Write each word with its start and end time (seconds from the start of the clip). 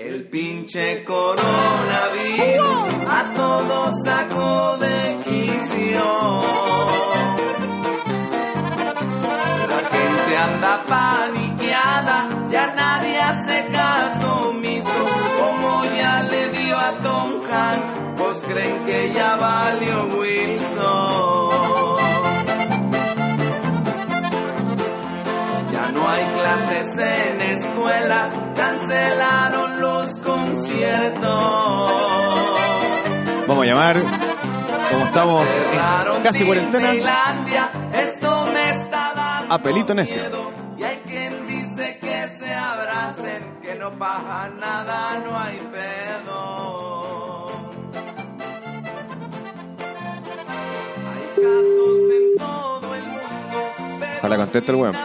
El 0.00 0.28
pinche 0.28 1.02
coronavirus 1.02 1.42
a 3.10 3.34
todos 3.34 3.94
sacó 4.04 4.76
de 4.78 5.18
quicio. 5.24 6.04
La 9.68 9.80
gente 9.90 10.36
anda 10.36 10.84
paniqueada, 10.86 12.28
ya 12.48 12.74
nadie 12.76 13.18
hace 13.18 13.66
caso 13.72 14.50
omiso. 14.50 15.00
Como 15.40 15.84
ya 15.96 16.22
le 16.30 16.48
dio 16.50 16.78
a 16.78 16.92
Tom 17.02 17.30
Hanks, 17.50 17.90
pues 18.18 18.38
creen 18.44 18.84
que 18.84 19.12
ya 19.12 19.34
valió 19.34 20.04
Wilson. 20.16 21.48
Ya 25.72 25.88
no 25.92 26.08
hay 26.08 26.24
clases 26.36 26.88
en 26.98 27.40
escuelas, 27.40 28.32
cancelaron 28.54 29.67
los 30.68 30.78
conciertos. 30.78 31.92
Vamos 33.46 33.64
a 33.64 33.66
llamar, 33.66 34.02
como 34.90 35.04
estamos 35.06 35.46
en 36.16 36.22
casi 36.22 36.44
cuarentena, 36.44 36.92
esto 37.94 38.46
me 38.52 38.70
está 38.70 39.12
dando 39.14 39.54
a 39.54 39.62
pelito 39.62 39.94
necio. 39.94 40.16
miedo. 40.20 40.52
Y 40.78 40.82
hay 40.84 40.96
quien 41.06 41.46
dice 41.46 41.98
que 41.98 42.28
se 42.38 42.54
abracen, 42.54 43.58
que 43.62 43.74
no 43.76 43.98
pasa 43.98 44.50
nada, 44.60 45.18
no 45.24 45.38
hay 45.38 45.56
pedo. 45.72 47.46
Hay 51.08 51.42
casos 51.42 52.00
en 52.12 52.36
todo 52.38 52.94
el 52.94 53.02
mundo, 53.02 54.06
Ojalá 54.18 54.36
conteste 54.36 54.70
el 54.72 54.76
weón. 54.76 54.96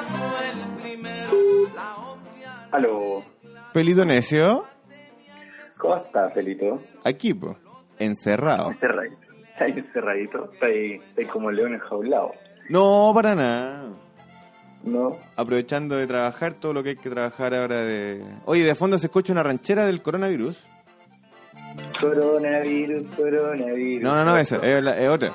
Aló, 2.71 3.23
Pelito 3.71 4.03
necio, 4.03 4.65
¿cómo 5.83 5.97
estás, 5.97 6.33
Felito? 6.33 6.81
aquí, 7.03 7.33
po, 7.35 7.55
encerrado. 7.99 8.71
Encerradito. 8.71 9.17
Está 9.51 9.65
ahí 9.65 9.73
encerradito, 9.77 10.49
está 10.53 10.65
ahí, 10.65 10.93
está 10.93 11.21
ahí 11.21 11.27
como 11.27 11.49
el 11.51 11.57
león 11.57 11.73
enjaulado. 11.75 12.31
No, 12.69 13.11
para 13.13 13.35
nada. 13.35 13.83
¿No? 14.83 15.17
Aprovechando 15.35 15.95
de 15.95 16.07
trabajar 16.07 16.53
todo 16.53 16.73
lo 16.73 16.81
que 16.83 16.89
hay 16.89 16.95
que 16.95 17.09
trabajar 17.09 17.53
ahora 17.53 17.83
de... 17.85 18.23
Oye, 18.45 18.63
de 18.65 18.75
fondo 18.75 18.97
se 18.97 19.07
escucha 19.07 19.31
una 19.31 19.43
ranchera 19.43 19.85
del 19.85 20.01
coronavirus. 20.01 20.61
Coronavirus, 22.01 23.15
coronavirus. 23.15 24.03
No, 24.03 24.15
no, 24.15 24.25
no, 24.25 24.37
esa, 24.37 24.57
es, 24.57 24.83
la- 24.83 24.97
es 24.99 25.09
otra. 25.09 25.31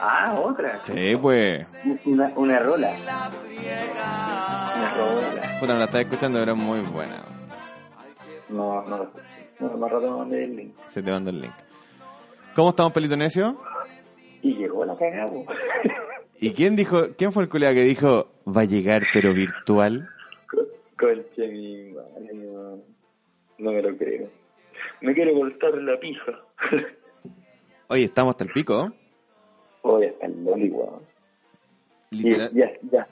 Ah, 0.00 0.34
otra. 0.42 0.80
Sí, 0.86 1.14
pues. 1.20 1.66
Una, 2.06 2.32
una 2.36 2.58
rola. 2.58 2.90
Una 2.96 4.90
rola. 4.96 5.60
Puta, 5.60 5.72
no 5.74 5.78
la 5.78 5.84
estaba 5.84 6.00
escuchando, 6.02 6.38
pero 6.40 6.52
es 6.52 6.58
muy 6.58 6.80
buena. 6.80 7.22
No, 8.50 8.82
no, 8.82 9.10
no, 9.60 9.76
más 9.76 9.90
rato 9.90 10.10
me 10.10 10.18
mandé 10.18 10.44
el 10.44 10.56
link. 10.56 10.74
Se 10.88 11.02
te 11.02 11.10
manda 11.10 11.30
el 11.30 11.40
link. 11.40 11.52
¿Cómo 12.54 12.70
estamos, 12.70 12.92
Pelito 12.92 13.16
Necio? 13.16 13.56
Y 14.42 14.54
llegó 14.54 14.84
la 14.84 14.96
cagamos. 14.96 15.46
¿Y 16.40 16.50
quién 16.52 16.74
dijo, 16.74 17.08
quién 17.16 17.32
fue 17.32 17.42
el 17.44 17.48
colega 17.48 17.74
que 17.74 17.84
dijo, 17.84 18.28
va 18.46 18.62
a 18.62 18.64
llegar 18.64 19.02
pero 19.12 19.32
virtual? 19.34 20.08
Conche 20.98 21.48
mi 21.48 21.92
madre, 21.92 22.34
no, 22.34 22.78
no 23.58 23.72
me 23.72 23.82
lo 23.82 23.96
creo. 23.96 24.28
Me 25.00 25.14
quiero 25.14 25.34
cortar 25.34 25.74
la 25.74 25.98
pija. 25.98 26.32
Oye, 27.88 28.04
estamos 28.04 28.32
hasta 28.32 28.44
el 28.44 28.52
pico. 28.52 28.92
Hoy 29.82 30.06
está 30.06 30.26
el 30.26 30.44
loli, 30.44 30.70
weón. 30.70 31.02
Literal. 32.10 32.50
ya, 32.52 32.70
ya, 32.90 33.06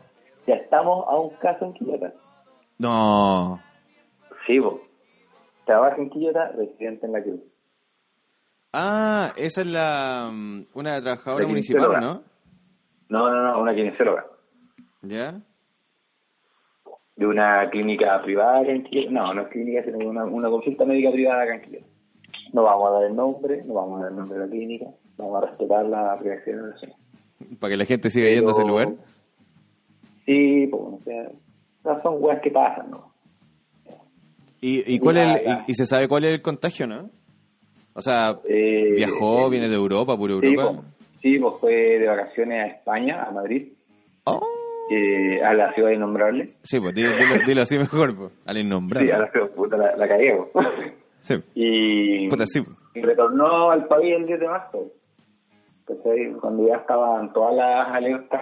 ya 0.47 0.55
estamos 0.55 1.07
a 1.09 1.17
un 1.19 1.31
caso 1.37 1.67
en 1.67 1.73
Quillota. 1.75 2.13
No. 2.79 3.61
Sí, 4.47 4.59
vos. 4.59 4.88
Trabaja 5.69 6.01
en 6.01 6.09
Quillota, 6.09 6.51
residente 6.53 7.05
en 7.05 7.13
la 7.13 7.23
Cruz. 7.23 7.41
Ah, 8.73 9.35
esa 9.37 9.61
es 9.61 9.67
la 9.67 10.31
mm, 10.33 10.65
una 10.73 10.99
trabajadora 11.03 11.43
La 11.43 11.49
municipal. 11.51 12.01
¿no? 12.01 12.23
No, 13.11 13.31
no, 13.31 13.43
no, 13.43 13.61
una 13.61 13.75
kinesióloga. 13.75 14.25
¿Ya? 15.03 15.43
De 17.17 17.27
una 17.27 17.69
clínica 17.69 18.19
privada 18.23 18.61
acá 18.61 18.71
en 18.71 18.83
Quillota. 18.85 19.11
No, 19.11 19.35
no 19.35 19.43
es 19.43 19.49
clínica, 19.49 19.85
sino 19.85 19.99
una, 20.09 20.25
una 20.25 20.49
consulta 20.49 20.87
médica 20.87 21.11
privada 21.11 21.43
acá 21.43 21.57
en 21.57 21.61
Quillota. 21.61 21.87
No 22.55 22.63
vamos 22.63 22.89
a 22.89 22.93
dar 22.93 23.05
el 23.05 23.15
nombre, 23.15 23.63
no 23.67 23.75
vamos 23.75 23.99
a 23.99 24.03
dar 24.05 24.13
el 24.13 24.17
nombre 24.17 24.39
de 24.39 24.47
la 24.47 24.51
clínica, 24.51 24.87
vamos 25.19 25.43
a 25.43 25.47
respetar 25.49 25.85
la 25.85 26.17
privacidad 26.19 26.57
de 26.57 26.63
la 26.63 26.69
persona. 26.71 26.95
Para 27.61 27.71
que 27.73 27.77
la 27.77 27.85
gente 27.85 28.09
siga 28.09 28.31
yendo 28.31 28.49
a 28.49 28.53
ese 28.53 28.65
lugar. 28.65 28.89
Sí, 30.25 30.67
pues, 30.71 30.83
o 30.83 30.99
sea, 31.03 31.99
son 32.03 32.17
weas 32.21 32.41
que 32.41 32.51
pasan, 32.51 32.91
¿no? 32.91 33.13
¿Y, 34.61 34.95
y, 34.95 34.99
cuál 34.99 35.17
es 35.19 35.41
el- 35.43 35.49
y, 35.67 35.73
y 35.73 35.75
se 35.75 35.87
sabe 35.87 36.09
cuál 36.09 36.25
es 36.25 36.35
el 36.35 36.43
contagio, 36.43 36.87
no? 36.87 37.11
O 37.95 38.03
sea, 38.03 38.39
Eh, 38.45 38.93
viajó, 38.97 39.47
eh, 39.47 39.51
viene 39.51 39.69
de 39.69 39.75
Europa, 39.75 40.17
puro 40.17 40.41
Sí, 40.41 40.47
Europa. 40.47 40.73
pues, 40.83 41.19
sí, 41.21 41.39
pues 41.39 41.55
fue 41.61 41.73
de 41.99 42.07
vacaciones 42.07 42.65
a 42.65 42.67
España, 42.75 43.23
a 43.25 43.31
Madrid, 43.31 43.69
Oh. 44.25 44.41
eh, 44.91 45.43
a 45.43 45.53
la 45.55 45.73
ciudad 45.75 45.91
innombrable. 45.91 46.55
Sí, 46.63 46.79
pues 46.81 46.95
dilo, 46.95 47.11
dilo- 47.11 47.45
dilo 47.47 47.63
así 47.63 47.79
mejor, 47.79 48.17
pues. 48.17 48.33
Al 48.47 48.55
Sí, 48.57 48.61
a 48.61 48.65
innombrable. 48.65 49.19
la 49.19 49.31
ciudad, 49.31 49.51
puta, 49.51 49.77
la, 49.77 49.97
la 49.97 50.09
cagué, 50.09 50.39
pues. 50.53 50.67
Sí. 51.21 51.35
Y, 51.55 52.29
Puta, 52.29 52.47
sí. 52.47 52.63
y 52.95 53.03
retornó 53.03 53.71
al 53.71 53.87
país 53.87 54.15
el 54.17 54.27
10 54.27 54.41
de 54.41 54.49
marzo. 54.49 54.93
¿cachai? 55.85 56.33
Cuando 56.41 56.69
ya 56.69 56.77
estaban 56.77 57.33
todas 57.33 57.55
las 57.57 57.89
alertas 57.95 58.41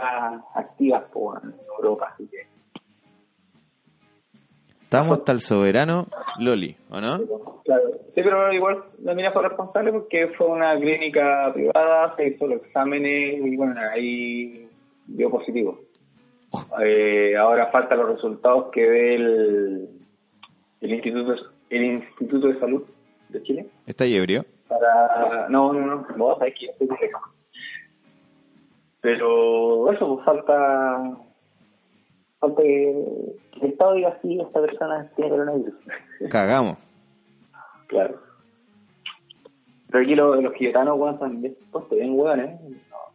activas 0.54 1.04
pues, 1.12 1.42
en 1.44 1.54
Europa. 1.78 2.10
Así 2.12 2.26
que, 2.28 2.38
Estamos 4.86 5.18
hasta 5.18 5.32
el 5.32 5.40
soberano 5.40 6.06
Loli, 6.38 6.76
¿o 6.90 7.00
no? 7.00 7.18
claro. 7.64 7.82
Sí, 8.14 8.22
pero 8.22 8.52
igual 8.52 8.84
la 9.02 9.14
mina 9.14 9.32
fue 9.32 9.42
responsable 9.42 9.90
porque 9.90 10.28
fue 10.38 10.46
una 10.46 10.78
clínica 10.78 11.50
privada, 11.52 12.14
se 12.14 12.28
hizo 12.28 12.46
los 12.46 12.62
exámenes 12.62 13.44
y 13.44 13.56
bueno, 13.56 13.74
ahí 13.92 14.68
dio 15.08 15.28
positivo. 15.28 15.80
Eh, 16.80 17.36
ahora 17.36 17.66
faltan 17.72 17.98
los 17.98 18.10
resultados 18.14 18.66
que 18.70 18.88
ve 18.88 19.14
el, 19.16 19.88
el 20.82 20.92
Instituto 20.92 21.34
el 21.68 21.84
Instituto 21.84 22.46
de 22.46 22.60
Salud 22.60 22.84
de 23.30 23.42
Chile. 23.42 23.66
Está 23.88 24.04
ahí 24.04 24.14
ebrio. 24.14 24.44
para 24.68 25.48
no 25.48 25.72
no 25.72 25.84
no 25.84 26.06
no 26.16 26.38
sabes 26.38 26.54
que 26.56 26.66
estoy 26.66 26.88
pero 29.00 29.92
eso 29.92 30.14
pues 30.14 30.24
falta 30.24 31.25
falta 32.46 32.62
que 32.62 32.90
el 33.62 33.70
Estado 33.70 33.94
diga 33.94 34.18
sí 34.22 34.38
esta 34.40 34.60
persona 34.60 35.10
tiene 35.16 35.30
coronavirus 35.30 35.74
Cagamos. 36.30 36.78
claro 37.86 38.20
pero 39.88 40.04
aquí 40.04 40.14
los, 40.14 40.42
los 40.42 40.52
weón 40.98 41.18
son 41.18 41.40
bien 41.40 41.54
te 41.88 41.96
ven 41.96 42.18
weón 42.18 42.40
eh 42.40 42.58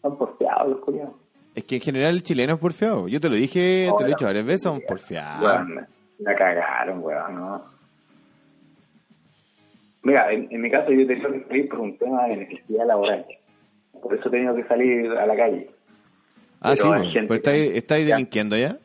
son 0.01 0.17
porfiados 0.17 0.69
los 0.69 0.79
coreanos 0.79 1.13
Es 1.55 1.63
que 1.63 1.75
en 1.75 1.81
general 1.81 2.13
el 2.15 2.23
chileno 2.23 2.53
es 2.53 2.59
porfiado. 2.59 3.07
Yo 3.09 3.19
te 3.19 3.27
lo 3.29 3.35
dije, 3.35 3.89
te 3.97 4.03
lo 4.03 4.07
he 4.07 4.13
dicho 4.13 4.25
varias 4.25 4.45
veces, 4.45 4.63
son 4.63 4.81
porfiados. 4.87 5.43
Weón, 5.43 5.85
la 6.19 6.35
cagaron 6.35 7.03
weón 7.03 7.35
no 7.35 7.61
mira 10.03 10.31
en, 10.31 10.47
en 10.49 10.61
mi 10.61 10.71
caso 10.71 10.91
yo 10.91 11.01
he 11.01 11.05
tenido 11.05 11.31
que 11.31 11.43
salir 11.47 11.69
por 11.69 11.79
un 11.79 11.97
tema 11.97 12.25
de 12.27 12.37
necesidad 12.37 12.85
laboral 12.87 13.25
por 14.01 14.15
eso 14.15 14.27
he 14.29 14.31
tenido 14.31 14.55
que 14.55 14.63
salir 14.63 15.11
a 15.11 15.25
la 15.27 15.35
calle 15.35 15.69
Ah, 16.63 16.73
Pero 16.75 16.75
sí, 16.75 16.87
pues. 16.89 17.13
Pero 17.13 17.33
estáis, 17.33 17.71
estáis 17.73 18.05
delinquiendo 18.07 18.55
ya. 18.55 18.77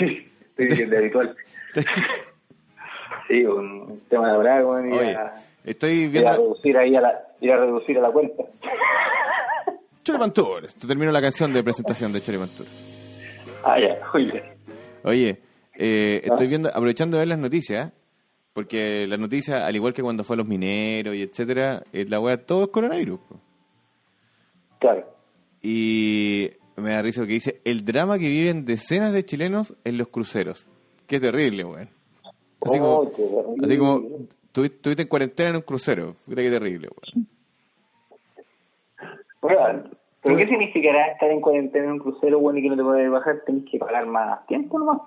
Estoy 0.00 0.66
diciendo 0.66 0.96
habitual. 0.98 1.36
Sí, 3.28 3.44
un 3.44 4.00
tema 4.08 4.28
laboral, 4.28 4.64
bueno, 4.64 4.96
Oye, 4.96 5.14
a, 5.14 5.34
estoy 5.64 5.90
ir 6.04 6.06
a 6.06 6.10
viendo. 6.10 6.32
reducir 6.32 6.78
ahí 6.78 6.96
a 6.96 7.00
la, 7.00 7.20
ir 7.40 7.52
a 7.52 7.56
reducir 7.58 7.98
a 7.98 8.00
la 8.00 8.10
cuenta. 8.10 8.42
Choripantur. 10.02 10.66
Te 10.68 10.86
termino 10.86 11.12
la 11.12 11.20
canción 11.20 11.52
de 11.52 11.62
presentación 11.62 12.12
de 12.12 12.20
Choripantur. 12.22 12.66
Ah, 13.64 13.76
ya, 13.78 13.98
oye. 14.14 14.42
Oye, 15.04 15.38
eh, 15.74 16.22
Ah. 16.24 16.28
estoy 16.30 16.46
viendo, 16.46 16.68
aprovechando 16.70 17.16
de 17.16 17.20
ver 17.22 17.28
las 17.28 17.38
noticias, 17.38 17.92
porque 18.54 19.06
las 19.06 19.18
noticias, 19.20 19.62
al 19.62 19.76
igual 19.76 19.92
que 19.92 20.02
cuando 20.02 20.24
fue 20.24 20.34
a 20.34 20.38
los 20.38 20.46
mineros 20.46 21.14
y 21.14 21.22
etcétera, 21.22 21.82
eh, 21.92 22.06
la 22.08 22.20
wea 22.20 22.38
todo 22.38 22.64
es 22.64 22.68
coronavirus. 22.70 23.20
po. 23.20 23.40
Claro. 24.80 25.04
Y 25.60 26.50
me 26.80 26.92
da 26.92 27.02
risa 27.02 27.22
que 27.26 27.32
dice 27.34 27.60
el 27.64 27.84
drama 27.84 28.18
que 28.18 28.28
viven 28.28 28.64
decenas 28.64 29.12
de 29.12 29.24
chilenos 29.24 29.74
en 29.84 29.98
los 29.98 30.08
cruceros. 30.08 30.66
Qué 31.06 31.18
terrible, 31.20 31.64
weón. 31.64 31.88
Así 32.60 32.78
Oh, 32.80 33.04
como, 33.04 33.10
terrible. 33.10 33.64
así 33.64 33.78
como 33.78 34.02
estuviste 34.64 35.02
en 35.02 35.08
cuarentena 35.08 35.50
en 35.50 35.56
un 35.56 35.62
crucero. 35.62 36.16
Puta 36.26 36.42
qué 36.42 36.50
terrible, 36.50 36.88
weón. 36.88 37.28
Bueno, 39.40 39.84
¿Pero 40.22 40.36
qué 40.36 40.46
significará 40.48 41.12
estar 41.12 41.30
en 41.30 41.40
cuarentena 41.40 41.84
en 41.86 41.92
un 41.92 41.98
crucero, 42.00 42.40
bueno, 42.40 42.58
y 42.58 42.62
que 42.62 42.68
no 42.68 42.76
te 42.76 42.82
puedes 42.82 43.10
bajar? 43.10 43.42
Tenés 43.46 43.64
que 43.70 43.78
pagar 43.78 44.04
más 44.06 44.44
tiempo 44.46 44.78
nomás. 44.78 45.00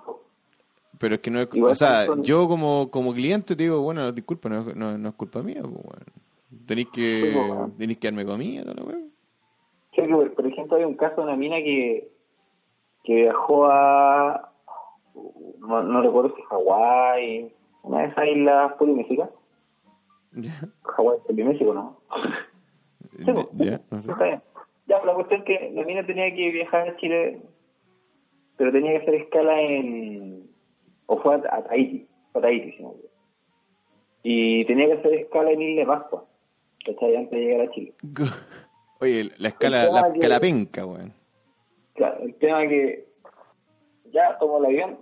Pero 0.98 1.16
es 1.16 1.20
que 1.20 1.30
no 1.30 1.40
es, 1.42 1.48
Igual 1.52 1.72
o 1.72 1.74
sea, 1.74 2.06
son- 2.06 2.22
yo 2.22 2.48
como, 2.48 2.90
como 2.90 3.12
cliente 3.12 3.54
te 3.54 3.62
digo, 3.64 3.80
bueno, 3.82 4.10
disculpa, 4.12 4.48
no, 4.48 4.70
es- 4.70 4.74
no, 4.76 4.96
no 4.96 5.08
es 5.10 5.14
culpa 5.14 5.42
mía, 5.42 5.60
pues, 5.62 5.74
weón. 5.74 6.66
Tenéis 6.66 6.88
que, 6.92 7.32
weón. 7.36 7.72
tenéis 7.76 7.98
que 7.98 8.06
darme 8.08 8.24
comida, 8.24 8.62
weón. 8.82 9.11
Creo 9.92 10.20
que, 10.20 10.30
por 10.30 10.46
ejemplo, 10.46 10.76
hay 10.76 10.84
un 10.84 10.94
caso 10.94 11.16
de 11.16 11.22
una 11.22 11.36
mina 11.36 11.56
que, 11.56 12.08
que 13.04 13.14
viajó 13.14 13.66
a, 13.66 14.52
no, 15.58 15.82
no 15.82 16.02
recuerdo 16.02 16.34
si 16.34 16.42
Hawái, 16.42 17.52
una 17.82 18.00
de 18.00 18.06
esas 18.08 18.26
islas 18.28 18.72
polinésicas. 18.74 19.30
Ya. 20.32 20.68
Hawái 20.82 21.18
es 21.18 21.24
polinésico, 21.24 21.74
¿no? 21.74 21.98
Sí, 23.18 23.32
pues. 23.32 23.46
Ya, 23.54 23.80
no 23.90 24.00
sé. 24.00 24.10
Está 24.10 24.24
bien. 24.24 24.42
Ya, 24.86 25.00
pero 25.00 25.06
la 25.06 25.14
cuestión 25.14 25.40
es 25.40 25.46
que 25.46 25.70
la 25.74 25.84
mina 25.84 26.06
tenía 26.06 26.34
que 26.34 26.50
viajar 26.50 26.88
a 26.88 26.96
Chile, 26.96 27.40
pero 28.56 28.72
tenía 28.72 28.92
que 28.92 28.98
hacer 28.98 29.14
escala 29.14 29.60
en. 29.60 30.50
o 31.06 31.18
fue 31.18 31.34
a, 31.34 31.56
a 31.56 31.64
Tahiti, 31.64 32.08
a 32.34 32.40
Tahiti, 32.40 32.72
si 32.72 32.82
no. 32.82 32.94
Y 34.22 34.64
tenía 34.64 34.86
que 34.86 34.94
hacer 34.94 35.14
escala 35.14 35.50
en 35.50 35.62
Isla 35.62 35.80
de 35.80 35.86
Pascua. 35.86 36.24
Antes 36.84 37.30
de 37.30 37.38
llegar 37.38 37.68
a 37.68 37.70
Chile. 37.70 37.94
Oye, 39.02 39.32
la 39.38 39.48
escala, 39.48 39.90
la 39.90 40.08
escala 40.14 40.38
penca, 40.38 40.86
weón. 40.86 41.12
Claro, 41.94 42.22
el 42.22 42.36
tema 42.36 42.60
que 42.68 43.08
ya 44.12 44.38
tomó 44.38 44.58
el 44.58 44.66
avión 44.66 44.98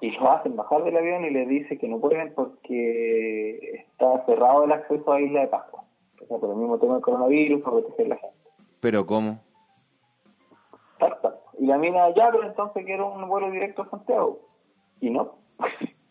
y 0.00 0.12
lo 0.12 0.30
hacen 0.30 0.54
bajar 0.54 0.84
del 0.84 0.96
avión 0.96 1.24
y 1.24 1.30
les 1.30 1.48
dice 1.48 1.76
que 1.76 1.88
no 1.88 1.98
pueden 1.98 2.32
porque 2.32 3.58
está 3.74 4.24
cerrado 4.26 4.62
el 4.62 4.70
acceso 4.70 5.12
a 5.12 5.20
Isla 5.20 5.40
de 5.40 5.46
Pascua. 5.48 5.82
O 6.22 6.26
sea, 6.26 6.38
por 6.38 6.50
el 6.50 6.56
mismo 6.56 6.78
tema 6.78 6.94
del 6.94 7.02
coronavirus, 7.02 7.60
por 7.62 7.72
proteger 7.72 8.06
a 8.06 8.08
la 8.10 8.16
gente. 8.18 8.36
Pero 8.78 9.04
¿cómo? 9.04 9.40
Exacto. 10.92 11.34
Y 11.58 11.66
la 11.66 11.76
mina, 11.76 12.14
ya, 12.14 12.30
pero 12.30 12.46
entonces 12.46 12.84
quiero 12.84 13.14
un 13.14 13.28
vuelo 13.28 13.50
directo 13.50 13.82
a 13.82 13.90
Santiago. 13.90 14.38
Y 15.00 15.10
no. 15.10 15.38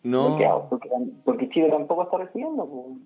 No. 0.02 0.36
¿Qué 0.38 0.44
hago? 0.44 0.68
Porque, 0.68 0.90
porque 1.24 1.48
Chile 1.48 1.70
tampoco 1.70 2.02
está 2.02 2.18
recibiendo. 2.18 2.68
Pues. 2.68 2.98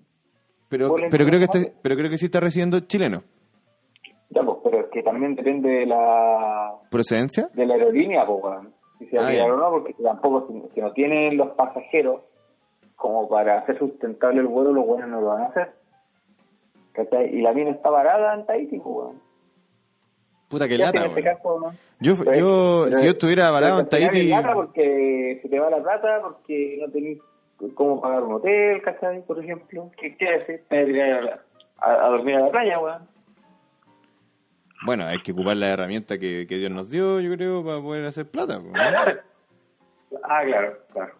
Pero, 0.67 0.93
pero 1.09 1.25
creo 1.25 1.39
que 1.39 1.45
este, 1.45 1.73
pero 1.81 1.95
creo 1.95 2.09
que 2.09 2.17
sí 2.17 2.25
está 2.25 2.41
recibiendo 2.41 2.81
chileno. 2.81 3.23
Ya, 4.31 4.43
pues, 4.43 4.57
pero 4.63 4.79
es 4.81 4.85
que 4.91 5.01
también 5.03 5.35
depende 5.35 5.69
de 5.69 5.85
la 5.87 6.71
¿Procedencia? 6.91 7.49
de 7.53 7.65
la 7.65 7.73
aerolínea, 7.75 8.25
pues, 8.25 8.43
weón. 8.43 8.73
Si 8.99 9.07
se 9.07 9.17
Ah, 9.17 9.45
o 9.45 9.55
no, 9.55 9.69
porque 9.71 9.93
tampoco, 10.03 10.47
si, 10.47 10.61
si 10.75 10.81
no 10.81 10.91
tienen 10.93 11.37
los 11.37 11.49
pasajeros 11.51 12.21
como 12.95 13.27
para 13.29 13.59
hacer 13.59 13.79
sustentable 13.79 14.41
el 14.41 14.47
vuelo, 14.47 14.71
los 14.73 14.85
buenos 14.85 15.09
no 15.09 15.21
lo 15.21 15.27
van 15.27 15.43
a 15.43 15.45
hacer. 15.47 15.71
¿Cachai? 16.91 17.33
Y 17.33 17.41
la 17.41 17.53
mina 17.53 17.71
está 17.71 17.89
varada 17.89 18.33
en 18.35 18.45
Tahiti, 18.45 18.77
pues, 18.79 18.95
weón. 18.95 19.21
Puta 20.49 20.67
que 20.67 20.77
¿Qué 20.77 20.83
hace 20.83 20.97
lata, 20.97 21.07
este 21.09 21.23
caso, 21.23 21.59
no? 21.59 21.71
Yo, 21.99 22.13
Pero- 22.17 22.33
yo, 22.33 22.81
pero- 22.85 22.97
si 22.97 23.05
yo 23.05 23.11
estuviera 23.11 23.51
varado 23.51 23.79
en 23.79 23.87
Tahiti, 23.89 24.27
lata 24.29 24.53
porque 24.53 25.39
se 25.41 25.47
te 25.49 25.59
va 25.59 25.69
la 25.69 25.81
plata, 25.81 26.19
porque 26.23 26.77
no 26.81 26.91
tenés 26.91 27.19
cómo 27.75 28.01
pagar 28.01 28.23
un 28.23 28.33
hotel, 28.33 28.81
¿cachai? 28.81 29.21
Por 29.25 29.39
ejemplo. 29.43 29.91
¿Qué, 29.97 30.15
qué 30.17 30.27
haces? 30.27 30.67
Te 30.67 31.01
a- 31.81 32.05
a 32.05 32.09
dormir 32.09 32.35
a 32.35 32.41
la 32.41 32.51
playa, 32.51 32.79
weón. 32.79 33.07
Bueno, 34.85 35.05
hay 35.05 35.19
que 35.21 35.31
ocupar 35.31 35.57
la 35.57 35.69
herramienta 35.69 36.17
que, 36.17 36.45
que 36.47 36.57
Dios 36.57 36.71
nos 36.71 36.89
dio, 36.89 37.19
yo 37.19 37.33
creo, 37.35 37.63
para 37.63 37.81
poder 37.81 38.05
hacer 38.05 38.29
plata. 38.29 38.59
¿no? 38.59 38.71
ah, 40.23 40.41
claro, 40.45 40.77
claro. 40.93 41.13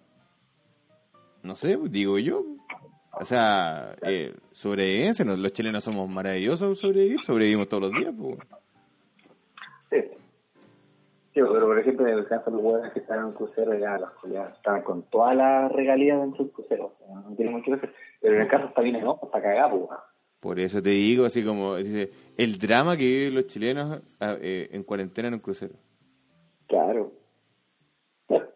No 1.44 1.56
sé, 1.56 1.78
digo 1.90 2.18
yo. 2.20 2.44
O 3.14 3.26
sea, 3.26 3.96
eh, 4.02 4.34
sobrevivencia, 4.52 5.26
los 5.26 5.52
chilenos 5.52 5.84
somos 5.84 6.08
maravillosos 6.10 6.80
sobrevivir, 6.80 7.20
sobrevivimos 7.22 7.68
todos 7.68 7.84
los 7.84 7.92
días. 7.92 8.14
po. 8.14 8.38
Sí. 9.90 10.02
Sí, 11.34 11.42
pero 11.42 11.68
por 11.68 11.80
ejemplo, 11.80 12.08
en 12.08 12.18
el 12.18 12.28
caso 12.28 12.50
de 12.50 12.58
los 12.58 12.66
huevos 12.66 12.94
que 12.94 13.00
están 13.00 13.20
en 13.20 13.26
un 13.26 13.34
crucero, 13.34 13.78
ya, 13.78 13.98
los, 13.98 14.10
ya 14.32 14.46
están 14.46 14.84
con 14.84 15.04
todas 15.04 15.36
las 15.36 15.72
regalías 15.72 16.20
dentro 16.20 16.46
del 16.46 16.54
crucero. 16.54 16.94
no 17.10 17.36
tiene 17.36 17.52
mucho 17.52 17.72
que 17.72 17.78
hacer. 17.78 17.94
Pero 18.22 18.36
en 18.36 18.42
el 18.42 18.48
caso 18.48 18.68
está 18.68 18.82
bien, 18.82 19.04
¿no? 19.04 19.20
Está 19.22 19.42
cagado, 19.42 19.88
pues. 19.88 20.00
Por 20.40 20.60
eso 20.60 20.82
te 20.82 20.92
digo, 20.92 21.26
así 21.26 21.44
como, 21.44 21.76
dice, 21.76 22.10
el 22.38 22.58
drama 22.58 22.96
que 22.96 23.06
viven 23.06 23.36
los 23.36 23.48
chilenos 23.48 24.02
ah, 24.22 24.38
eh, 24.40 24.70
en 24.72 24.84
cuarentena 24.84 25.28
en 25.28 25.34
un 25.36 25.40
crucero. 25.42 25.74
Claro. 26.68 27.12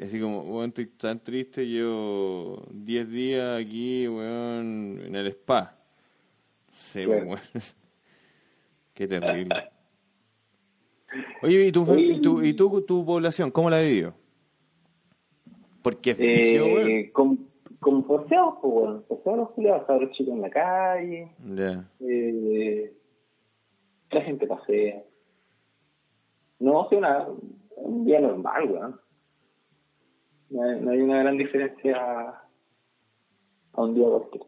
Así 0.00 0.20
como, 0.20 0.42
weón, 0.42 0.68
estoy 0.68 0.86
tan 0.86 1.18
triste, 1.20 1.66
llevo 1.66 2.64
10 2.70 3.10
días 3.10 3.60
aquí, 3.60 4.06
weón, 4.06 5.00
en 5.06 5.16
el 5.16 5.26
spa. 5.28 5.76
Sí, 6.70 7.04
Claro. 7.04 7.26
weón. 7.26 7.40
Qué 8.94 9.08
terrible. 9.08 9.70
Oye, 11.42 11.66
¿y 11.66 11.72
tu, 11.72 11.98
y 11.98 12.20
tu, 12.20 12.42
y 12.42 12.52
tu, 12.52 12.82
tu 12.82 13.04
población, 13.04 13.50
cómo 13.50 13.70
la 13.70 13.78
ha 13.78 13.80
vivido? 13.80 14.14
Porque 15.82 16.10
es 16.10 16.18
brígido, 16.18 16.66
weón. 16.66 17.10
Como, 17.80 18.04
como 18.04 18.04
forceados, 18.04 18.54
pues, 18.60 18.72
bueno. 18.72 19.02
Forceados 19.08 19.40
los 19.40 19.50
culiados, 19.50 19.86
cabros 19.86 20.10
chicos 20.12 20.34
en 20.34 20.42
la 20.42 20.50
calle. 20.50 21.32
Ya. 21.54 21.84
Eh, 22.00 22.92
la 24.10 24.22
gente 24.22 24.46
pasea. 24.46 25.02
No, 26.58 26.86
sí, 26.88 26.96
una, 26.96 27.26
un 27.76 28.04
día 28.04 28.20
normal, 28.20 28.70
weón. 28.70 29.00
No 30.50 30.62
hay, 30.62 30.80
no 30.80 30.90
hay 30.90 31.00
una 31.00 31.18
gran 31.22 31.38
diferencia 31.38 31.96
a 33.72 33.82
un 33.82 33.94
día 33.94 34.06
cualquiera. 34.08 34.46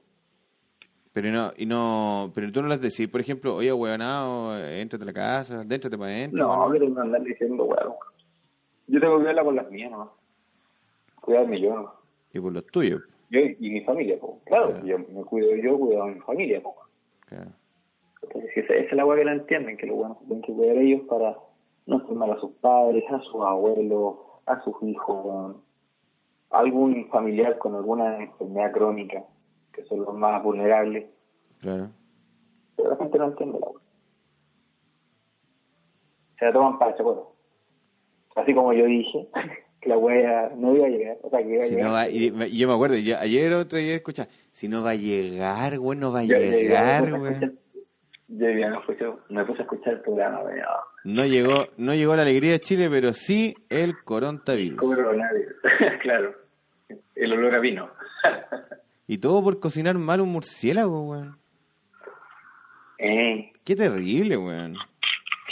Pero 1.13 1.31
no, 1.31 1.53
y 1.57 1.67
no, 1.67 2.33
pero 2.35 2.51
tú 2.51 2.63
no 2.63 2.69
las 2.69 2.81
decís, 2.81 3.07
por 3.09 3.21
ejemplo, 3.21 3.57
oye, 3.57 3.73
weonado, 3.73 4.59
éntrate 4.59 5.05
a 5.05 5.07
la 5.07 5.13
casa, 5.13 5.63
déntrate 5.65 5.99
para 5.99 6.11
adentro. 6.11 6.47
No, 6.47 6.69
pero 6.73 6.89
no 6.89 7.01
andar 7.03 7.23
diciendo, 7.23 7.65
weón. 7.65 7.93
Yo 8.89 9.01
tengo 9.01 9.19
que 9.19 9.25
verla 9.25 9.45
con 9.45 9.57
las 9.57 9.71
mías, 9.71 9.91
¿no? 9.91 10.13
Cuidarme 11.21 11.61
yo, 11.61 11.75
¿no? 11.75 11.93
Y 12.33 12.41
por 12.41 12.53
los 12.53 12.67
tuyos. 12.67 13.03
Yo 13.33 13.41
y 13.41 13.71
mi 13.71 13.81
familia, 13.81 14.21
po. 14.21 14.41
Claro, 14.45 14.69
Claro. 14.73 14.87
yo 14.87 14.99
me 14.99 15.25
cuido 15.25 15.57
yo, 15.57 15.79
cuido 15.79 16.03
a 16.03 16.07
mi 16.07 16.21
familia, 16.21 16.63
po. 16.63 16.77
Claro. 17.27 17.51
Entonces, 18.23 18.51
esa, 18.57 18.75
esa 18.75 18.91
es 18.91 18.93
la 18.93 19.07
weá 19.07 19.19
que 19.19 19.25
la 19.25 19.33
entienden, 19.33 19.77
que 19.79 19.87
los 19.87 19.97
buenos 19.97 20.19
tienen 20.21 20.43
que 20.43 20.53
cuidar 20.53 20.77
ellos 20.77 21.01
para 21.09 21.37
no 21.87 21.97
enfermar 21.97 22.31
a 22.31 22.39
sus 22.41 22.53
padres, 22.61 23.03
a 23.11 23.19
sus 23.21 23.43
abuelos, 23.43 24.17
a 24.47 24.61
sus 24.63 24.81
hijos, 24.83 25.57
a 26.51 26.59
algún 26.59 27.09
familiar 27.09 27.57
con 27.57 27.75
alguna 27.75 28.23
enfermedad 28.23 28.71
crónica, 28.73 29.25
que 29.73 29.83
son 29.85 30.01
los 30.05 30.15
más 30.15 30.43
vulnerables. 30.45 31.07
Claro. 31.61 31.89
Pero 32.77 32.91
la 32.91 32.97
gente 32.97 33.19
no 33.19 33.25
entiende 33.29 33.59
la 33.61 33.67
weá. 33.67 33.81
Se 36.39 36.45
la 36.45 36.53
toman 36.53 36.79
para 36.79 36.95
chacoto. 36.97 37.35
Así 38.37 38.55
como 38.55 38.73
yo 38.75 38.85
dije, 38.85 39.27
que 39.83 39.89
la 39.89 39.99
weá 39.99 40.51
no 40.57 40.75
iba 40.77 40.87
a 40.87 40.91
llegar, 40.91 41.17
o 41.23 41.29
sea, 41.29 41.43
que 41.43 41.55
iba 41.55 41.65
a 41.65 41.67
Si 41.67 41.75
llegar. 41.75 41.87
no 41.89 41.93
va, 41.93 42.09
y, 42.09 42.57
yo 42.57 42.69
me 42.69 42.75
acuerdo, 42.75 42.97
yo, 42.97 43.19
ayer 43.19 43.53
otro 43.53 43.79
día 43.79 43.97
escucha, 43.97 44.29
si 44.53 44.69
no 44.69 44.83
va 44.83 44.91
a 44.91 44.95
llegar, 44.95 45.79
güey, 45.79 45.99
no 45.99 46.13
va 46.13 46.21
a 46.21 46.25
Yo- 46.25 46.39
llegar, 46.39 47.11
güey. 47.19 47.35
Yo 48.35 48.49
ya 48.49 48.81
puse, 48.87 49.05
me 49.29 49.45
puse 49.45 49.59
a 49.61 49.63
escuchar 49.65 49.95
el 49.95 50.01
programa, 50.01 50.41
weón. 50.43 50.61
No 51.05 51.27
llegó, 51.27 51.67
no 51.77 51.95
llegó 51.95 52.17
la 52.17 52.23
alegría 52.23 52.53
de 52.53 52.61
Chile, 52.61 52.89
pero 52.89 53.13
sí 53.13 53.55
el 53.69 54.03
coronavirus. 54.05 54.79
Coronavirus. 54.79 55.53
claro. 56.03 56.35
El 57.15 57.33
olor 57.33 57.55
a 57.57 57.59
vino. 57.61 57.91
Y 59.07 59.19
todo 59.19 59.43
por 59.43 59.59
cocinar 59.61 59.99
mal 59.99 60.21
un 60.23 60.31
murciélago, 60.31 61.03
güey. 61.05 61.25
eh, 62.99 63.53
Qué 63.65 63.77
terrible, 63.77 64.37
güey. 64.37 64.73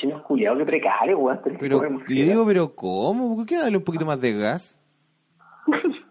Chinos 0.01 0.23
culiados, 0.23 0.59
qué 0.59 0.65
precario, 0.65 1.19
weón. 1.19 1.41
que 1.43 1.51
Pero, 1.51 1.85
y 1.87 1.91
murciélago. 1.91 2.31
digo, 2.31 2.47
pero 2.47 2.75
¿cómo? 2.75 3.37
¿Por 3.37 3.47
qué 3.47 3.57
no 3.57 3.63
darle 3.63 3.79
un 3.79 3.85
poquito 3.85 4.05
más 4.05 4.21
de 4.21 4.33
gas? 4.33 4.77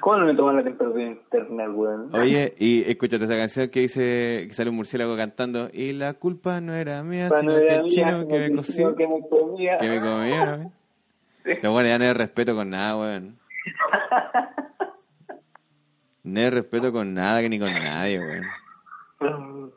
¿Cómo 0.00 0.18
no 0.18 0.26
me 0.26 0.34
toman 0.34 0.56
la 0.56 0.62
temperatura 0.62 1.02
interna, 1.02 1.70
weón? 1.70 2.14
Oye, 2.14 2.54
y 2.58 2.88
escúchate 2.88 3.24
esa 3.24 3.36
canción 3.36 3.68
que 3.68 3.80
dice 3.80 4.44
que 4.46 4.52
sale 4.52 4.70
un 4.70 4.76
murciélago 4.76 5.16
cantando 5.16 5.68
y 5.72 5.92
la 5.92 6.14
culpa 6.14 6.60
no 6.60 6.74
era 6.74 7.02
mía, 7.02 7.28
sino 7.30 7.54
que 7.54 7.64
era 7.64 7.76
el 7.76 7.82
mía, 7.84 7.90
chino 7.90 8.28
que 8.28 8.38
me 8.38 8.44
el 8.46 8.56
coció, 8.56 8.94
que 8.94 9.08
me 9.08 9.28
comía. 9.28 9.78
que 9.78 9.88
me 9.88 10.30
¿eh? 10.30 10.70
Sí. 11.42 11.52
Los 11.62 11.72
buenos 11.72 11.88
ya 11.90 11.98
no 11.98 12.04
hay 12.04 12.12
respeto 12.12 12.54
con 12.54 12.68
nada, 12.70 12.98
weón. 12.98 13.38
No 16.22 16.38
hay 16.38 16.50
respeto 16.50 16.92
con 16.92 17.14
nada 17.14 17.40
que 17.40 17.48
ni 17.48 17.58
con 17.58 17.72
nadie, 17.72 18.20
weón. 18.20 19.72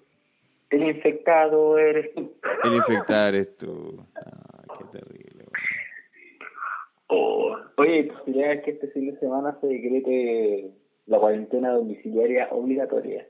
El 0.74 0.88
infectado 0.88 1.78
eres 1.78 2.16
tú. 2.16 2.34
El 2.64 2.74
infectado 2.74 3.28
eres 3.30 3.58
tú. 3.58 4.06
Ah, 4.16 4.64
qué 4.80 4.98
terrible. 4.98 5.46
Oh. 7.08 7.56
Oye, 7.78 8.06
posibilidad 8.06 8.54
es 8.54 8.64
que 8.64 8.72
este 8.72 8.88
fin 8.88 9.12
de 9.12 9.20
semana 9.20 9.56
se 9.62 9.68
decrete 9.68 10.72
la 11.06 11.20
cuarentena 11.20 11.74
domiciliaria 11.74 12.48
obligatoria. 12.50 13.28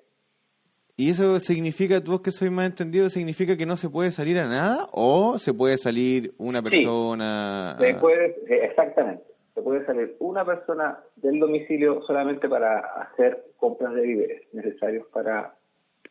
¿Y 0.96 1.10
eso 1.10 1.40
significa, 1.40 2.02
tú 2.02 2.22
que 2.22 2.32
soy 2.32 2.50
más 2.50 2.68
entendido, 2.68 3.10
significa 3.10 3.58
que 3.58 3.66
no 3.66 3.76
se 3.76 3.90
puede 3.90 4.12
salir 4.12 4.38
a 4.38 4.48
nada? 4.48 4.88
¿O 4.94 5.38
se 5.38 5.54
puede 5.54 5.78
salir 5.78 6.34
una 6.38 6.62
persona? 6.62 7.76
Se 7.80 7.94
puede, 7.96 8.28
eh, 8.48 8.66
exactamente. 8.70 9.24
Se 9.54 9.62
puede 9.62 9.86
salir 9.86 10.16
una 10.20 10.46
persona 10.46 11.00
del 11.18 11.40
domicilio 11.40 12.02
solamente 12.04 12.48
para 12.48 12.80
hacer 13.02 13.44
compras 13.58 13.94
de 13.96 14.02
víveres 14.02 14.54
necesarios 14.54 15.08
para 15.12 15.56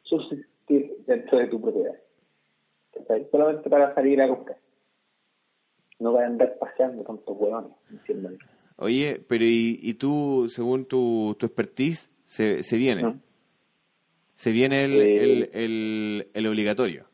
subsistir 0.03 0.52
dentro 1.07 1.38
de 1.38 1.47
tu 1.49 1.61
propiedad. 1.61 1.95
Solamente 3.31 3.69
para 3.71 3.95
salir 3.95 4.21
a 4.21 4.29
comprar. 4.29 4.59
No 5.99 6.12
para 6.14 6.26
andar 6.26 6.57
paseando 6.59 7.02
tantos 7.05 7.37
huevones, 7.38 7.73
entiéndame. 7.91 8.38
Oye, 8.76 9.21
pero 9.29 9.45
¿y, 9.45 9.79
y 9.83 9.95
tú, 9.95 10.47
según 10.49 10.85
tu, 10.87 11.37
tu 11.38 11.47
expertise, 11.47 12.11
se, 12.26 12.62
se 12.62 12.76
viene? 12.76 13.21
Se 14.35 14.50
viene 14.50 14.85
el, 14.85 15.00
Eh. 15.00 15.23
el, 15.23 15.50
el, 15.52 16.29
el 16.35 16.47
obligatorio. 16.47 17.05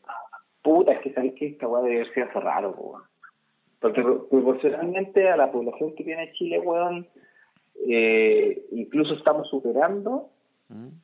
Puta, 0.63 0.93
es 0.93 1.01
que 1.01 1.13
sabéis 1.13 1.33
que 1.35 1.47
esta 1.47 1.67
weá 1.67 1.83
debe 1.83 1.95
haber 2.01 2.13
sido 2.13 2.25
hace 2.27 2.39
raro, 2.39 2.71
weón. 2.71 3.03
Porque 3.79 4.01
pro- 4.01 4.27
proporcionalmente 4.27 5.29
a 5.29 5.37
la 5.37 5.51
población 5.51 5.93
que 5.95 6.03
tiene 6.03 6.31
Chile, 6.33 6.59
weón, 6.59 7.07
eh, 7.87 8.65
incluso 8.71 9.13
estamos 9.13 9.47
superando 9.49 10.29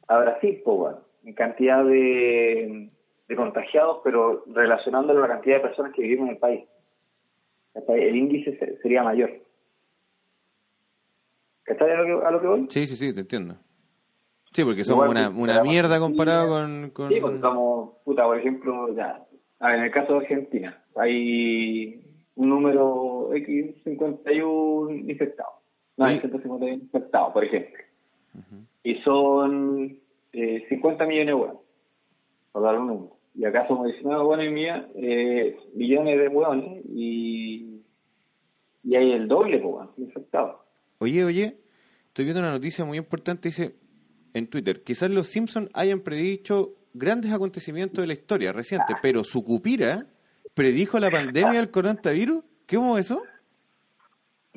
a 0.07 0.17
Brasil, 0.19 0.61
po, 0.65 0.73
weón, 0.75 0.97
en 1.25 1.33
cantidad 1.33 1.83
de, 1.83 2.89
de 3.27 3.35
contagiados, 3.35 3.99
pero 4.03 4.43
relacionándolo 4.47 5.23
a 5.23 5.27
la 5.27 5.33
cantidad 5.35 5.55
de 5.57 5.61
personas 5.63 5.91
que 5.93 6.03
vivimos 6.03 6.27
en 6.27 6.33
el 6.35 6.39
país. 6.39 6.63
El, 7.87 8.15
índice 8.15 8.57
se- 8.57 8.77
sería 8.77 9.03
mayor. 9.03 9.31
¿Cachai 11.63 11.91
a 11.91 11.95
lo 12.01 12.05
que, 12.21 12.25
a 12.27 12.31
lo 12.31 12.41
que 12.41 12.47
voy? 12.47 12.67
Sí, 12.69 12.87
sí, 12.87 12.95
sí, 12.95 13.13
te 13.13 13.21
entiendo. 13.21 13.55
Sí, 14.53 14.63
porque 14.63 14.83
somos 14.85 15.05
Igual, 15.07 15.17
una, 15.17 15.29
una 15.37 15.63
mierda 15.63 15.99
comparado 15.99 16.49
con... 16.49 16.91
con... 16.91 17.09
Sí, 17.09 17.19
porque 17.19 17.35
estamos, 17.37 17.95
puta, 18.05 18.23
por 18.23 18.37
ejemplo, 18.39 18.95
ya, 18.95 19.25
a 19.59 19.67
ver, 19.67 19.79
en 19.79 19.83
el 19.85 19.91
caso 19.91 20.13
de 20.13 20.19
Argentina, 20.19 20.81
hay 20.95 22.01
un 22.35 22.49
número 22.49 23.31
X 23.33 23.75
51 23.83 24.91
infectados. 25.09 25.55
No, 25.97 26.05
hay 26.05 26.15
Sí. 26.15 26.21
151 26.21 26.67
infectados, 26.83 27.33
por 27.33 27.43
ejemplo. 27.43 27.83
Y 28.83 28.95
son 29.01 29.97
eh, 30.35 30.65
50 30.69 31.05
millones 31.05 31.27
de 31.27 31.33
hueones, 31.33 31.61
por 32.51 32.63
dar 32.63 32.77
un 32.77 32.87
número. 32.87 33.17
Y 33.33 33.45
acá 33.45 33.67
somos 33.67 33.87
19 33.87 34.23
hueones 34.23 34.49
y 34.49 34.53
mía, 34.53 34.89
eh, 34.95 35.57
millones 35.73 36.19
de 36.19 36.27
hueones 36.27 36.85
y, 36.89 37.81
y 38.83 38.95
hay 38.95 39.11
el 39.11 39.27
doble, 39.27 39.59
pues, 39.59 39.87
infectados. 39.97 40.57
Oye, 40.99 41.23
oye, 41.23 41.57
estoy 42.07 42.25
viendo 42.25 42.41
una 42.41 42.51
noticia 42.51 42.85
muy 42.85 42.97
importante, 42.97 43.49
dice 43.49 43.75
en 44.33 44.47
Twitter, 44.47 44.83
quizás 44.83 45.09
los 45.09 45.27
Simpsons 45.27 45.69
hayan 45.73 46.01
predicho 46.01 46.75
grandes 46.93 47.31
acontecimientos 47.31 48.01
de 48.01 48.07
la 48.07 48.13
historia 48.13 48.51
reciente, 48.51 48.93
pero 49.01 49.23
su 49.23 49.43
cupira 49.43 50.07
predijo 50.53 50.99
la 50.99 51.09
pandemia 51.09 51.59
del 51.59 51.71
coronavirus. 51.71 52.43
¿Qué 52.65 52.75
es 52.75 52.99
eso? 52.99 53.21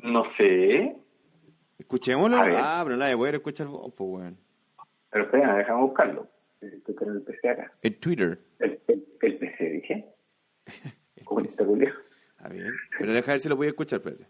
No 0.01 0.23
sé, 0.37 0.95
Escuchémoslo. 1.77 2.37
Ah, 2.37 2.81
pero 2.83 2.97
la 2.97 3.07
de 3.07 3.17
poder 3.17 3.35
escuchar 3.35 3.67
vos, 3.67 3.91
pues, 3.95 4.09
weón. 4.09 4.48
Pero 5.11 5.25
espera, 5.25 5.57
déjame 5.57 5.81
buscarlo. 5.81 6.27
Estoy 6.61 6.95
con 6.95 7.15
el 7.15 7.21
PC 7.21 7.49
acá. 7.49 7.73
En 7.81 7.99
Twitter. 7.99 8.39
El, 8.59 8.79
el, 8.87 9.07
el 9.21 9.37
PC, 9.37 9.69
dije. 9.69 10.05
Comunista 11.25 11.65
culiao. 11.65 11.93
A 12.39 12.49
ver, 12.49 12.71
pero 12.97 13.13
deja 13.13 13.31
ver 13.31 13.39
si 13.39 13.49
lo 13.49 13.55
voy 13.55 13.67
a 13.67 13.69
escuchar, 13.69 13.99
espérate. 13.99 14.27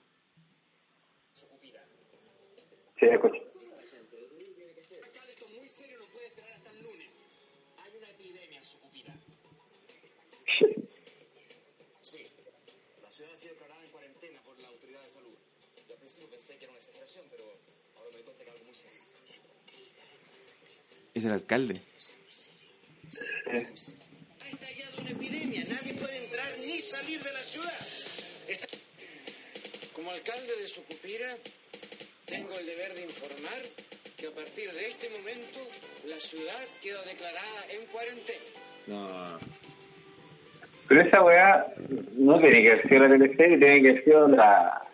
Sí, 2.99 3.05
escucha. 3.05 3.39
Es 21.19 21.25
el 21.25 21.31
alcalde. 21.33 21.75
Ha 23.51 23.57
estallado 23.57 25.01
una 25.01 25.09
epidemia. 25.11 25.65
Nadie 25.67 25.93
puede 25.93 26.25
entrar 26.25 26.47
ni 26.59 26.77
salir 26.79 27.19
de 27.21 27.31
la 27.33 27.39
ciudad. 27.39 27.79
Está- 28.47 28.67
Como 29.95 30.11
alcalde 30.11 30.47
de 30.61 30.67
Sucupira, 30.67 31.27
tengo 32.25 32.57
el 32.57 32.65
deber 32.65 32.93
de 32.93 33.03
informar 33.03 33.59
que 34.17 34.27
a 34.27 34.31
partir 34.31 34.71
de 34.71 34.87
este 34.87 35.09
momento 35.09 35.59
la 36.07 36.15
ciudad 36.19 36.63
queda 36.81 37.01
declarada 37.03 37.61
en 37.71 37.85
cuarentena. 37.87 38.39
No. 38.87 39.39
Pero 40.87 41.01
esa 41.01 41.21
weá 41.21 41.65
no 42.17 42.39
tiene 42.39 42.61
que 42.63 42.71
haber 42.71 42.87
sido 42.87 42.99
la 43.07 43.09
teleserie, 43.17 43.57
tiene 43.57 43.81
que 43.81 43.89
haber 43.89 44.03
sido 44.05 44.27
la, 44.29 44.87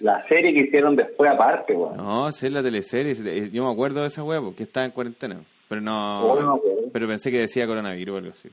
la 0.00 0.28
serie 0.28 0.52
que 0.52 0.60
hicieron 0.60 0.94
después 0.94 1.30
aparte, 1.30 1.72
weón. 1.72 1.96
No, 1.96 2.30
sé 2.32 2.50
la 2.50 2.62
teleserie. 2.62 3.12
eh, 3.12 3.50
Yo 3.50 3.64
me 3.66 3.72
acuerdo 3.72 4.02
de 4.02 4.08
esa 4.08 4.22
weá 4.22 4.40
porque 4.40 4.62
estaba 4.64 4.84
en 4.86 4.92
cuarentena. 4.92 5.42
Pero 5.68 5.80
no. 5.80 6.34
No 6.34 6.34
me 6.34 6.58
acuerdo. 6.58 6.90
pero 6.92 7.06
pensé 7.06 7.30
que 7.30 7.38
decía 7.38 7.66
coronavirus 7.66 8.14
o 8.14 8.18
algo 8.18 8.30
así. 8.30 8.50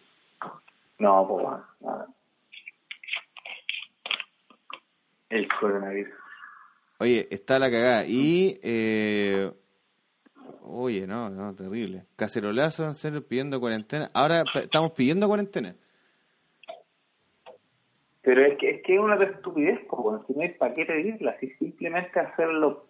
No, 1.00 1.28
pues 1.28 1.46
weón. 1.46 1.62
nada. 1.82 2.08
El 5.30 5.48
coronavirus. 5.60 6.14
Oye, 7.00 7.28
está 7.32 7.58
la 7.58 7.72
cagada. 7.72 8.06
Y. 8.06 8.60
Eh, 8.62 9.52
oye, 10.64 11.08
no, 11.08 11.30
no, 11.30 11.56
terrible. 11.56 12.04
Cacerolazo, 12.16 12.86
en 12.86 12.96
serio, 12.96 13.28
pidiendo 13.28 13.60
cuarentena. 13.60 14.12
Ahora 14.14 14.44
estamos 14.54 14.92
pidiendo 14.92 15.28
cuarentena. 15.28 15.76
Pero 18.22 18.46
es 18.46 18.58
que 18.60 18.70
es 18.70 18.84
que 18.84 18.94
es 18.94 19.00
una 19.00 19.16
estupidez, 19.24 19.80
pues, 19.90 20.02
weón. 20.04 20.28
Si 20.28 20.34
no 20.34 20.42
hay 20.42 20.50
para 20.50 20.74
qué 20.76 20.86
pedirla, 20.86 21.38
si 21.40 21.50
simplemente 21.56 22.20
hacerlo 22.20 22.86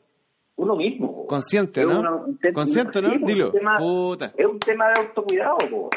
uno 0.55 0.75
mismo. 0.75 1.09
weón. 1.11 1.27
Consciente, 1.27 1.85
¿no? 1.85 1.99
una- 1.99 2.15
un 2.15 2.37
te- 2.37 2.53
Consciente, 2.53 3.01
¿no? 3.01 3.11
sí, 3.11 3.19
Dilo. 3.23 3.47
un 3.47 3.51
tema- 3.53 3.77
Puta. 3.77 4.33
Es 4.37 4.45
un 4.45 4.59
tema 4.59 4.85
de 4.87 5.01
autocuidado, 5.01 5.57
weón. 5.71 5.89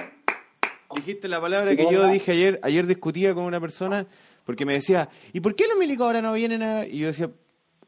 Dijiste 0.97 1.27
la 1.29 1.41
palabra 1.41 1.75
que 1.75 1.87
yo 1.91 2.07
dije 2.09 2.33
ayer. 2.33 2.61
Ayer 2.63 2.87
discutía 2.87 3.35
con 3.35 3.45
una 3.45 3.61
persona 3.61 4.07
porque 4.45 4.65
me 4.65 4.75
decía, 4.75 5.09
¿y 5.33 5.41
por 5.41 5.55
qué 5.57 5.67
los 5.67 5.77
milicos 5.79 6.07
ahora 6.07 6.23
no 6.23 6.33
vienen 6.35 6.63
a...? 6.63 6.87
Y 6.87 6.99
yo 7.01 7.09
decía, 7.09 7.31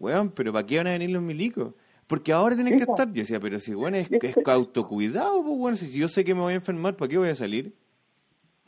weón, 0.01 0.31
¿pero 0.31 0.53
para 0.53 0.67
qué 0.67 0.79
van 0.79 0.89
a 0.89 0.93
venir 0.93 1.11
los 1.11 1.23
milicos? 1.23 1.75
Porque 2.09 2.33
ahora 2.33 2.55
tienen 2.57 2.75
Sí, 2.75 2.81
que 2.81 2.87
po. 2.87 2.93
estar. 2.95 3.07
Yo 3.09 3.21
decía, 3.23 3.39
pero 3.41 3.61
si, 3.61 3.75
weón, 3.75 3.95
es, 3.95 4.09
es 4.11 4.37
autocuidado, 4.47 5.43
pues, 5.43 5.55
weón. 5.57 5.77
Si 5.77 5.97
yo 5.99 6.09
sé 6.09 6.25
que 6.25 6.35
me 6.35 6.41
voy 6.41 6.53
a 6.55 6.57
enfermar, 6.57 6.97
¿para 6.97 7.09
qué 7.09 7.17
voy 7.19 7.29
a 7.29 7.35
salir? 7.37 7.75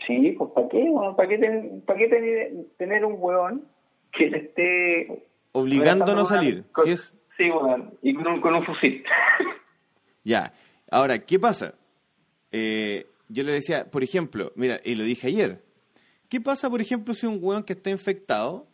Sí, 0.07 0.35
pues 0.39 0.51
¿para 0.55 0.69
qué? 0.69 0.85
weón? 0.89 1.17
¿Para 1.17 1.29
qué, 1.29 1.39
ten- 1.39 1.83
para 1.85 1.99
qué 1.99 2.09
tener, 2.09 2.53
tener 2.77 3.05
un 3.05 3.17
hueón 3.19 3.65
que 4.13 4.31
le 4.31 4.39
esté... 4.39 5.25
Obligando 5.53 6.05
a 6.17 6.25
salir. 6.27 6.65
con- 6.71 6.85
Si 6.85 6.93
es- 6.93 7.13
Sí, 7.39 7.45
weón, 7.51 7.95
y 8.03 8.13
con 8.15 8.27
un, 8.27 8.41
con 8.41 8.55
un 8.55 8.65
fusil. 8.67 9.03
Ya. 10.25 10.53
Ahora, 10.91 11.25
¿qué 11.25 11.39
pasa? 11.39 11.75
Eh, 12.53 13.07
yo 13.31 13.45
le 13.45 13.53
decía, 13.53 13.91
por 13.91 14.05
ejemplo, 14.05 14.53
mira, 14.57 14.79
y 14.85 14.95
lo 14.95 15.05
dije 15.05 15.29
ayer. 15.29 15.65
¿Qué 16.29 16.39
pasa, 16.39 16.69
por 16.69 16.83
ejemplo, 16.83 17.15
si 17.15 17.25
un 17.25 17.39
weón 17.41 17.63
que 17.63 17.73
está 17.73 17.89
infectado 17.89 18.67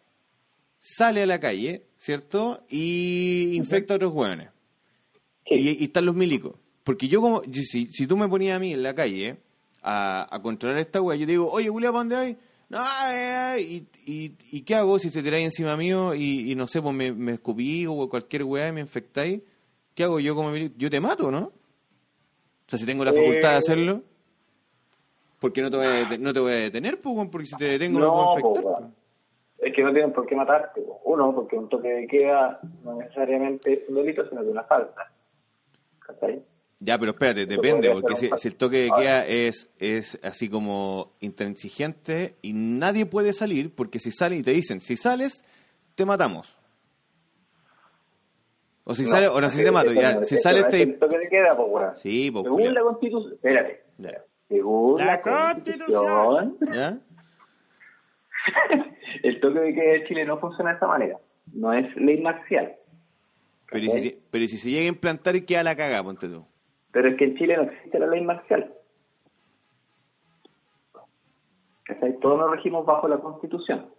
sale 0.81 1.23
a 1.23 1.27
la 1.27 1.39
calle, 1.39 1.85
¿cierto? 1.97 2.65
Y 2.69 3.53
infecta 3.55 3.95
a 3.95 3.97
otros 3.99 4.13
weones. 4.13 4.51
Sí. 5.47 5.55
Y, 5.55 5.83
y 5.83 5.85
están 5.85 6.07
los 6.07 6.17
milicos. 6.17 6.57
Porque 6.83 7.07
yo 7.07 7.21
como, 7.21 7.43
si, 7.45 7.87
si 7.87 8.07
tú 8.09 8.17
me 8.17 8.29
ponías 8.29 8.57
a 8.57 8.59
mí 8.59 8.73
en 8.73 8.83
la 8.83 8.95
calle 8.95 9.37
a, 9.81 10.27
a 10.35 10.43
controlar 10.43 10.79
esta 10.79 11.01
wea, 11.01 11.17
yo 11.17 11.27
te 11.27 11.33
digo, 11.33 11.51
oye, 11.53 11.69
Julia, 11.69 11.91
¿para 11.91 12.01
dónde 12.01 12.17
hay? 12.17 12.37
No, 12.69 12.81
eh, 13.11 13.57
eh", 13.57 13.61
y, 13.61 13.87
y, 14.07 14.37
¿y 14.53 14.63
qué 14.63 14.75
hago 14.75 14.99
si 14.99 15.11
te 15.11 15.23
tiráis 15.23 15.45
encima 15.45 15.77
mío 15.77 16.15
y, 16.15 16.51
y 16.51 16.55
no 16.55 16.67
sé, 16.67 16.81
pues 16.83 16.95
me, 16.95 17.13
me 17.13 17.33
escupí 17.35 17.87
o 17.87 18.09
cualquier 18.09 18.45
weá 18.45 18.69
y 18.69 18.73
me 18.73 18.81
infectáis? 18.81 19.41
¿Qué 19.95 20.05
hago 20.05 20.19
yo 20.19 20.35
como 20.35 20.51
milico? 20.51 20.75
Yo 20.79 20.91
te 20.91 21.01
mato, 21.01 21.31
¿no? 21.31 21.41
O 21.47 21.53
sea, 22.67 22.79
si 22.79 22.87
tengo 22.87 23.05
la 23.05 23.13
facultad 23.13 23.51
de 23.51 23.55
Eh. 23.55 23.59
hacerlo, 23.59 24.03
porque 25.39 25.61
no 25.63 25.71
te 25.71 25.77
voy 25.77 25.87
a, 25.87 26.19
no 26.19 26.33
te 26.33 26.41
voy 26.41 26.53
a 26.53 26.57
detener, 26.57 27.01
pues, 27.01 27.29
porque 27.31 27.47
si 27.47 27.57
te 27.57 27.65
detengo 27.65 27.99
me 28.01 28.05
No, 28.07 28.13
puedo 28.13 28.41
po, 28.41 28.59
infectar. 28.59 28.91
Es 29.59 29.75
que 29.75 29.83
no 29.83 29.93
tienen 29.93 30.13
por 30.13 30.27
qué 30.27 30.35
matarte. 30.35 30.81
po. 30.81 31.01
Uno, 31.05 31.35
porque 31.35 31.57
un 31.57 31.69
toque 31.69 31.89
de 31.89 32.07
queda 32.07 32.61
no 32.83 32.95
necesariamente 32.97 33.73
es 33.75 33.89
un 33.89 33.97
delito, 33.97 34.29
sino 34.29 34.43
que 34.43 34.49
una 34.49 34.65
falta. 34.65 35.13
¿Cachai? 36.01 36.43
Ya, 36.81 36.99
pero 36.99 37.13
espérate, 37.13 37.47
depende, 37.47 37.91
porque 37.91 38.15
si, 38.17 38.31
el 38.49 38.57
toque 38.57 38.77
de 38.79 38.91
queda 38.91 39.27
es, 39.27 39.71
es 39.79 40.19
así 40.23 40.49
como 40.51 41.13
intransigente 41.21 42.35
y 42.43 42.53
nadie 42.53 43.07
puede 43.07 43.33
salir, 43.33 43.75
porque 43.75 43.99
si 43.99 44.11
sale 44.11 44.37
y 44.37 44.43
te 44.43 44.51
dicen, 44.51 44.81
si 44.81 44.97
sales, 44.97 45.43
te 45.95 46.05
matamos. 46.05 46.59
O 48.87 48.93
si 48.95 49.07
sale, 49.07 49.29
o 49.29 49.41
no 49.41 49.49
si 49.49 49.65
te 49.65 49.71
mato, 49.73 49.93
ya, 49.93 50.23
si 50.25 50.37
sales 50.37 50.69
te... 50.69 50.83
El 50.83 50.99
toque 50.99 51.17
de 51.19 51.29
queda, 51.31 51.57
pues, 51.57 51.69
weón. 51.71 51.97
Sí, 51.97 52.31
pues, 52.31 52.43
Según 52.45 52.59
culiao. 52.59 52.75
la 52.75 52.83
constitución... 52.83 53.33
Espérate. 53.33 53.83
Ya. 53.97 54.23
Según 54.49 54.99
la, 54.99 55.05
La 55.07 55.21
constitución... 55.23 56.59
¿Ya? 56.71 56.99
el 59.23 59.41
toque 59.41 59.61
de 59.61 59.75
queda 59.75 59.93
de 59.93 60.05
Chile 60.07 60.25
no 60.27 60.39
funciona 60.39 60.71
de 60.71 60.75
esta 60.75 60.87
manera. 60.87 61.19
No 61.55 61.73
es 61.73 61.97
ley 61.97 62.21
marcial. 62.21 62.77
Pero, 63.71 63.85
¿y 63.87 63.89
si, 63.89 64.01
se- 64.01 64.19
pero 64.31 64.45
¿y 64.45 64.49
si 64.49 64.59
se 64.59 64.69
llega 64.71 64.85
a 64.85 64.89
implantar 64.89 65.35
y 65.37 65.43
queda 65.47 65.63
la 65.63 65.77
cagada, 65.77 66.03
ponte 66.03 66.29
tú. 66.29 66.45
Pero 66.95 67.09
es 67.11 67.17
que 67.17 67.25
en 67.25 67.37
Chile 67.37 67.57
no 67.59 67.65
existe 67.65 67.99
la 67.99 68.07
ley 68.07 68.23
marcial. 68.23 68.73
Todos 72.23 72.39
nos 72.39 72.51
regimos 72.51 72.87
bajo 72.87 73.09
la 73.09 73.19
constitución. 73.19 73.91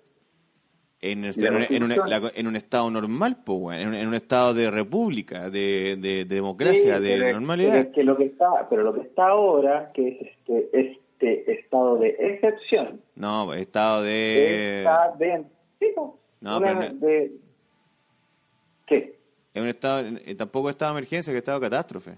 En, 1.01 1.23
el- 1.25 1.37
¿Y 1.37 1.41
la 1.41 1.47
en, 1.49 1.55
un- 1.55 1.61
en 1.61 1.83
un- 1.83 1.89
Constitución? 1.89 2.09
la- 2.23 2.31
en 2.33 2.47
un 2.47 2.55
estado 2.55 2.89
normal, 2.89 3.37
pues, 3.45 3.79
en, 3.79 3.89
un- 3.89 3.93
en 3.93 4.07
un 4.07 4.15
estado 4.15 4.53
de 4.55 4.71
república, 4.71 5.49
de, 5.51 5.97
de- 5.99 6.25
de 6.25 6.35
democracia, 6.35 6.97
Sí, 6.97 7.03
de 7.03 7.17
pero 7.19 7.33
normalidad. 7.33 7.71
Pero, 7.73 7.83
es 7.89 7.93
que 7.93 8.03
lo 8.03 8.17
que 8.17 8.23
está, 8.25 8.67
pero 8.69 8.81
lo 8.81 8.93
que 8.93 9.01
está 9.01 9.27
ahora, 9.27 9.91
que 9.93 10.07
es 10.07 10.21
este, 10.21 10.79
este 10.79 11.51
estado 11.59 11.97
de 11.97 12.15
excepción, 12.17 13.01
No, 13.15 13.43
pues, 13.45 13.61
estado 13.61 14.01
de... 14.01 14.79
está 14.79 15.11
de... 15.19 15.43
sí, 15.79 15.87
no, 15.95 16.17
No, 16.41 16.57
una 16.57 16.67
pero 16.79 16.79
no- 16.93 16.99
de- 17.05 17.31
¿Qué? 18.87 19.19
Es 19.53 19.61
un 19.61 19.67
estado, 19.69 20.07
eh, 20.25 20.35
tampoco 20.35 20.69
estado 20.69 20.93
de 20.93 20.99
emergencia, 20.99 21.31
que 21.33 21.37
estado 21.39 21.59
de 21.59 21.65
catástrofe. 21.69 22.17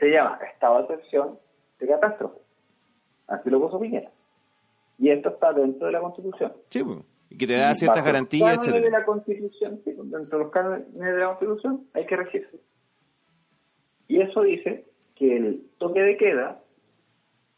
Se 0.00 0.10
llama 0.10 0.40
estado 0.52 0.78
de 0.78 0.94
excepción 0.94 1.38
de 1.78 1.86
catástrofe. 1.86 2.38
Así 3.28 3.48
lo 3.50 3.60
puso 3.60 3.78
Piñera. 3.78 4.10
Y 4.98 5.10
esto 5.10 5.28
está 5.30 5.52
dentro 5.52 5.86
de 5.86 5.92
la 5.92 6.00
constitución. 6.00 6.52
Sí, 6.70 6.82
pues. 6.82 6.98
y 7.30 7.38
que 7.38 7.46
te 7.46 7.52
da 7.54 7.74
ciertas 7.74 8.04
garantías, 8.04 8.58
cánones 8.58 8.82
de 8.82 8.90
la 8.90 9.04
Constitución, 9.04 9.80
sí, 9.84 9.92
dentro 9.96 10.38
de 10.38 10.44
los 10.44 10.52
cánones 10.52 10.92
de 10.92 11.12
la 11.18 11.26
Constitución 11.28 11.86
hay 11.94 12.06
que 12.06 12.16
regirse. 12.16 12.60
Y 14.08 14.20
eso 14.20 14.42
dice 14.42 14.86
que 15.14 15.36
el 15.36 15.70
toque 15.78 16.00
de 16.00 16.16
queda 16.16 16.60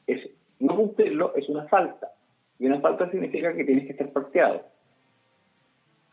es 0.06 0.30
no 0.60 0.76
cumplirlo 0.76 1.34
es 1.34 1.48
una 1.48 1.66
falta. 1.68 2.12
Y 2.58 2.66
una 2.66 2.80
falta 2.80 3.10
significa 3.10 3.54
que 3.54 3.64
tienes 3.64 3.86
que 3.86 3.92
estar 3.92 4.12
parqueado. 4.12 4.62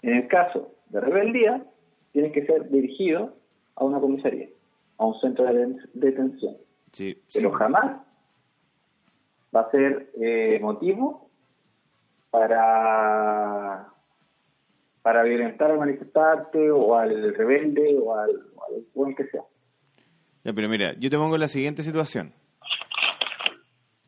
En 0.01 0.15
el 0.15 0.27
caso 0.27 0.74
de 0.89 1.01
rebeldía, 1.01 1.63
tienes 2.12 2.31
que 2.31 2.45
ser 2.45 2.69
dirigido 2.69 3.36
a 3.75 3.83
una 3.83 4.00
comisaría, 4.00 4.48
a 4.99 5.05
un 5.05 5.19
centro 5.19 5.45
de 5.45 5.75
detención. 5.93 6.57
Sí, 6.91 7.13
sí. 7.27 7.39
Pero 7.39 7.51
jamás 7.53 8.01
va 9.55 9.61
a 9.61 9.71
ser 9.71 10.11
eh, 10.21 10.59
motivo 10.61 11.29
para 12.29 13.87
para 15.01 15.23
violentar 15.23 15.71
al 15.71 15.79
manifestante 15.79 16.69
o 16.69 16.95
al 16.95 17.33
rebelde 17.33 17.97
o 17.97 18.15
al, 18.15 18.29
o 18.55 18.63
al 18.65 18.83
buen 18.93 19.15
que 19.15 19.25
sea. 19.27 19.41
Ya, 20.43 20.53
pero 20.53 20.69
mira, 20.69 20.93
yo 20.99 21.09
te 21.09 21.17
pongo 21.17 21.37
la 21.37 21.47
siguiente 21.47 21.81
situación. 21.81 22.33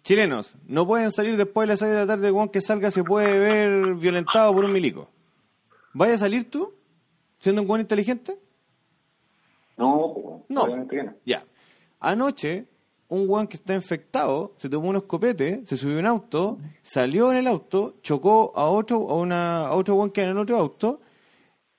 Chilenos, 0.03 0.55
no 0.67 0.85
pueden 0.85 1.11
salir 1.11 1.37
después 1.37 1.67
de 1.67 1.73
las 1.73 1.79
6 1.79 1.91
de 1.91 1.97
la 1.97 2.07
tarde, 2.07 2.31
weón, 2.31 2.49
que 2.49 2.59
salga 2.59 2.91
se 2.91 3.03
puede 3.03 3.39
ver 3.39 3.95
violentado 3.95 4.53
por 4.53 4.65
un 4.65 4.73
milico. 4.73 5.09
¿Vaya 5.93 6.15
a 6.15 6.17
salir 6.17 6.49
tú? 6.49 6.73
¿Siendo 7.39 7.61
un 7.61 7.67
buen 7.67 7.81
inteligente? 7.81 8.37
No, 9.77 10.10
No. 10.53 10.61
obviamente 10.63 10.95
que 10.95 11.03
no. 11.03 11.13
Ya. 11.25 11.45
Anoche, 11.99 12.65
un 13.09 13.25
weón 13.29 13.47
que 13.47 13.57
está 13.57 13.73
infectado 13.75 14.53
se 14.57 14.69
tomó 14.69 14.89
unos 14.89 15.03
copetes, 15.03 15.67
se 15.67 15.77
subió 15.77 15.97
a 15.97 15.99
un 15.99 16.05
auto, 16.05 16.57
salió 16.81 17.31
en 17.31 17.37
el 17.37 17.47
auto, 17.47 17.95
chocó 18.01 18.53
a 18.55 18.65
otro, 18.69 19.09
a, 19.09 19.15
una, 19.17 19.65
a 19.67 19.73
otro 19.75 19.95
weón 19.95 20.11
que 20.11 20.21
era 20.21 20.31
en 20.31 20.37
otro 20.37 20.57
auto 20.57 21.01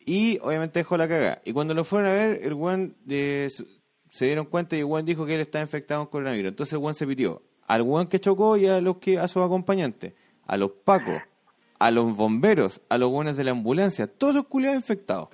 y 0.05 0.39
obviamente 0.43 0.81
dejó 0.81 0.97
la 0.97 1.09
cagada. 1.09 1.41
Y 1.45 1.53
cuando 1.53 1.75
lo 1.75 1.85
fueron 1.85 2.11
a 2.11 2.15
ver, 2.15 2.41
el 2.45 2.55
weón 2.55 2.97
eh, 3.09 3.49
se- 4.11 4.25
dieron 4.27 4.47
cuenta 4.47 4.77
y 4.77 4.81
el 4.81 4.85
weón 4.85 5.05
dijo 5.07 5.25
que 5.27 5.35
él 5.35 5.41
estaba 5.41 5.63
infectado 5.63 6.01
con 6.03 6.11
coronavirus. 6.11 6.51
Entonces 6.51 6.73
el 6.75 6.79
weón 6.81 6.95
se 6.95 7.07
pitió 7.07 7.43
al 7.67 7.83
weón 7.83 8.07
que 8.09 8.21
chocó 8.21 8.57
y 8.59 8.67
a 8.67 8.81
los 8.81 8.99
que 8.99 9.19
a 9.19 9.27
sus 9.29 9.43
acompañantes, 9.43 10.13
a 10.47 10.57
los 10.59 10.73
pacos, 10.85 11.23
a 11.79 11.91
los 11.91 12.15
bomberos, 12.15 12.81
a 12.91 12.99
los 12.99 13.11
weones 13.11 13.37
de 13.39 13.45
la 13.45 13.53
ambulancia, 13.53 14.07
todos 14.07 14.35
esos 14.35 14.47
culiados 14.49 14.77
infectados. 14.77 15.29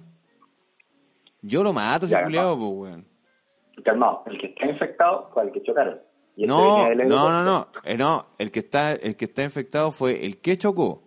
Yo 1.42 1.62
lo 1.62 1.72
mato 1.72 2.06
ese 2.06 2.14
culiado, 2.24 2.56
pues 2.58 2.72
weón. 2.92 3.06
Calmado, 3.82 4.22
el 4.26 4.38
que 4.38 4.46
está 4.48 4.66
infectado 4.66 5.30
fue 5.32 5.44
el 5.44 5.52
que 5.52 5.62
chocaron. 5.62 6.00
Y 6.36 6.44
este 6.44 6.54
No, 6.54 6.88
no, 6.94 7.30
no, 7.30 7.44
no, 7.44 7.68
Eh, 7.84 7.96
no, 7.96 8.26
el 8.38 8.50
que 8.50 8.60
está, 8.60 8.92
el 8.92 9.16
que 9.16 9.24
está 9.24 9.42
infectado 9.42 9.90
fue 9.90 10.24
el 10.24 10.40
que 10.40 10.56
chocó. 10.56 11.02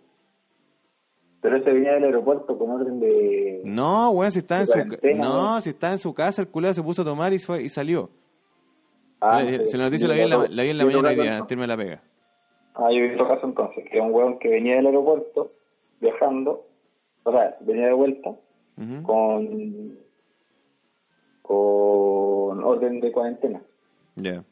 Pero 1.40 1.56
este 1.56 1.72
venía 1.72 1.94
del 1.94 2.04
aeropuerto 2.04 2.56
con 2.56 2.70
orden 2.70 3.00
de... 3.00 3.62
No, 3.64 4.10
weón, 4.10 4.30
si 4.30 4.38
está 4.40 4.60
en 4.60 4.66
su, 4.66 4.78
no, 5.16 5.48
weón. 5.48 5.62
si 5.62 5.70
está 5.70 5.90
en 5.92 5.98
su 5.98 6.14
casa, 6.14 6.42
el 6.42 6.48
culiado 6.48 6.74
se 6.74 6.82
puso 6.82 7.02
a 7.02 7.04
tomar 7.04 7.32
y 7.32 7.38
fue 7.38 7.62
y 7.62 7.68
salió. 7.68 8.10
Ah, 9.20 9.40
se, 9.40 9.44
no 9.44 9.50
sé. 9.58 9.66
se 9.66 9.78
la 9.78 9.84
noticia 9.84 10.08
la 10.08 10.14
vi 10.14 10.20
en 10.20 10.30
la, 10.30 10.36
la 10.48 10.62
vi 10.62 10.70
en 10.70 10.78
la 10.78 10.84
mañana 10.84 11.08
hoy 11.08 11.14
día, 11.16 11.36
antes 11.38 11.58
la 11.58 11.76
pega. 11.76 12.02
Ah, 12.74 12.88
yo 12.90 13.02
vi 13.02 13.14
otro 13.14 13.28
caso 13.28 13.46
entonces, 13.46 13.84
que 13.90 14.00
un 14.00 14.12
hueón 14.12 14.38
que 14.38 14.48
venía 14.48 14.76
del 14.76 14.86
aeropuerto, 14.86 15.52
viajando, 16.00 16.66
o 17.24 17.32
sea, 17.32 17.56
venía 17.60 17.86
de 17.86 17.92
vuelta, 17.92 18.30
con, 19.04 19.98
con 21.42 22.31
orden 22.60 23.00
de 23.00 23.12
cuarentena. 23.12 23.62
Ya. 24.16 24.44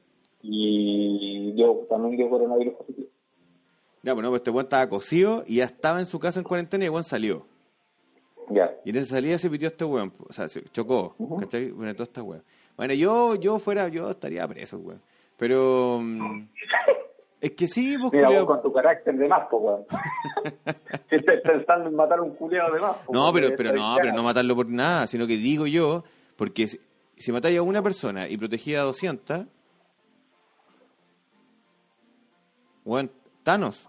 Y 0.42 1.54
yo 1.54 1.86
también 1.88 2.16
dio 2.16 2.30
coronavirus 2.30 2.74
positivo. 2.74 3.08
Ya, 4.02 4.14
bueno, 4.14 4.30
pues 4.30 4.40
este 4.40 4.50
weón 4.50 4.64
estaba 4.64 4.88
cosido 4.88 5.44
y 5.46 5.56
ya 5.56 5.64
estaba 5.64 5.98
en 5.98 6.06
su 6.06 6.18
casa 6.18 6.40
en 6.40 6.44
cuarentena 6.44 6.84
y 6.84 6.86
el 6.86 6.90
weón 6.90 7.04
salió. 7.04 7.46
Ya. 8.48 8.72
Y 8.84 8.90
en 8.90 8.96
esa 8.96 9.16
salida 9.16 9.38
se 9.38 9.50
pitió 9.50 9.68
este 9.68 9.84
weón, 9.84 10.12
o 10.28 10.32
sea, 10.32 10.48
se 10.48 10.62
chocó, 10.70 11.14
¿cachai? 11.38 11.70
Bueno, 11.70 11.92
toda 11.92 12.04
esta 12.04 12.22
weón. 12.22 12.42
Bueno, 12.76 12.94
yo, 12.94 13.34
yo 13.36 13.58
fuera, 13.58 13.88
yo 13.88 14.08
estaría 14.10 14.46
preso, 14.48 14.78
weón. 14.78 15.02
Pero, 15.36 16.00
mm, 16.00 16.48
es 17.40 17.50
que 17.52 17.66
sí, 17.66 17.96
pues, 17.98 18.12
Mira, 18.12 18.30
vos 18.30 18.46
con 18.46 18.62
tu 18.62 18.72
carácter 18.72 19.14
de 19.16 19.28
más, 19.28 19.46
pues, 19.50 19.62
weón. 19.62 19.84
si 21.10 21.16
estás 21.16 21.40
pensando 21.42 21.90
en 21.90 21.94
matar 21.94 22.18
a 22.18 22.22
un 22.22 22.34
culiado 22.34 22.72
de 22.74 22.80
más, 22.80 22.96
No, 23.10 23.30
pero, 23.32 23.50
pero 23.56 23.72
no, 23.72 23.96
pero 24.00 24.14
no 24.14 24.22
matarlo 24.22 24.56
por 24.56 24.68
nada, 24.68 25.06
sino 25.06 25.26
que 25.26 25.36
digo 25.36 25.66
yo, 25.66 26.04
porque 26.36 26.66
si, 27.20 27.32
matáis 27.32 27.58
a 27.58 27.62
una 27.62 27.82
persona 27.82 28.28
y 28.28 28.36
protegía 28.36 28.80
a 28.80 28.84
200, 28.84 29.46
bueno, 32.84 33.08
Thanos. 33.42 33.88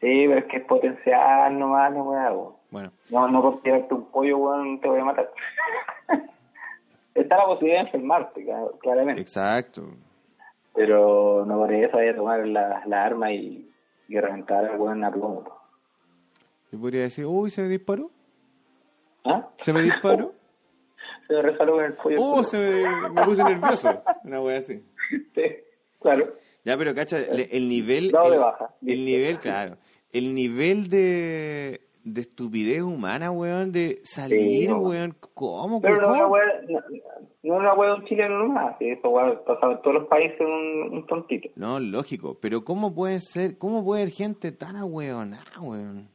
Sí, 0.00 0.26
pero 0.28 0.38
es 0.38 0.44
que 0.46 0.56
es 0.58 0.64
potencial 0.64 1.58
nomás, 1.58 1.92
no 1.92 2.02
weón. 2.04 2.54
Bueno, 2.70 2.92
No, 3.10 3.28
no 3.28 3.42
por 3.42 3.62
tirarte 3.62 3.94
un 3.94 4.04
pollo, 4.10 4.36
weón, 4.38 4.80
te 4.80 4.88
voy 4.88 5.00
a 5.00 5.04
matar. 5.04 5.30
Está 7.14 7.36
la 7.38 7.46
posibilidad 7.46 7.80
de 7.80 7.86
enfermarte, 7.86 8.46
claramente. 8.80 9.22
exacto. 9.22 9.84
Pero 10.74 11.44
no 11.46 11.56
por 11.56 11.72
eso 11.72 11.96
vaya 11.96 12.10
a 12.10 12.16
tomar 12.16 12.46
la, 12.46 12.82
la 12.86 13.04
arma 13.04 13.32
y, 13.32 13.70
y 14.08 14.20
reventar 14.20 14.66
al 14.66 14.78
weón 14.78 15.02
a 15.04 15.10
plomo. 15.10 15.44
Yo 16.70 16.78
podría 16.78 17.02
decir, 17.02 17.24
uy, 17.24 17.48
se 17.50 17.62
me 17.62 17.68
disparó, 17.68 18.10
¿Ah? 19.24 19.48
se 19.62 19.72
me 19.72 19.80
disparó, 19.82 20.34
Se 21.26 21.34
me 21.34 21.42
resbaló 21.42 21.72
con 21.72 21.84
el 21.84 21.92
pollo. 21.94 22.16
oh, 22.20 22.42
se 22.44 22.56
me, 22.58 23.10
me 23.10 23.24
puse 23.24 23.42
nervioso, 23.44 24.02
una 24.24 24.40
wea 24.40 24.58
así. 24.58 24.82
Sí, 25.34 25.42
claro. 26.00 26.32
Ya, 26.64 26.76
pero 26.76 26.94
cacha, 26.94 27.18
el 27.18 27.68
nivel. 27.68 28.10
Dado 28.10 28.30
de 28.30 28.38
baja. 28.38 28.70
el 28.84 29.04
nivel, 29.04 29.38
claro. 29.38 29.76
El 30.12 30.34
nivel 30.34 30.88
de, 30.88 31.80
de 32.04 32.20
estupidez 32.20 32.82
humana, 32.82 33.30
weón, 33.30 33.70
de 33.72 34.00
salir, 34.04 34.40
Sí, 34.62 34.68
no. 34.68 34.78
weón. 34.78 35.16
¿Cómo? 35.34 35.80
Pero 35.80 36.00
no 36.00 36.08
una 36.12 36.26
weá, 36.26 36.44
no, 36.68 36.80
no 36.80 36.96
es 36.96 37.76
una 37.76 37.94
un 37.94 38.04
chileno 38.06 38.38
nomás. 38.38 38.76
Eso 38.80 39.08
weá 39.10 39.44
pasa 39.44 39.70
en 39.72 39.82
todos 39.82 39.94
los 39.94 40.08
países 40.08 40.40
un, 40.40 40.94
un 40.94 41.06
tontito. 41.06 41.48
No, 41.56 41.78
lógico. 41.78 42.38
Pero 42.40 42.64
¿cómo 42.64 42.94
puede 42.94 43.20
ser, 43.20 43.58
cómo 43.58 43.84
puede 43.84 44.02
haber 44.02 44.14
gente 44.14 44.52
tan 44.52 44.76
ahueonada, 44.76 45.60
weón? 45.60 46.08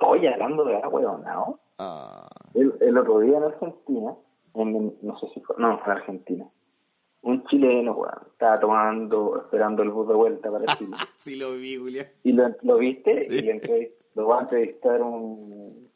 Oye, 0.00 0.28
hablando 0.28 0.64
de 0.64 0.76
weón, 0.76 1.22
¿no? 1.24 1.58
Ah, 1.78 2.28
El, 2.54 2.74
el 2.80 2.96
otro 2.98 3.20
día 3.20 3.36
en 3.38 3.44
Argentina, 3.44 4.14
en- 4.54 4.94
no 5.02 5.18
sé 5.18 5.26
si 5.34 5.40
fue, 5.40 5.56
no, 5.58 5.78
fue 5.78 5.92
en 5.92 5.98
Argentina, 5.98 6.46
un 7.22 7.44
chileno, 7.44 7.92
weón, 7.92 8.14
estaba 8.32 8.60
tomando, 8.60 9.40
esperando 9.42 9.82
el 9.82 9.90
bus 9.90 10.08
de 10.08 10.14
vuelta 10.14 10.50
para 10.50 10.66
Chile. 10.78 10.96
sí 11.16 11.36
lo 11.36 11.52
vi, 11.54 11.76
Julián. 11.76 12.06
y 12.22 12.32
lo, 12.32 12.48
lo 12.62 12.76
viste 12.78 13.28
Sí. 13.28 13.46
y 13.46 13.48
entrevist- 13.50 13.94
lo 14.14 14.28
va 14.28 14.38
a 14.38 14.42
entrevistar 14.42 15.02
un 15.02 15.88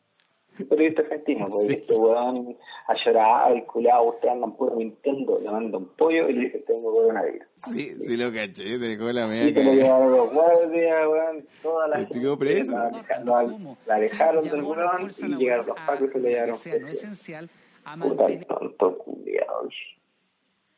periodista 0.64 1.02
argentino, 1.02 1.48
porque 1.50 1.66
Sí. 1.66 1.72
este 1.74 1.94
weón 1.94 2.56
ha 2.86 2.94
llorado 3.04 3.56
y 3.56 3.62
culiado, 3.62 4.02
ustedes 4.04 4.32
andan 4.34 4.56
puro 4.56 4.74
mintiendo, 4.76 5.38
le 5.40 5.50
manda 5.50 5.78
un 5.78 5.88
pollo 5.96 6.28
y 6.28 6.32
le 6.32 6.40
dice, 6.46 6.58
tengo 6.66 6.92
coronavirus. 6.92 7.46
Sí, 7.72 7.90
sí 8.06 8.16
lo 8.16 8.32
caché, 8.32 8.64
te 8.64 8.78
dejó 8.78 9.12
la 9.12 9.26
Y 9.26 9.28
media 9.28 9.54
se 9.54 9.64
lo 9.64 9.72
llevaron 9.74 10.12
los 10.12 10.32
guardias, 10.32 11.08
weón, 11.08 11.46
toda 11.62 11.88
la 11.88 12.06
quedó 12.08 12.38
preso. 12.38 12.72
La, 12.72 12.90
la- 13.24 13.48
la 13.86 13.94
alejaron 13.94 14.42
del 14.42 14.62
weón 14.62 15.10
y 15.10 15.34
llegaron 15.36 15.66
los 15.66 15.76
pacos 15.76 16.08
y 16.08 16.12
se 16.12 16.18
le 16.18 16.28
llevaron 16.30 16.56
sea 16.56 16.78
no 16.78 16.88
esencial 16.88 17.50
a 17.84 17.94
Puta, 17.96 18.14
mantener 18.22 18.44
tonto 18.46 18.98
culiado. 18.98 19.68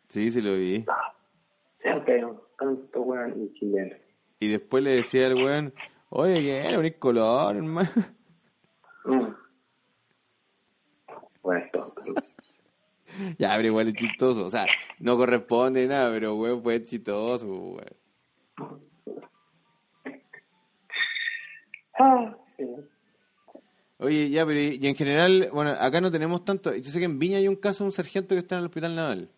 Sí, 0.08 0.30
sí 0.32 0.40
lo 0.40 0.54
vi. 0.54 0.84
Siempre 1.82 2.14
hay 2.16 2.24
un 2.24 2.40
tonto 2.58 3.00
weón 3.02 3.42
y 3.44 3.52
chileno. 3.58 3.94
Y 4.40 4.48
después 4.48 4.82
le 4.82 4.96
decía 4.96 5.26
al 5.26 5.34
weón, 5.34 5.74
oye, 6.08 6.34
que 6.42 6.56
era 6.66 6.78
un 6.78 6.90
color, 6.98 7.56
hermano. 7.56 7.88
Mm. 9.04 9.26
Ya, 13.38 13.54
pero 13.56 13.66
igual 13.66 13.88
es 13.88 13.94
chistoso. 13.94 14.46
O 14.46 14.50
sea, 14.50 14.66
no 15.00 15.16
corresponde 15.16 15.86
nada, 15.86 16.10
pero 16.12 16.36
weón 16.36 16.62
fue 16.62 16.82
chistoso, 16.84 17.46
weón. 17.46 18.80
Ah, 21.98 22.34
sí. 22.56 22.64
Oye, 23.98 24.30
ya, 24.30 24.46
pero 24.46 24.58
y 24.60 24.86
en 24.86 24.94
general, 24.94 25.50
bueno, 25.52 25.72
acá 25.72 26.00
no 26.00 26.10
tenemos 26.10 26.44
tanto. 26.44 26.74
Yo 26.74 26.90
sé 26.90 26.98
que 26.98 27.04
en 27.04 27.18
Viña 27.18 27.38
hay 27.38 27.48
un 27.48 27.56
caso 27.56 27.84
de 27.84 27.88
un 27.88 27.92
sargento 27.92 28.34
que 28.34 28.38
está 28.38 28.54
en 28.54 28.60
el 28.60 28.66
hospital 28.66 28.94
naval. 28.94 29.28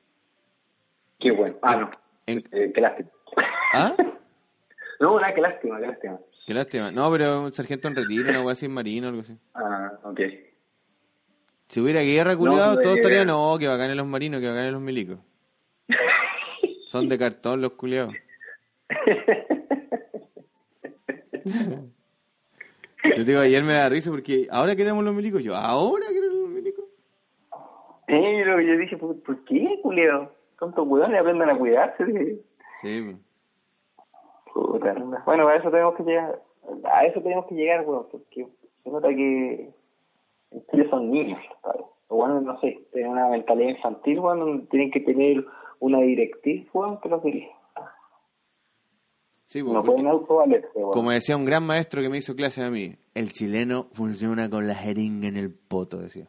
Qué 1.18 1.32
bueno. 1.32 1.56
Ah, 1.62 1.76
no. 1.76 1.90
En- 2.26 2.44
Eh, 2.52 2.70
qué 2.74 2.80
lástima. 2.80 3.10
¿Ah? 3.72 3.94
No, 5.00 5.18
nada, 5.18 5.34
qué 5.34 5.40
lástima, 5.40 5.80
qué 5.80 5.86
lástima. 5.88 6.20
Qué 6.46 6.54
lástima. 6.54 6.92
No, 6.92 7.10
pero 7.10 7.42
un 7.42 7.52
sargento 7.52 7.88
en 7.88 7.96
retiro, 7.96 8.30
una 8.30 8.40
weá 8.40 8.54
en 8.60 8.70
marino, 8.72 9.08
algo 9.08 9.22
así. 9.22 9.36
Ah, 9.54 9.90
ok. 10.04 10.20
Si 11.72 11.80
hubiera 11.80 12.02
guerra, 12.02 12.36
culiado, 12.36 12.74
No, 12.74 12.80
todos 12.82 12.98
eh, 12.98 13.00
estarían, 13.00 13.28
no, 13.28 13.56
que 13.58 13.66
bacán 13.66 13.96
los 13.96 14.06
marinos, 14.06 14.42
que 14.42 14.48
bacán 14.48 14.72
los 14.72 14.82
milicos. 14.82 15.18
Son 16.88 17.08
de 17.08 17.16
cartón 17.16 17.62
los 17.62 17.72
culiados. 17.72 18.12
Yo 23.16 23.24
digo, 23.24 23.40
ayer 23.40 23.64
me 23.64 23.72
da 23.72 23.88
risa 23.88 24.10
porque 24.10 24.46
ahora 24.50 24.76
queremos 24.76 25.02
los 25.02 25.14
milicos. 25.14 25.42
Yo, 25.42 25.56
¿ahora 25.56 26.08
queremos 26.08 26.40
los 26.40 26.50
milicos? 26.50 26.84
Eh, 28.06 28.44
lo 28.44 28.58
que 28.58 28.66
yo 28.66 28.76
dije, 28.76 28.98
¿por, 28.98 29.18
por 29.22 29.42
qué, 29.44 29.78
culeo? 29.82 30.30
Tontos 30.58 30.86
weones 30.86 31.18
aprendan 31.18 31.48
a 31.48 31.58
cuidarse. 31.58 32.04
dije. 32.04 32.36
Sí, 32.82 33.00
pues. 33.02 33.16
Puta, 34.52 34.92
bueno, 35.24 35.46
para 35.46 35.56
eso 35.56 35.70
tenemos 35.70 35.96
que 35.96 36.02
llegar. 36.02 36.38
a 36.84 37.06
eso 37.06 37.22
tenemos 37.22 37.46
que 37.46 37.54
llegar, 37.54 37.82
weón, 37.86 38.08
porque 38.12 38.46
se 38.84 38.90
nota 38.90 39.08
que 39.08 39.72
ellos 40.72 40.90
son 40.90 41.10
niños. 41.10 41.40
O 42.08 42.16
bueno, 42.16 42.40
no 42.40 42.60
sé, 42.60 42.78
tienen 42.92 43.12
una 43.12 43.28
mentalidad 43.28 43.70
infantil, 43.70 44.18
weón, 44.18 44.66
tienen 44.68 44.90
que 44.90 45.00
tener 45.00 45.44
una 45.80 46.00
directriz, 46.00 46.68
weón, 46.72 47.00
que 47.00 47.08
lo 47.08 47.22
quería. 47.22 47.48
Sí, 49.44 49.62
pues, 49.62 49.74
No 49.74 49.82
porque- 49.84 50.02
como 50.92 51.10
decía 51.10 51.36
un 51.36 51.44
gran 51.44 51.64
maestro 51.66 52.00
que 52.00 52.08
me 52.08 52.16
hizo 52.18 52.34
clase 52.34 52.62
a 52.64 52.70
mí, 52.70 52.96
el 53.14 53.32
chileno 53.32 53.88
funciona 53.92 54.48
con 54.48 54.66
la 54.66 54.74
jeringa 54.74 55.28
en 55.28 55.36
el 55.36 55.52
poto, 55.52 55.98
decía. 55.98 56.26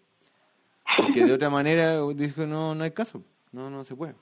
Porque 0.97 1.23
de 1.25 1.33
otra 1.33 1.49
manera 1.49 2.01
dijo, 2.15 2.45
no, 2.45 2.75
no 2.75 2.83
hay 2.83 2.91
caso, 2.91 3.21
no, 3.51 3.69
no 3.69 3.85
se 3.85 3.95
puede. 3.95 4.15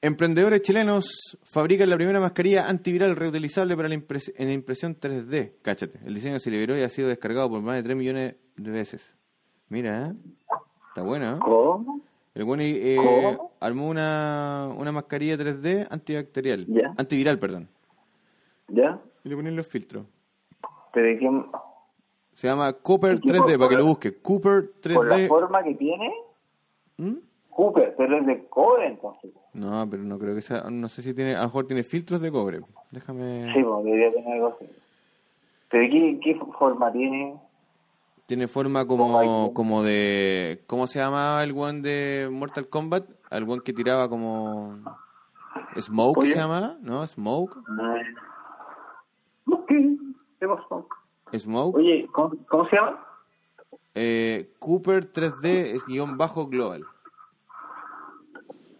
Emprendedores 0.00 0.62
chilenos 0.62 1.36
fabrican 1.42 1.90
la 1.90 1.96
primera 1.96 2.20
mascarilla 2.20 2.68
antiviral 2.68 3.16
reutilizable 3.16 3.74
para 3.76 3.88
la 3.88 3.96
impres- 3.96 4.32
en 4.36 4.48
impresión 4.50 4.94
3D. 4.98 5.54
Cáchate, 5.60 5.98
el 6.04 6.14
diseño 6.14 6.38
se 6.38 6.50
liberó 6.52 6.78
y 6.78 6.82
ha 6.82 6.88
sido 6.88 7.08
descargado 7.08 7.50
por 7.50 7.60
más 7.62 7.74
de 7.76 7.82
3 7.82 7.96
millones 7.96 8.36
de 8.56 8.70
veces. 8.70 9.16
Mira, 9.68 10.06
¿eh? 10.08 10.14
está 10.88 11.02
bueno, 11.02 11.36
¿eh? 11.36 11.38
¿Cómo? 11.40 12.00
El 12.32 12.44
bueno 12.44 12.62
eh, 12.64 12.96
¿Cómo? 12.96 13.52
armó 13.58 13.88
una, 13.88 14.72
una 14.76 14.92
mascarilla 14.92 15.36
3D 15.36 15.88
antibacterial. 15.90 16.64
Ya. 16.68 16.94
Antiviral, 16.96 17.40
perdón. 17.40 17.68
¿Ya? 18.68 19.00
Y 19.24 19.28
le 19.30 19.34
ponen 19.34 19.56
los 19.56 19.66
filtros. 19.66 20.06
¿Pero 20.92 21.06
de 21.08 21.18
quién? 21.18 21.44
Se 22.34 22.46
llama 22.46 22.72
Cooper 22.72 23.16
¿Y 23.16 23.20
qué 23.20 23.28
3D, 23.32 23.40
por- 23.40 23.58
para 23.58 23.68
que 23.70 23.76
lo 23.76 23.86
busque. 23.86 24.14
Cooper 24.14 24.70
Por 24.94 25.08
la 25.08 25.16
3D. 25.16 25.26
forma 25.28 25.62
que 25.64 25.74
tiene, 25.74 26.12
¿Mm? 26.98 27.14
Cooper, 27.58 27.92
pero 27.96 28.18
es 28.18 28.24
de 28.24 28.46
cobre 28.46 28.86
entonces. 28.86 29.32
No, 29.52 29.84
pero 29.90 30.04
no 30.04 30.16
creo 30.16 30.32
que 30.32 30.42
sea. 30.42 30.70
No 30.70 30.86
sé 30.86 31.02
si 31.02 31.12
tiene. 31.12 31.34
A 31.34 31.40
lo 31.40 31.46
mejor 31.46 31.66
tiene 31.66 31.82
filtros 31.82 32.20
de 32.20 32.30
cobre. 32.30 32.60
Déjame. 32.92 33.52
Sí, 33.52 33.64
pues 33.64 33.84
debería 33.84 34.12
tener 34.12 34.34
algo 34.34 34.54
así. 34.54 34.70
¿Pero 35.68 35.90
qué, 35.90 36.20
qué 36.22 36.40
forma 36.56 36.92
tiene? 36.92 37.34
Tiene 38.26 38.46
forma 38.46 38.86
Como 38.86 39.52
como, 39.54 39.82
de. 39.82 40.62
¿Cómo 40.68 40.86
se 40.86 41.00
llamaba 41.00 41.42
el 41.42 41.50
one 41.50 41.80
de 41.80 42.28
Mortal 42.30 42.68
Kombat? 42.68 43.06
El 43.32 43.50
one 43.50 43.62
que 43.64 43.72
tiraba 43.72 44.08
como. 44.08 44.78
Smoke 45.80 46.18
Oye. 46.20 46.30
se 46.30 46.38
llama, 46.38 46.78
¿no? 46.80 47.04
Smoke. 47.08 47.56
Ok, 49.50 49.68
¿qué 50.38 50.46
pasó? 50.46 50.86
Smoke. 51.36 51.76
Oye, 51.76 52.06
¿cómo, 52.12 52.36
cómo 52.48 52.68
se 52.68 52.76
llama? 52.76 53.04
Eh, 53.96 54.52
Cooper 54.60 55.12
3D 55.12 55.74
es 55.74 55.84
guion 55.86 56.16
bajo 56.16 56.46
global. 56.46 56.84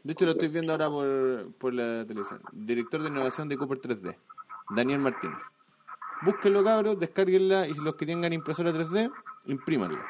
De 0.09 0.12
hecho, 0.12 0.25
lo 0.25 0.31
estoy 0.31 0.49
viendo 0.49 0.73
ahora 0.73 0.88
por, 0.88 1.53
por 1.59 1.75
la 1.75 2.03
televisión. 2.07 2.40
Director 2.53 3.03
de 3.03 3.11
innovación 3.11 3.47
de 3.47 3.59
Cooper 3.59 3.79
3D, 3.79 4.16
Daniel 4.75 5.01
Martínez. 5.01 5.37
Búsquenlo, 6.23 6.64
cabros, 6.64 6.99
descárguenla 6.99 7.68
y 7.68 7.75
si 7.75 7.85
los 7.85 7.94
que 7.94 8.07
tengan 8.07 8.33
impresora 8.33 8.73
3D, 8.73 9.12
imprímanla. 9.44 10.03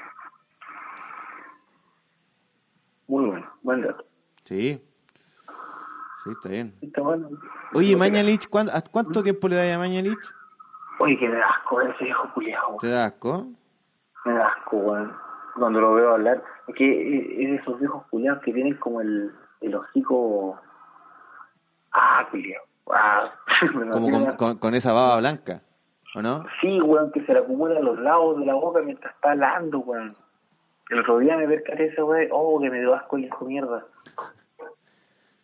Muy 3.08 3.26
bueno, 3.26 3.50
buen 3.60 3.82
dato. 3.82 4.04
Sí. 4.44 4.80
Sí, 6.22 6.30
está 6.30 6.48
bien. 6.48 6.74
Está 6.80 7.00
bueno. 7.00 7.30
Oye, 7.74 7.96
Mañalich, 7.96 8.48
¿cuánto, 8.48 8.76
¿a 8.76 8.80
¿cuánto 8.82 9.20
tiempo 9.20 9.48
le 9.48 9.56
da 9.56 9.74
a 9.74 9.78
Mañalich? 9.78 10.16
Oye, 11.00 11.18
que 11.18 11.28
me 11.28 11.38
da 11.38 11.46
asco 11.48 11.80
ese 11.80 12.04
viejo 12.04 12.32
culiao. 12.34 12.76
¿Te 12.80 12.86
da 12.86 13.06
asco? 13.06 13.48
Me 14.24 14.32
da 14.32 14.46
asco, 14.46 14.76
weón. 14.76 15.12
Cuando 15.56 15.80
lo 15.80 15.94
veo 15.94 16.14
hablar. 16.14 16.40
Es 16.68 16.74
que 16.76 17.42
es 17.42 17.50
de 17.50 17.56
esos 17.56 17.80
viejos 17.80 18.06
culiados 18.10 18.44
que 18.44 18.52
tienen 18.52 18.76
como 18.76 19.00
el, 19.00 19.32
el 19.60 19.74
hocico. 19.74 20.60
Ah, 21.92 22.26
culiao. 22.30 22.62
Ah, 22.92 23.30
Como 23.92 24.10
con, 24.10 24.36
con- 24.36 24.58
con 24.58 24.74
esa 24.74 24.92
baba 24.92 25.16
blanca, 25.18 25.62
¿o 26.14 26.22
no? 26.22 26.44
Sí, 26.60 26.80
weón, 26.80 27.12
que 27.12 27.24
se 27.26 27.32
le 27.32 27.40
acumula 27.40 27.78
a 27.78 27.82
los 27.82 27.98
lados 27.98 28.38
de 28.40 28.46
la 28.46 28.54
boca 28.54 28.80
mientras 28.82 29.14
está 29.14 29.32
hablando, 29.32 29.78
weón. 29.80 30.16
El 30.90 31.00
otro 31.00 31.18
día 31.18 31.36
me 31.36 31.46
percaté 31.46 31.86
ese 31.86 32.02
weón. 32.02 32.28
Oh, 32.32 32.58
que 32.60 32.70
me 32.70 32.80
dio 32.80 32.94
asco 32.94 33.16
el 33.16 33.24
hijo 33.26 33.44
mierda. 33.44 33.84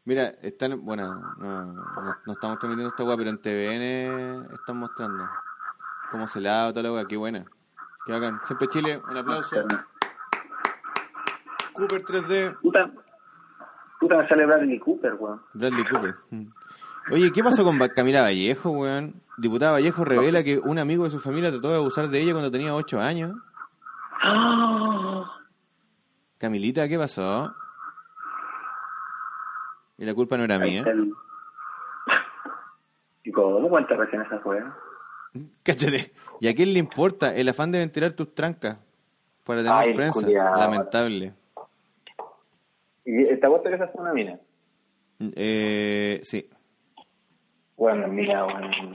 Mira, 0.07 0.29
están, 0.43 0.85
bueno, 0.85 1.15
no, 1.39 1.65
no, 1.73 2.17
no 2.27 2.33
estamos 2.33 2.59
transmitiendo 2.59 2.89
esta 2.91 3.05
weá, 3.05 3.17
pero 3.17 3.31
en 3.31 3.41
TVN 3.41 4.53
están 4.55 4.77
mostrando 4.77 5.27
cómo 6.11 6.27
se 6.27 6.41
lava 6.41 6.71
toda 6.73 6.83
la 6.83 6.93
weá, 6.93 7.05
qué 7.07 7.17
buena. 7.17 7.45
Qué 8.07 8.13
bacán. 8.13 8.39
Siempre 8.45 8.69
Chile, 8.69 9.01
un 9.11 9.17
aplauso. 9.17 9.57
Cooper 11.73 12.03
3D, 12.05 12.61
Puta, 12.61 12.91
puta 14.01 14.17
me 14.19 14.29
sale 14.29 14.47
Bradley 14.47 14.79
Cooper, 14.79 15.15
weón. 15.15 15.41
Bradley 15.55 15.85
Cooper. 15.85 16.15
Oye, 17.13 17.31
¿qué 17.33 17.43
pasó 17.45 17.65
con 17.65 17.79
Camila 17.89 18.23
Vallejo, 18.23 18.71
weón? 18.71 19.15
Diputada 19.37 19.73
Vallejo 19.73 20.05
revela 20.05 20.43
que 20.43 20.59
un 20.59 20.79
amigo 20.79 21.05
de 21.05 21.11
su 21.11 21.21
familia 21.21 21.51
trató 21.51 21.69
de 21.71 21.77
abusar 21.77 22.09
de 22.09 22.21
ella 22.21 22.33
cuando 22.33 22.51
tenía 22.51 22.75
8 22.75 23.01
años. 23.01 23.37
Ah, 24.23 25.25
Camilita, 26.39 26.89
¿qué 26.89 26.99
pasó? 26.99 27.55
Y 29.99 30.05
la 30.05 30.15
culpa 30.15 30.37
no 30.37 30.45
era 30.45 30.57
ahí 30.57 30.71
mía. 30.71 30.83
el- 30.87 31.13
¿Y 33.23 33.33
cómo 33.33 33.69
cuenta 33.69 33.95
recién 33.97 34.23
esa 34.23 34.37
weón? 34.45 34.73
Cállate. 35.63 36.13
¿Y 36.41 36.49
a 36.49 36.55
quién 36.55 36.73
le 36.73 36.79
importa 36.79 37.35
el 37.35 37.49
afán 37.49 37.71
de 37.73 37.79
ventilar 37.79 38.13
tus 38.13 38.35
trancas? 38.35 38.79
Para 39.45 39.63
tener 39.63 39.73
Ay, 39.75 39.95
prensa. 39.95 40.21
culiao. 40.21 40.57
Lamentable. 40.59 41.35
¿Y 43.05 43.23
esta 43.25 43.49
vuelta 43.49 43.69
que 43.69 43.77
esa 43.77 43.89
fue 43.89 44.03
una 44.03 44.15
mina? 44.15 44.41
Eh, 45.37 46.21
sí. 46.23 46.49
Bueno, 47.77 48.09
mira, 48.09 48.47
weón. 48.47 48.93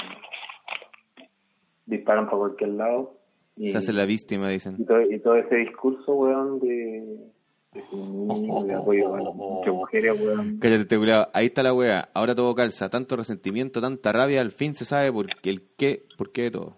Disparan 1.85 2.25
para 2.25 2.37
cualquier 2.37 2.69
lado. 2.71 3.17
Y, 3.55 3.71
Se 3.71 3.77
hace 3.77 3.93
la 3.93 4.05
víctima, 4.05 4.49
dicen. 4.49 4.75
y, 4.79 4.85
todo, 4.85 5.01
y 5.01 5.19
todo 5.19 5.35
ese 5.35 5.55
discurso, 5.57 6.13
weón, 6.13 6.59
de, 6.59 7.29
entre 7.73 9.71
mujeres, 9.71 10.19
weón. 10.19 10.59
Cállate, 10.59 10.85
te 10.85 10.97
culiao. 10.97 11.27
Ahí 11.33 11.47
está 11.47 11.61
la 11.61 11.73
wea. 11.73 12.09
Ahora 12.13 12.33
todo 12.35 12.55
calza. 12.55 12.89
Tanto 12.89 13.15
resentimiento, 13.15 13.81
tanta 13.81 14.11
rabia. 14.11 14.41
Al 14.41 14.51
fin 14.51 14.73
se 14.73 14.85
sabe 14.85 15.11
por 15.11 15.27
qué, 15.41 15.49
el 15.49 15.61
qué, 15.77 16.03
por 16.17 16.31
qué 16.31 16.43
de 16.43 16.51
todo. 16.51 16.77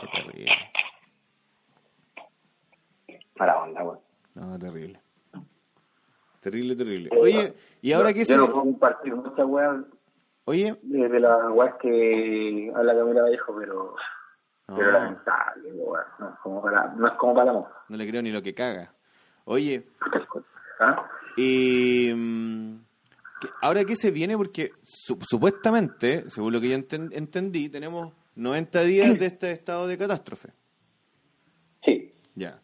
Qué 0.00 0.06
terrible. 0.22 0.50
Para 3.36 3.62
onda, 3.62 3.82
weón. 3.82 3.98
No, 4.34 4.58
terrible. 4.58 4.99
Terrible, 6.40 6.74
terrible. 6.74 7.10
Oye, 7.20 7.54
¿y 7.82 7.92
ahora 7.92 8.12
qué 8.12 8.20
Yo 8.20 8.24
se...? 8.26 8.36
no 8.36 8.46
puedo 8.46 8.60
compartir 8.62 9.14
muchas 9.14 9.46
weas 9.46 9.76
Oye, 10.46 10.74
de, 10.82 11.08
de 11.08 11.20
las 11.20 11.50
weas 11.52 11.74
que 11.80 12.72
habla 12.74 12.94
Camila 12.94 13.22
Vallejo, 13.22 13.56
pero, 13.58 13.94
pero 14.66 14.86
No. 14.86 14.90
lamentable, 14.92 15.72
weón. 15.72 16.04
No 16.18 16.28
es 16.30 16.34
como 16.42 16.62
para, 16.62 16.94
no 16.94 17.06
es 17.06 17.12
como 17.14 17.34
para 17.34 17.52
la 17.52 17.68
no 17.88 17.96
le 17.96 18.08
creo 18.08 18.22
ni 18.22 18.30
lo 18.32 18.42
que 18.42 18.54
caga. 18.54 18.92
Oye, 19.44 19.86
¿Ah? 20.80 21.06
Y 21.36 22.10
mm, 22.14 22.76
ahora 23.62 23.84
que 23.84 23.96
se 23.96 24.10
viene, 24.10 24.36
porque 24.36 24.72
su- 24.84 25.18
supuestamente, 25.20 26.28
según 26.30 26.52
lo 26.54 26.60
que 26.60 26.70
yo 26.70 26.76
enten- 26.78 27.10
entendí, 27.12 27.68
tenemos 27.68 28.12
90 28.34 28.80
días 28.82 29.18
de 29.18 29.26
este 29.26 29.52
estado 29.52 29.86
de 29.86 29.98
catástrofe. 29.98 30.48
Sí. 31.84 32.14
Ya. 32.34 32.60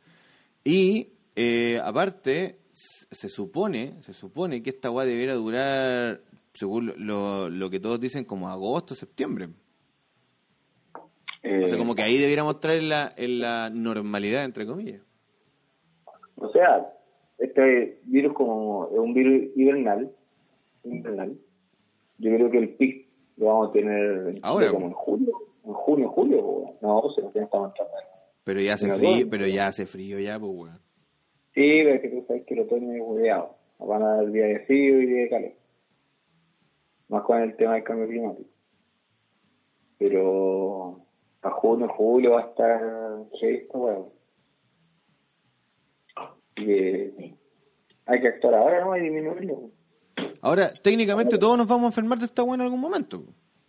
Y 0.65 1.13
eh, 1.37 1.81
aparte, 1.85 2.59
se 2.77 3.29
supone, 3.31 3.95
se 4.03 4.13
supone 4.13 4.63
que 4.63 4.71
esta 4.71 4.91
weá 4.91 5.07
debiera 5.07 5.35
durar, 5.35 6.21
según 6.53 6.93
lo, 6.99 7.49
lo 7.49 7.71
que 7.71 7.81
todos 7.81 7.99
dicen, 7.99 8.25
como 8.25 8.51
agosto, 8.51 8.95
septiembre. 8.95 9.49
Eh, 11.43 11.63
O 11.65 11.69
sea, 11.69 11.79
como 11.79 11.95
que 11.95 12.03
ahí 12.03 12.19
debiéramos 12.19 12.57
estar 12.57 12.73
en 12.73 12.89
la, 12.91 13.15
en 13.17 13.41
la 13.41 13.71
normalidad, 13.71 14.45
entre 14.45 14.67
comillas. 14.67 15.01
O 16.37 16.51
sea, 16.51 16.93
este 17.39 18.01
virus 18.05 18.35
como 18.35 18.89
es 18.93 18.99
un 18.99 19.15
virus 19.15 19.57
hibernal, 19.57 20.13
invernal, 20.85 21.35
yo 22.19 22.35
creo 22.35 22.51
que 22.51 22.59
el 22.59 22.69
pic 22.77 23.07
lo 23.37 23.47
vamos 23.47 23.71
a 23.71 23.73
tener 23.73 24.39
Ahora, 24.43 24.71
como 24.71 24.87
en 24.87 24.93
julio, 24.93 25.33
en 25.65 25.73
junio, 25.73 26.09
julio, 26.11 26.75
no, 26.83 27.03
se 27.15 27.23
lo 27.23 27.29
estamos 27.29 27.71
entrando. 27.71 27.95
Pero 28.45 28.61
ya 28.61 28.75
hace 28.75 28.93
frío, 28.93 29.27
pero 29.31 29.47
ya 29.47 29.69
hace 29.69 29.87
frío 29.87 30.19
ya, 30.19 30.39
pues 30.39 30.53
weón. 30.55 30.86
Sí, 31.57 31.81
pero 31.83 31.95
es 31.95 32.01
que 32.03 32.09
tú 32.11 32.25
sabes 32.29 32.45
que 32.45 32.55
el 32.55 32.61
otoño 32.61 32.93
es 32.93 33.01
hueveado, 33.03 33.57
van 33.81 34.03
a 34.03 34.17
dar 34.19 34.31
día 34.31 34.45
de 34.47 34.61
frío 34.61 35.01
y 35.03 35.07
día 35.07 35.23
de 35.23 35.29
calor, 35.31 35.53
más 37.09 37.23
con 37.25 37.41
el 37.43 37.57
tema 37.57 37.75
del 37.75 37.83
cambio 37.83 38.07
climático. 38.07 38.49
Pero 39.99 41.01
para 41.41 41.55
junio, 41.55 41.89
julio 41.89 42.33
va 42.33 42.41
a 42.43 42.47
estar 42.49 42.81
esta 43.41 43.79
weón. 43.79 44.09
Y 46.57 46.65
que 46.67 47.35
hay 48.07 48.21
que 48.21 48.29
actuar 48.29 48.55
ahora, 48.55 48.85
¿no? 48.85 48.97
Y 48.97 49.01
disminuirlo. 49.01 49.71
Ahora, 50.43 50.73
técnicamente 50.83 51.39
todos 51.39 51.57
nos 51.59 51.67
vamos 51.67 51.85
a 51.85 51.87
enfermar 51.89 52.19
de 52.19 52.27
esta 52.27 52.43
weá 52.43 52.55
en 52.55 52.61
algún 52.63 52.81
momento. 52.81 53.23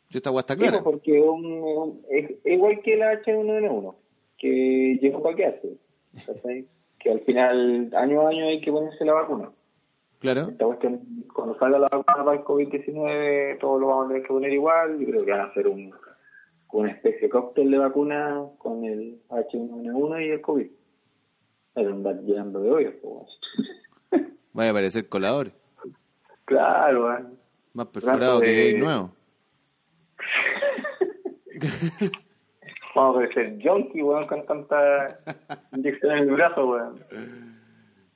Si 0.09 0.17
esta 0.17 0.31
weá 0.31 0.41
está 0.41 0.55
clara. 0.55 0.77
Sí, 0.77 0.83
porque 0.83 1.19
un- 1.21 1.45
un- 1.45 2.01
es, 2.09 2.29
es 2.31 2.53
igual 2.53 2.81
que 2.81 2.95
la 2.97 3.13
H1N1, 3.13 3.95
que 4.37 4.97
llegó 5.01 5.21
para 5.23 5.35
quedarse. 5.35 5.77
Que 6.99 7.11
al 7.11 7.19
final, 7.21 7.91
año 7.95 8.21
a 8.21 8.29
año, 8.29 8.45
hay 8.47 8.61
que 8.61 8.71
ponerse 8.71 9.05
la 9.05 9.13
vacuna. 9.13 9.49
Claro. 10.19 10.47
Esta 10.49 10.65
cuestión, 10.65 11.01
cuando 11.33 11.57
salga 11.59 11.77
la 11.79 11.89
vacuna 11.89 12.25
para 12.25 12.37
el 12.39 12.43
COVID-19, 12.43 13.59
todos 13.59 13.79
lo 13.79 13.87
vamos 13.87 14.05
a 14.05 14.07
tener 14.09 14.23
que 14.23 14.27
poner 14.29 14.51
igual. 14.51 14.97
Yo 14.99 15.05
creo 15.07 15.25
que 15.25 15.31
van 15.31 15.41
a 15.41 15.45
hacer 15.45 15.67
un, 15.67 15.93
una 16.71 16.89
especie 16.91 17.21
de 17.21 17.29
cóctel 17.29 17.69
de 17.69 17.77
vacuna 17.77 18.43
con 18.57 18.83
el 18.83 19.21
H1N1 19.29 20.25
y 20.25 20.29
el 20.31 20.41
COVID. 20.41 20.67
Era 21.75 21.89
andar 21.91 22.19
llenando 22.21 22.61
de 22.61 22.71
hoyos, 22.71 22.93
pues. 23.03 24.23
Vaya 24.53 24.71
a 24.71 24.73
parecer 24.73 25.07
colador. 25.07 25.51
Claro, 26.45 27.05
weón. 27.05 27.37
Más 27.73 27.87
perforado 27.87 28.39
de- 28.39 28.45
que 28.73 28.77
nuevo. 28.79 29.11
Vamos 32.97 33.15
a 33.15 33.19
parecer 33.19 33.59
junkie, 33.63 34.01
weón, 34.01 34.25
con 34.25 34.43
tanta 34.47 35.19
inyección 35.71 36.13
en 36.13 36.17
el 36.17 36.31
brazo, 36.31 36.67
weón. 36.67 36.99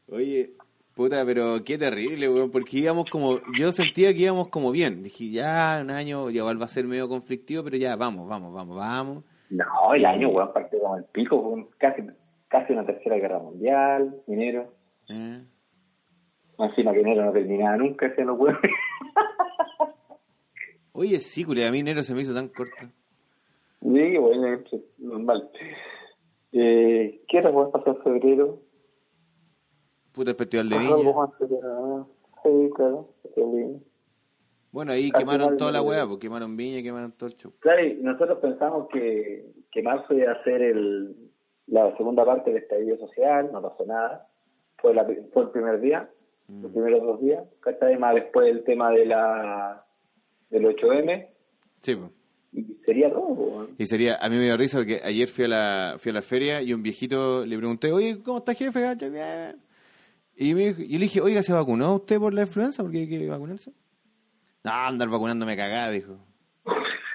Oye, 0.10 0.54
puta, 0.96 1.24
pero 1.24 1.64
qué 1.64 1.78
terrible, 1.78 2.28
weón, 2.28 2.50
porque 2.50 2.80
íbamos 2.80 3.06
como, 3.12 3.40
yo 3.56 3.72
sentía 3.72 4.12
que 4.12 4.24
íbamos 4.24 4.48
como 4.48 4.72
bien. 4.72 5.04
Dije, 5.04 5.30
ya, 5.30 5.78
un 5.84 5.92
año, 5.92 6.32
ya 6.32 6.40
igual 6.40 6.60
va 6.60 6.66
a 6.66 6.70
ser 6.70 6.86
medio 6.86 7.08
conflictivo, 7.08 7.64
pero 7.64 7.78
ya, 7.78 7.96
vamos, 7.96 8.28
vamos, 8.28 8.52
vamos, 8.56 8.76
vamos. 8.76 9.24
No, 9.52 9.94
el 9.94 10.04
año, 10.04 10.30
weón, 10.30 10.52
partió 10.52 10.80
como 10.80 10.98
el 10.98 11.06
pico, 11.06 11.36
weón. 11.36 11.70
Casi, 11.78 12.02
casi 12.48 12.74
una 12.74 12.84
tercera 12.84 13.18
guerra 13.18 13.38
mundial, 13.38 14.16
minero. 14.26 14.74
¿eh? 15.10 15.44
Encima 16.58 16.92
que 16.92 17.02
enero 17.02 17.24
no 17.24 17.34
terminaba 17.34 17.78
nunca, 17.78 18.08
ese 18.08 18.26
no 18.26 18.36
puede. 18.36 18.58
Oye, 20.94 21.20
sí, 21.20 21.44
culia, 21.44 21.68
a 21.68 21.72
mí 21.72 21.82
enero 21.82 22.02
se 22.02 22.16
me 22.16 22.24
hizo 22.24 22.34
tan 22.34 22.48
corto. 22.48 22.88
Sí, 23.82 24.18
bueno, 24.18 24.48
es 24.48 24.82
normal. 25.00 25.50
Eh, 26.52 27.24
¿Qué 27.28 27.40
otra 27.40 27.52
pasó 27.72 27.90
en 27.90 28.04
febrero? 28.04 28.60
Puta, 30.12 30.32
el 30.32 30.38
Festival 30.38 30.70
de 30.70 30.76
Pasó 30.76 30.98
Viña. 30.98 32.06
Sí, 32.44 32.70
claro. 32.76 33.10
Festival 33.24 33.52
de 33.52 33.58
Viña. 33.58 33.80
Bueno, 34.72 34.92
ahí 34.94 35.12
quemaron 35.12 35.58
toda 35.58 35.72
la 35.72 35.82
weá, 35.82 36.06
pues 36.06 36.20
quemaron 36.20 36.56
Viña 36.56 36.82
quemaron 36.82 37.12
todo 37.14 37.28
el 37.28 37.36
show. 37.36 37.54
Claro, 37.60 37.84
y 37.84 37.96
nosotros 37.96 38.40
pensamos 38.40 38.88
que, 38.90 39.52
que 39.72 39.82
marzo 39.82 40.14
iba 40.14 40.32
a 40.32 40.44
ser 40.44 40.62
el, 40.62 41.16
la 41.68 41.96
segunda 41.98 42.24
parte 42.24 42.52
del 42.52 42.64
estallido 42.64 42.98
social, 42.98 43.50
no 43.52 43.62
pasó 43.62 43.86
nada. 43.86 44.28
Fue, 44.78 44.94
la, 44.94 45.06
fue 45.34 45.44
el 45.44 45.50
primer 45.50 45.80
día, 45.80 46.10
los 46.48 46.72
primeros 46.72 47.02
dos 47.04 47.22
días. 47.22 47.44
¿Cachai? 47.62 47.98
Más 47.98 48.16
después 48.16 48.50
el 48.50 48.64
tema 48.64 48.92
de 48.92 49.06
la 49.06 49.86
del 50.50 50.66
8M. 50.66 51.28
Sí, 51.82 51.96
pues. 51.96 52.21
Y 52.82 52.86
sería 52.86 53.10
todo. 53.12 53.68
Y 53.78 53.86
sería, 53.86 54.16
a 54.16 54.28
mí 54.30 54.36
me 54.38 54.44
dio 54.44 54.58
risa 54.58 54.78
porque 54.80 55.02
ayer 55.04 55.28
fui 55.28 55.46
a 55.46 55.48
la, 55.48 55.96
fui 56.00 56.10
a 56.10 56.14
la 56.14 56.22
feria 56.22 56.62
y 56.62 56.74
un 56.74 56.82
viejito 56.84 57.46
le 57.46 57.58
pregunté, 57.58 57.92
oye, 57.92 58.20
¿cómo 58.24 58.40
está 58.40 58.54
jefe? 58.54 58.80
Bien". 59.10 59.56
Y 60.36 60.54
me 60.56 60.68
dijo- 60.74 60.82
yo 60.82 60.98
le 61.00 61.06
dije, 61.06 61.22
oiga, 61.22 61.44
¿se 61.44 61.54
vacunó 61.54 61.96
usted 61.96 62.18
por 62.20 62.34
la 62.34 62.42
influenza? 62.42 62.82
¿Porque 62.84 63.00
hay 63.00 63.10
que 63.10 63.28
vacunarse? 63.28 63.72
No, 64.64 64.72
andar 64.72 65.10
vacunándome 65.10 65.56
cagada, 65.56 65.92
dijo. 65.92 66.18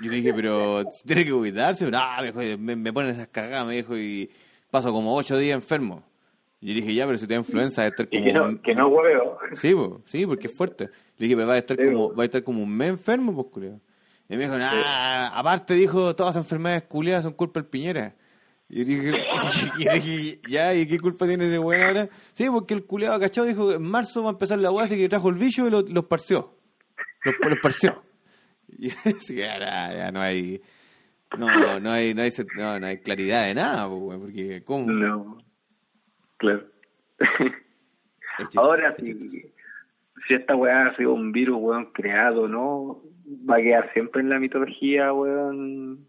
Yo 0.00 0.10
le 0.10 0.16
dije, 0.18 0.34
pero 0.34 0.84
tiene 1.06 1.24
que 1.24 1.32
cuidarse. 1.32 1.90
No, 1.90 2.00
me, 2.20 2.26
dijo, 2.32 2.58
me, 2.58 2.76
me 2.76 2.92
ponen 2.92 3.10
esas 3.12 3.28
cagadas, 3.28 3.66
me 3.66 3.76
dijo, 3.76 3.96
y 3.96 4.30
paso 4.70 4.92
como 4.92 5.14
ocho 5.16 5.38
días 5.38 5.54
enfermo. 5.56 6.02
Y 6.60 6.68
yo 6.68 6.74
le 6.74 6.80
dije, 6.82 6.94
ya, 6.94 7.06
pero 7.06 7.18
si 7.18 7.26
te 7.26 7.34
da 7.34 7.40
influenza, 7.40 7.82
debe 7.82 7.90
estar 7.90 8.08
Y 8.10 8.16
como... 8.18 8.24
que 8.24 8.32
no, 8.32 8.44
un- 8.46 8.58
que 8.58 8.74
no 8.74 8.88
hueveo. 8.88 9.38
Sí, 9.54 9.74
po, 9.74 10.02
sí, 10.06 10.26
porque 10.26 10.46
es 10.48 10.54
fuerte. 10.54 10.84
Le 11.18 11.24
dije, 11.26 11.34
pero 11.36 11.48
va 11.48 11.54
a 11.54 11.58
estar 11.58 11.76
Sí, 11.76 11.84
como, 11.86 12.14
va 12.14 12.22
a 12.22 12.26
estar 12.26 12.42
como 12.42 12.62
un 12.62 12.76
mes 12.76 12.90
enfermo, 12.90 13.34
pues, 13.34 13.46
culiao. 13.48 13.80
Y 14.28 14.36
me 14.36 14.44
dijo, 14.44 14.58
nah, 14.58 15.28
aparte 15.38 15.74
dijo, 15.74 16.16
todas 16.16 16.34
las 16.34 16.44
enfermedades 16.44 16.84
culiadas 16.84 17.22
son 17.22 17.34
culpa 17.34 17.60
del 17.60 17.68
Piñera. 17.68 18.14
Y 18.68 18.78
yo 18.78 18.84
dije, 18.84 19.12
y 19.78 20.00
dije, 20.00 20.40
ya, 20.48 20.74
¿y 20.74 20.86
qué 20.86 20.98
culpa 20.98 21.26
tiene 21.26 21.46
ese 21.46 21.58
weón 21.58 21.82
ahora? 21.82 22.08
Sí, 22.32 22.46
porque 22.50 22.74
el 22.74 22.84
culiado 22.84 23.20
cachado 23.20 23.46
dijo, 23.46 23.72
en 23.72 23.82
marzo 23.82 24.22
va 24.22 24.30
a 24.30 24.32
empezar 24.32 24.58
la 24.58 24.72
weá, 24.72 24.86
así 24.86 24.96
que 24.96 25.08
trajo 25.08 25.28
el 25.28 25.36
bicho 25.36 25.66
y 25.66 25.70
lo, 25.70 25.82
lo 25.82 26.00
esparció. 26.00 26.56
Lo, 27.24 27.48
lo 27.48 27.54
esparció. 27.54 28.02
Y 28.78 28.90
así 28.90 29.36
que 29.36 29.48
ahora 29.48 29.96
ya 29.96 30.10
no 30.10 30.20
hay, 30.20 30.60
no, 31.38 31.46
no 31.78 31.92
hay, 31.92 32.12
no 32.14 32.22
hay, 32.22 32.30
no, 32.56 32.80
no 32.80 32.86
hay 32.86 32.98
claridad 32.98 33.46
de 33.46 33.54
nada, 33.54 33.88
weón, 33.88 34.20
porque, 34.20 34.64
¿cómo? 34.64 34.90
No. 34.90 35.38
Claro. 36.36 36.66
Ahora, 38.56 38.94
si, 38.98 39.14
si 40.26 40.34
esta 40.34 40.56
weá 40.56 40.88
ha 40.88 40.96
sido 40.96 41.14
un 41.14 41.32
virus, 41.32 41.56
weón, 41.58 41.92
creado, 41.92 42.48
¿no? 42.48 43.02
Va 43.28 43.56
a 43.56 43.60
quedar 43.62 43.92
siempre 43.92 44.20
en 44.22 44.28
la 44.30 44.38
mitología, 44.38 45.12
weón. 45.12 46.06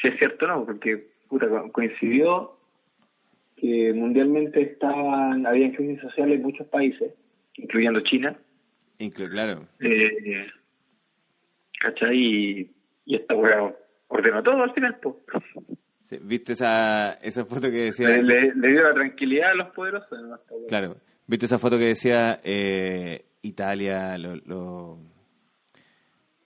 Si 0.00 0.08
es 0.08 0.18
cierto 0.18 0.44
o 0.44 0.48
no, 0.48 0.66
porque 0.66 1.08
puta, 1.28 1.48
co- 1.48 1.70
coincidió 1.72 2.56
que 3.56 3.92
mundialmente 3.94 4.60
estaban, 4.62 5.46
había 5.46 5.74
crisis 5.74 6.00
sociales 6.00 6.36
en 6.36 6.42
muchos 6.42 6.66
países, 6.68 7.12
incluyendo 7.56 8.00
China. 8.00 8.36
Inclu- 8.98 9.30
claro. 9.30 9.66
Eh, 9.80 10.46
¿Cachai? 11.80 12.16
Y, 12.16 12.70
y 13.06 13.16
esta 13.16 13.34
weá 13.34 13.74
ordenó 14.08 14.42
todo 14.42 14.62
al 14.62 14.72
final. 14.74 14.98
Sí, 16.04 16.18
¿Viste 16.22 16.52
esa, 16.52 17.14
esa 17.22 17.44
foto 17.44 17.70
que 17.70 17.84
decía... 17.84 18.08
Le, 18.08 18.22
le- 18.22 18.54
le 18.54 18.68
dio 18.68 18.82
la 18.82 18.94
tranquilidad 18.94 19.50
a 19.52 19.54
los 19.54 19.68
poderosos. 19.70 20.08
Claro. 20.68 20.96
¿Viste 21.26 21.46
esa 21.46 21.58
foto 21.58 21.78
que 21.78 21.84
decía 21.86 22.40
eh, 22.42 23.24
Italia, 23.42 24.18
lo, 24.18 24.36
lo- 24.36 24.98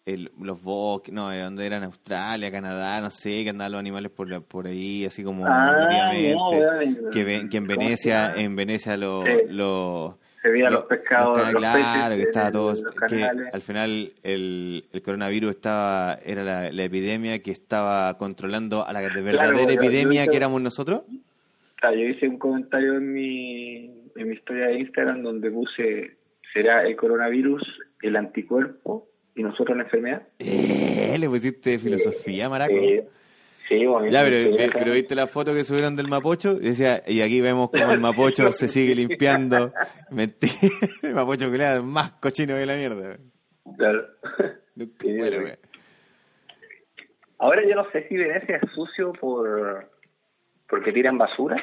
el- 0.06 0.30
los 0.40 0.62
bosques, 0.62 1.12
no, 1.14 1.30
¿de 1.30 1.40
dónde 1.40 1.66
eran? 1.66 1.82
Australia, 1.84 2.50
Canadá, 2.50 3.00
no 3.00 3.10
sé, 3.10 3.42
que 3.44 3.50
andaban 3.50 3.72
los 3.72 3.78
animales 3.80 4.10
por, 4.12 4.42
por 4.44 4.66
ahí, 4.66 5.04
así 5.06 5.22
como 5.22 5.46
Ah, 5.46 5.88
no, 5.88 7.10
que, 7.10 7.24
ven- 7.24 7.48
que 7.48 7.56
en 7.56 7.66
¿Cómo 7.66 7.74
se 7.74 7.84
Venecia, 7.84 8.34
en 8.36 8.56
Venecia 8.56 8.96
lo, 8.96 9.24
Sí. 9.24 9.30
lo- 9.48 10.18
Se 10.42 10.50
veían 10.50 10.72
lo- 10.74 10.80
los 10.80 10.88
pescados, 10.88 11.38
canales, 11.38 11.52
los 11.54 11.62
claro, 11.62 12.10
peces 12.10 12.16
que 12.16 12.22
estaba 12.22 12.46
en 12.48 12.52
todo, 12.52 12.68
los 12.70 12.82
que 12.82 13.20
canales. 13.20 13.54
al 13.54 13.60
final 13.62 14.12
el, 14.22 14.84
el 14.92 15.02
coronavirus 15.02 15.50
estaba, 15.52 16.18
era 16.22 16.44
la, 16.44 16.70
la 16.70 16.82
epidemia 16.84 17.38
que 17.38 17.50
estaba 17.50 18.16
controlando 18.18 18.86
a 18.86 18.92
la 18.92 19.00
de 19.00 19.22
verdadera 19.22 19.72
epidemia 19.72 20.22
hice- 20.24 20.30
que 20.30 20.36
éramos 20.36 20.60
nosotros. 20.60 21.02
Yo 21.82 21.90
hice 21.90 22.28
un 22.28 22.38
comentario 22.38 22.94
en 22.94 23.12
mi, 23.12 23.76
en 24.16 24.28
mi 24.28 24.34
historia 24.34 24.66
de 24.68 24.78
Instagram 24.80 25.22
donde 25.22 25.50
puse, 25.50 26.16
¿será 26.52 26.82
el 26.86 26.96
coronavirus 26.96 27.62
el 28.02 28.16
anticuerpo 28.16 29.06
y 29.34 29.42
nosotros 29.42 29.76
la 29.76 29.84
enfermedad? 29.84 30.22
Eh, 30.38 31.16
le 31.18 31.28
pusiste 31.28 31.78
filosofía, 31.78 32.48
maraco. 32.48 32.74
Sí, 32.74 33.00
sí, 33.68 33.86
bueno, 33.86 34.08
Ya, 34.10 34.22
pero, 34.22 34.36
eh, 34.36 34.70
pero 34.72 34.92
viste 34.92 35.14
la 35.14 35.26
foto 35.26 35.52
que 35.54 35.64
subieron 35.64 35.96
del 35.96 36.08
Mapocho 36.08 36.52
y 36.60 36.68
decía, 36.68 37.02
y 37.06 37.20
aquí 37.20 37.40
vemos 37.40 37.70
como 37.70 37.92
el 37.92 38.00
Mapocho 38.00 38.52
se 38.52 38.68
sigue 38.68 38.94
limpiando. 38.94 39.72
Mentira, 40.10 40.52
el 41.02 41.14
Mapocho 41.14 41.50
culiado 41.50 41.78
es 41.78 41.84
más 41.84 42.12
cochino 42.12 42.54
que 42.54 42.66
la 42.66 42.76
mierda. 42.76 43.16
Claro. 43.76 44.06
Nunca 44.74 45.04
Sí, 45.04 45.16
güey. 45.16 45.58
Ahora 47.38 47.62
yo 47.68 47.74
no 47.74 47.90
sé 47.90 48.06
si 48.08 48.16
Venecia 48.16 48.56
es 48.62 48.70
sucio 48.72 49.12
por 49.12 49.90
porque 50.68 50.92
tiran 50.92 51.18
basura 51.18 51.62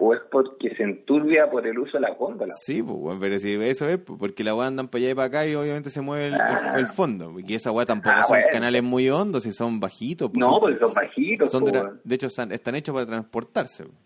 o 0.00 0.14
es 0.14 0.20
porque 0.30 0.74
se 0.76 0.82
enturbia 0.84 1.50
por 1.50 1.66
el 1.66 1.78
uso 1.78 1.94
de 1.98 2.00
la 2.00 2.10
góndola. 2.14 2.52
Sí, 2.54 2.82
pues, 2.82 3.16
pero 3.20 3.38
si 3.38 3.54
eso 3.54 3.88
es, 3.88 3.98
pues, 3.98 4.18
porque 4.18 4.44
la 4.44 4.54
weá 4.54 4.66
andan 4.68 4.88
para 4.88 5.02
allá 5.02 5.10
y 5.10 5.14
para 5.14 5.26
acá 5.26 5.46
y 5.46 5.54
obviamente 5.54 5.90
se 5.90 6.00
mueve 6.00 6.28
el, 6.28 6.34
Ah. 6.34 6.74
el 6.76 6.86
fondo. 6.86 7.34
Y 7.40 7.54
esa 7.54 7.70
weá 7.72 7.84
tampoco 7.86 8.14
Ah, 8.16 8.22
son 8.24 8.36
bueno. 8.36 8.46
canales 8.52 8.82
muy 8.82 9.10
hondos, 9.10 9.42
si 9.42 9.52
son 9.52 9.80
bajitos. 9.80 10.30
pues, 10.30 10.38
No, 10.40 10.58
porque 10.60 10.78
son 10.78 10.94
bajitos. 10.94 11.50
son 11.50 11.64
de, 11.64 12.14
hecho 12.14 12.26
están, 12.28 12.52
están 12.52 12.74
hechos 12.74 12.94
para 12.94 13.06
transportarse. 13.06 13.84
pues. 13.84 13.96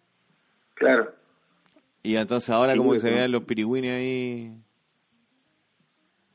Claro. 0.75 1.13
Y 2.03 2.17
entonces 2.17 2.51
ahora 2.51 2.73
Sí, 2.73 2.79
como 2.79 2.93
que 2.93 3.01
se 3.01 3.11
vean 3.13 3.31
los 3.31 3.45
pirigüines 3.45 3.93
ahí. 3.93 4.53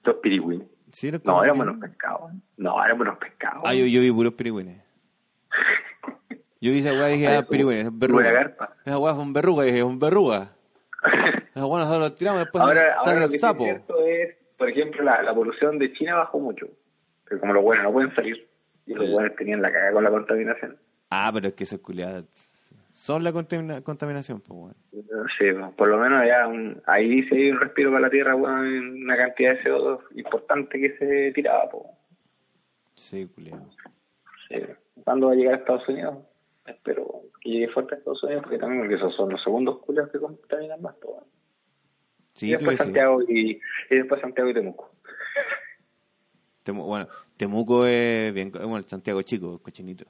Los 0.04 0.16
pirigüines. 0.18 0.68
¿Sí, 0.94 1.12
No, 1.12 1.20
pirigüines? 1.20 1.56
buenos 1.58 1.78
pescados. 1.82 2.32
No, 2.56 2.84
eran 2.86 2.98
buenos 2.98 3.18
pescados. 3.18 3.64
Ah, 3.66 3.74
yo, 3.74 3.86
yo 3.86 4.00
vi 4.02 4.12
puros 4.12 4.34
pirigüines. 4.34 4.82
Yo 6.60 6.72
vi 6.72 6.80
esa 6.80 6.92
weá 6.94 7.10
y 7.10 7.14
dije, 7.18 7.28
ah, 7.28 7.46
buena 7.50 7.90
verrugas. 7.92 8.34
garpa. 8.34 8.74
Esa 8.86 8.98
weá 8.98 9.14
son 9.16 9.34
verrugas, 9.34 9.68
y 9.68 9.72
dije, 9.72 9.82
son 9.84 10.00
verrugas. 10.00 10.50
Esa 11.56 11.66
weá 11.66 11.80
nosotros 11.84 12.04
las 12.10 12.16
tiramos 12.16 12.40
después 12.42 12.64
ahora, 12.64 12.82
ahora 12.96 13.04
salen 13.04 13.22
lo 13.22 13.28
que 13.30 13.38
sí 13.38 13.46
es 13.46 13.58
cierto 13.58 14.06
es, 14.06 14.36
por 14.58 14.70
ejemplo, 14.70 15.04
la, 15.04 15.22
la 15.22 15.34
polución 15.34 15.78
de 15.80 15.92
China 15.94 16.16
bajó 16.16 16.40
mucho. 16.40 16.68
Pero 17.26 17.40
como 17.42 17.54
los 17.54 17.64
buenos 17.64 17.84
no 17.84 17.92
pueden 17.94 18.14
salir, 18.16 18.48
y 18.86 18.94
los 18.94 19.06
Sí. 19.06 19.12
buenos 19.14 19.36
tenían 19.36 19.62
la 19.62 19.72
cagada 19.72 19.92
con 19.92 20.04
la 20.04 20.10
contaminación. 20.10 20.78
Ah, 21.10 21.30
pero 21.34 21.48
es 21.50 21.54
que 21.54 21.64
esas 21.64 21.80
culiadas 21.80 22.26
son 22.94 23.24
la 23.24 23.32
contamina- 23.32 23.82
contaminación, 23.84 24.42
pues 24.42 24.60
bueno, 24.60 24.76
por 25.78 25.88
lo 25.88 25.98
menos 25.98 26.24
un- 26.48 26.82
ahí 26.88 27.08
dice 27.08 27.36
hay 27.36 27.52
un 27.52 27.60
respiro 27.60 27.92
para 27.92 28.02
la 28.02 28.10
tierra, 28.10 28.34
bueno, 28.34 28.60
una 28.62 29.16
cantidad 29.16 29.54
de 29.54 29.64
CO2 29.64 30.00
importante 30.16 30.80
que 30.80 30.98
se 30.98 31.32
tiraba. 31.34 31.70
Po. 31.70 31.92
Sí, 32.96 33.28
culiado. 33.34 33.68
Sí. 34.50 34.56
¿Cuándo 35.04 35.28
va 35.28 35.34
a 35.34 35.36
llegar 35.36 35.54
a 35.54 35.58
Estados 35.58 35.88
Unidos? 35.88 36.18
Espero 36.88 37.22
que 37.42 37.50
llegue 37.50 37.68
fuerte 37.70 37.96
a 37.96 37.98
Estados 37.98 38.24
Unidos, 38.24 38.44
porque 38.44 38.58
también 38.60 38.82
porque 38.82 38.96
esos 38.96 39.14
son 39.16 39.30
los 39.30 39.44
segundos 39.44 39.80
culiados 39.80 40.10
que 40.12 40.20
contaminan 40.20 40.82
más. 40.82 40.96
Po. 40.96 41.22
Sí, 42.34 42.48
y 42.48 42.52
después. 42.52 42.78
Santiago 42.78 43.22
y, 43.24 43.60
y 43.90 43.96
después 43.96 44.22
Santiago 44.22 44.50
y 44.50 44.54
Temuco. 44.54 44.92
Temu- 46.64 46.86
bueno, 46.86 47.08
Temuco 47.36 47.86
es 47.86 48.34
bien, 48.34 48.52
bueno, 48.52 48.78
el 48.78 48.86
Santiago 48.86 49.22
chico, 49.22 49.60
cochinito. 49.62 50.06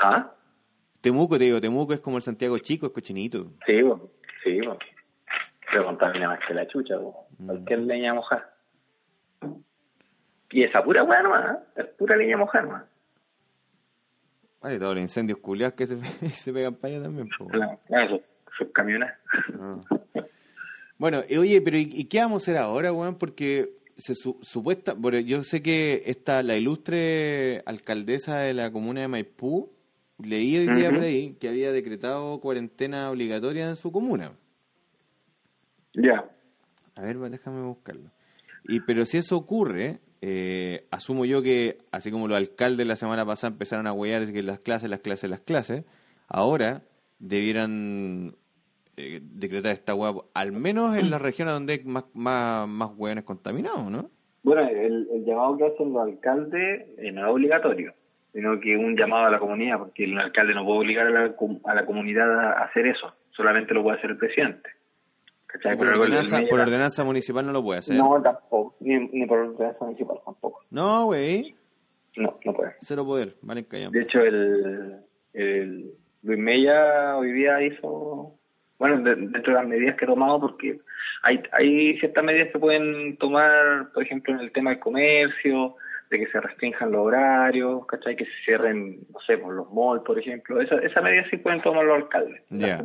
¿Ah? 0.00 0.32
Temuco, 1.00 1.38
te 1.38 1.44
digo, 1.44 1.60
Temuco 1.60 1.92
es 1.92 2.00
como 2.00 2.16
el 2.18 2.22
Santiago 2.22 2.56
chico, 2.58 2.86
es 2.86 2.92
cochinito. 2.92 3.46
Sí, 3.66 3.82
po. 3.82 4.10
sí, 4.44 4.60
pero 5.70 5.86
contamina 5.86 6.28
más 6.28 6.40
que 6.46 6.54
la 6.54 6.66
chucha. 6.68 6.96
Mm. 7.38 7.46
cualquier 7.46 7.80
leña 7.80 8.14
mojada. 8.14 8.54
Y 10.50 10.62
esa 10.62 10.84
pura 10.84 11.02
weá 11.02 11.20
nomás, 11.22 11.56
¿eh? 11.56 11.58
es 11.76 11.86
pura 11.98 12.16
línea 12.16 12.36
mojada 12.36 12.64
nomás. 12.64 12.84
Vale, 14.64 14.78
todos 14.78 14.94
los 14.94 15.02
incendios 15.02 15.38
culiados 15.40 15.74
que 15.74 15.86
se, 15.86 15.96
se 16.30 16.52
pegan 16.52 16.74
para 16.74 16.94
allá 16.94 17.04
también. 17.04 17.28
po. 17.38 17.46
Claro, 17.48 17.78
claro, 17.86 18.16
esos, 18.16 18.26
esos 18.54 18.72
camiones. 18.72 19.10
Ah. 19.60 19.80
Bueno, 20.98 21.22
y 21.28 21.36
oye, 21.36 21.60
pero 21.60 21.76
¿y, 21.76 21.82
y 21.92 22.04
qué 22.06 22.20
vamos 22.20 22.42
a 22.42 22.44
hacer 22.44 22.56
ahora, 22.56 22.92
weón? 22.92 23.16
Porque 23.18 23.76
se 23.96 24.14
su- 24.14 24.38
supuesta, 24.42 24.94
bueno, 24.94 25.18
yo 25.20 25.42
sé 25.42 25.62
que 25.62 26.02
esta, 26.06 26.42
la 26.42 26.56
ilustre 26.56 27.62
alcaldesa 27.66 28.38
de 28.38 28.54
la 28.54 28.72
comuna 28.72 29.02
de 29.02 29.08
Maipú, 29.08 29.70
leí 30.18 30.56
hoy 30.56 30.74
día 30.74 30.90
por 30.90 31.00
ahí 31.02 31.34
que 31.38 31.48
había 31.48 31.70
decretado 31.70 32.40
cuarentena 32.40 33.10
obligatoria 33.10 33.68
en 33.68 33.76
su 33.76 33.92
comuna. 33.92 34.32
Ya. 35.92 36.24
A 36.96 37.02
ver, 37.02 37.18
déjame 37.18 37.62
buscarlo. 37.62 38.10
Y 38.64 38.80
pero 38.80 39.04
si 39.04 39.18
eso 39.18 39.36
ocurre, 39.36 39.98
eh, 40.26 40.86
asumo 40.90 41.26
yo 41.26 41.42
que 41.42 41.76
así 41.92 42.10
como 42.10 42.28
los 42.28 42.38
alcaldes 42.38 42.88
la 42.88 42.96
semana 42.96 43.26
pasada 43.26 43.52
empezaron 43.52 43.86
a 43.86 43.92
huear 43.92 44.32
que 44.32 44.42
las 44.42 44.58
clases, 44.58 44.88
las 44.88 45.00
clases, 45.00 45.28
las 45.28 45.40
clases, 45.40 45.84
ahora 46.28 46.80
debieran 47.18 48.34
eh, 48.96 49.20
decretar 49.22 49.72
esta 49.72 49.94
hueá, 49.94 50.14
al 50.32 50.52
menos 50.52 50.96
en 50.96 51.10
las 51.10 51.20
regiones 51.20 51.52
donde 51.52 51.74
hay 51.74 51.84
más, 51.84 52.06
más, 52.14 52.66
más 52.66 52.92
hueones 52.96 53.24
contaminados, 53.24 53.90
¿no? 53.90 54.08
Bueno, 54.44 54.66
el, 54.66 55.26
llamado 55.26 55.58
que 55.58 55.66
hacen 55.66 55.92
los 55.92 56.02
alcaldes 56.02 56.86
eh, 56.96 57.12
no 57.12 57.26
es 57.26 57.30
obligatorio, 57.30 57.92
sino 58.32 58.58
que 58.60 58.78
un 58.78 58.96
llamado 58.96 59.26
a 59.26 59.30
la 59.30 59.38
comunidad, 59.38 59.78
porque 59.78 60.04
el 60.04 60.18
alcalde 60.18 60.54
no 60.54 60.64
puede 60.64 60.78
obligar 60.78 61.06
a 61.06 61.10
la, 61.10 61.34
a 61.66 61.74
la 61.74 61.84
comunidad 61.84 62.30
a 62.40 62.64
hacer 62.64 62.86
eso, 62.86 63.12
solamente 63.32 63.74
lo 63.74 63.82
puede 63.82 63.98
hacer 63.98 64.12
el 64.12 64.16
presidente. 64.16 64.70
¿Cachai? 65.54 65.76
Por 65.76 65.86
ordenanza, 65.88 66.40
por 66.50 66.58
ordenanza 66.60 67.04
municipal 67.04 67.46
no 67.46 67.52
lo 67.52 67.62
puede 67.62 67.78
hacer. 67.78 67.96
No, 67.96 68.20
tampoco, 68.20 68.74
ni, 68.80 68.98
ni 69.08 69.24
por 69.26 69.38
ordenanza 69.38 69.84
municipal 69.84 70.18
tampoco. 70.24 70.60
No, 70.70 71.04
güey. 71.06 71.54
No, 72.16 72.38
no 72.44 72.52
puede. 72.52 72.72
Cero 72.80 73.04
poder, 73.04 73.34
vale, 73.42 73.64
callamos. 73.64 73.92
De 73.92 74.02
hecho, 74.02 74.20
el, 74.20 74.96
el 75.32 75.92
Luis 76.22 76.38
Mella 76.38 77.16
hoy 77.16 77.32
día 77.32 77.62
hizo, 77.62 78.34
bueno, 78.78 79.00
de- 79.02 79.14
dentro 79.16 79.52
de 79.52 79.60
las 79.60 79.66
medidas 79.68 79.96
que 79.96 80.04
ha 80.04 80.08
tomado, 80.08 80.40
porque 80.40 80.78
hay, 81.22 81.40
hay 81.52 81.98
ciertas 82.00 82.24
medidas 82.24 82.48
que 82.52 82.58
pueden 82.58 83.16
tomar, 83.18 83.92
por 83.92 84.02
ejemplo, 84.02 84.34
en 84.34 84.40
el 84.40 84.52
tema 84.52 84.70
del 84.70 84.80
comercio, 84.80 85.76
de 86.10 86.18
que 86.18 86.26
se 86.32 86.40
restrinjan 86.40 86.90
los 86.92 87.06
horarios, 87.06 87.86
¿cachai? 87.86 88.16
Que 88.16 88.24
se 88.24 88.30
cierren, 88.44 88.98
no 89.12 89.20
sé, 89.26 89.38
por 89.38 89.54
los 89.54 89.72
malls, 89.72 90.02
por 90.04 90.18
ejemplo. 90.18 90.60
Esa, 90.60 90.76
esa 90.76 91.00
medida 91.00 91.24
sí 91.30 91.36
pueden 91.38 91.62
tomar 91.62 91.84
los 91.84 91.96
alcaldes. 92.02 92.42
Ya. 92.50 92.84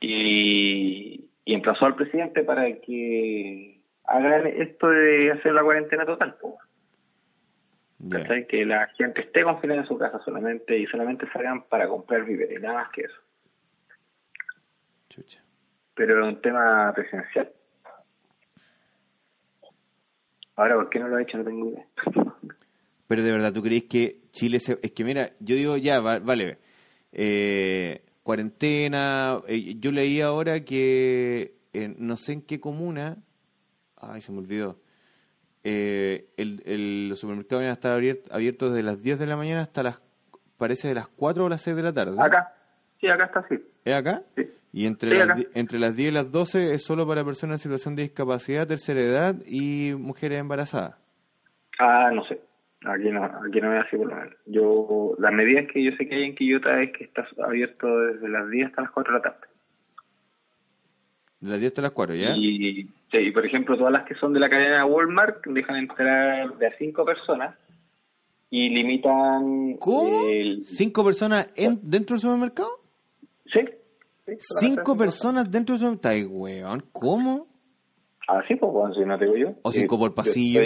Y, 0.00 1.28
y 1.44 1.54
emplazó 1.54 1.86
al 1.86 1.96
presidente 1.96 2.44
para 2.44 2.64
que 2.80 3.80
hagan 4.04 4.46
esto 4.46 4.88
de 4.88 5.32
hacer 5.32 5.52
la 5.52 5.62
cuarentena 5.62 6.06
total. 6.06 6.36
Que 8.48 8.64
la 8.64 8.86
gente 8.96 9.22
esté 9.22 9.42
confinada 9.42 9.80
en 9.80 9.86
su 9.88 9.98
casa 9.98 10.20
solamente 10.24 10.78
y 10.78 10.86
solamente 10.86 11.26
salgan 11.32 11.64
para 11.64 11.88
comprar 11.88 12.24
víveres, 12.24 12.60
nada 12.60 12.74
más 12.82 12.90
que 12.92 13.02
eso. 13.02 13.20
Chucha. 15.10 15.42
Pero 15.94 16.20
es 16.26 16.34
un 16.34 16.40
tema 16.40 16.92
presidencial. 16.94 17.50
Ahora, 20.54 20.76
¿por 20.76 20.90
qué 20.90 20.98
no 21.00 21.08
lo 21.08 21.16
ha 21.16 21.22
hecho? 21.22 21.38
No 21.38 21.44
tengo 21.44 21.70
idea. 21.70 21.86
Pero 23.08 23.22
de 23.22 23.32
verdad, 23.32 23.52
¿tú 23.52 23.62
crees 23.62 23.84
que 23.84 24.20
Chile 24.32 24.60
se... 24.60 24.78
Es 24.82 24.92
que 24.92 25.02
mira, 25.04 25.30
yo 25.40 25.56
digo 25.56 25.76
ya, 25.76 25.98
va- 26.00 26.18
vale, 26.20 26.58
eh, 27.12 28.02
cuarentena, 28.28 29.40
eh, 29.48 29.76
yo 29.80 29.90
leí 29.90 30.20
ahora 30.20 30.60
que 30.60 31.54
eh, 31.72 31.94
no 31.96 32.18
sé 32.18 32.34
en 32.34 32.42
qué 32.42 32.60
comuna, 32.60 33.16
ay, 33.96 34.20
se 34.20 34.32
me 34.32 34.38
olvidó, 34.40 34.78
eh, 35.64 36.28
el, 36.36 36.62
el- 36.66 37.08
los 37.08 37.18
supermercados 37.20 37.62
van 37.62 37.70
a 37.70 37.74
estar 37.74 37.98
abier- 37.98 38.22
abiertos 38.30 38.70
desde 38.72 38.82
las 38.82 39.00
10 39.02 39.18
de 39.18 39.26
la 39.26 39.36
mañana 39.38 39.62
hasta 39.62 39.82
las, 39.82 40.00
parece 40.58 40.88
de 40.88 40.94
las 40.94 41.08
4 41.08 41.46
o 41.46 41.48
las 41.48 41.62
6 41.62 41.74
de 41.74 41.82
la 41.82 41.92
tarde. 41.94 42.16
Acá, 42.20 42.54
sí, 43.00 43.08
acá 43.08 43.24
está 43.24 43.40
así. 43.40 43.54
¿Es 43.84 43.94
acá? 43.94 44.22
Sí. 44.36 44.42
Y 44.74 44.84
entre, 44.86 45.10
Sí, 45.10 45.16
las, 45.26 45.40
entre 45.54 45.78
las 45.78 45.96
10 45.96 46.10
y 46.10 46.12
las 46.12 46.30
12 46.30 46.74
es 46.74 46.84
solo 46.84 47.06
para 47.06 47.24
personas 47.24 47.54
en 47.54 47.70
situación 47.70 47.96
de 47.96 48.02
discapacidad, 48.02 48.66
tercera 48.66 49.00
edad 49.00 49.36
y 49.46 49.94
mujeres 49.94 50.38
embarazadas. 50.38 50.96
Ah, 51.78 52.10
no 52.12 52.22
sé. 52.24 52.38
Aquí 52.84 53.10
no, 53.10 53.24
aquí 53.24 53.60
no 53.60 53.74
es 53.76 53.86
así 53.86 53.96
por 53.96 54.06
lo 54.08 54.14
menos. 54.16 54.34
Yo, 54.46 55.14
las 55.18 55.32
medidas 55.32 55.66
que 55.72 55.82
yo 55.82 55.90
sé 55.96 56.08
que 56.08 56.14
hay 56.14 56.24
en 56.24 56.36
Quillota 56.36 56.80
es 56.82 56.92
que 56.92 57.04
está 57.04 57.26
abierto 57.42 57.86
desde 57.98 58.28
las 58.28 58.48
10 58.50 58.68
hasta 58.68 58.82
las 58.82 58.90
4 58.92 59.12
de 59.12 59.18
la 59.18 59.22
tarde. 59.22 59.46
De 61.40 61.50
las 61.50 61.58
10 61.60 61.70
hasta 61.72 61.82
las 61.82 61.90
4, 61.92 62.14
¿ya? 62.14 62.36
Y, 62.36 62.84
sí, 63.10 63.18
y, 63.18 63.30
por 63.32 63.44
ejemplo, 63.44 63.76
todas 63.76 63.92
las 63.92 64.04
que 64.06 64.14
son 64.14 64.32
de 64.32 64.40
la 64.40 64.48
cadena 64.48 64.86
Walmart 64.86 65.44
dejan 65.46 65.76
entrar 65.76 66.56
de 66.56 66.66
a 66.66 66.78
5 66.78 67.04
personas 67.04 67.56
y 68.50 68.68
limitan... 68.70 69.74
¿Cómo? 69.78 70.28
el- 70.28 70.64
¿Cinco 70.64 71.04
personas 71.04 71.52
en, 71.56 71.78
dentro 71.82 72.14
del 72.14 72.20
supermercado? 72.20 72.70
Sí. 73.52 73.60
sí, 74.26 74.32
¿Cinco 74.60 74.96
personas 74.96 75.50
dentro 75.50 75.74
del 75.74 75.80
supermercado? 75.80 76.14
Ay, 76.14 76.24
weón, 76.24 76.84
¿cómo? 76.92 77.46
Ah, 78.28 78.42
sí, 78.46 78.54
pues, 78.56 78.72
bueno, 78.72 78.94
si 78.94 79.00
no 79.00 79.18
te 79.18 79.24
digo 79.24 79.36
yo. 79.36 79.54
¿O 79.62 79.72
cinco 79.72 79.98
por 79.98 80.10
yo 80.10 80.14
pasillo? 80.14 80.60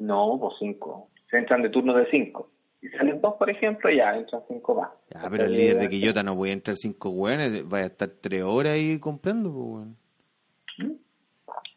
No, 0.00 0.36
pues 0.40 0.54
cinco. 0.58 1.08
Se 1.30 1.38
entran 1.38 1.62
de 1.62 1.68
turno 1.70 1.94
de 1.94 2.10
cinco. 2.10 2.50
Si 2.80 2.88
salen 2.88 3.20
dos, 3.20 3.34
por 3.34 3.48
ejemplo, 3.50 3.90
ya 3.90 4.16
entran 4.16 4.42
cinco 4.48 4.74
más. 4.74 4.90
Ya, 5.10 5.28
pero 5.30 5.44
el 5.44 5.52
líder 5.52 5.76
de 5.78 5.88
Quillota 5.88 6.22
no 6.22 6.34
puede 6.34 6.52
entrar 6.52 6.76
cinco 6.76 7.10
weones, 7.10 7.68
vaya 7.68 7.84
a 7.84 7.88
estar 7.88 8.08
tres 8.20 8.42
horas 8.42 8.72
ahí 8.72 8.98
comprando, 8.98 9.52
pues, 9.52 9.64
weón. 9.66 9.96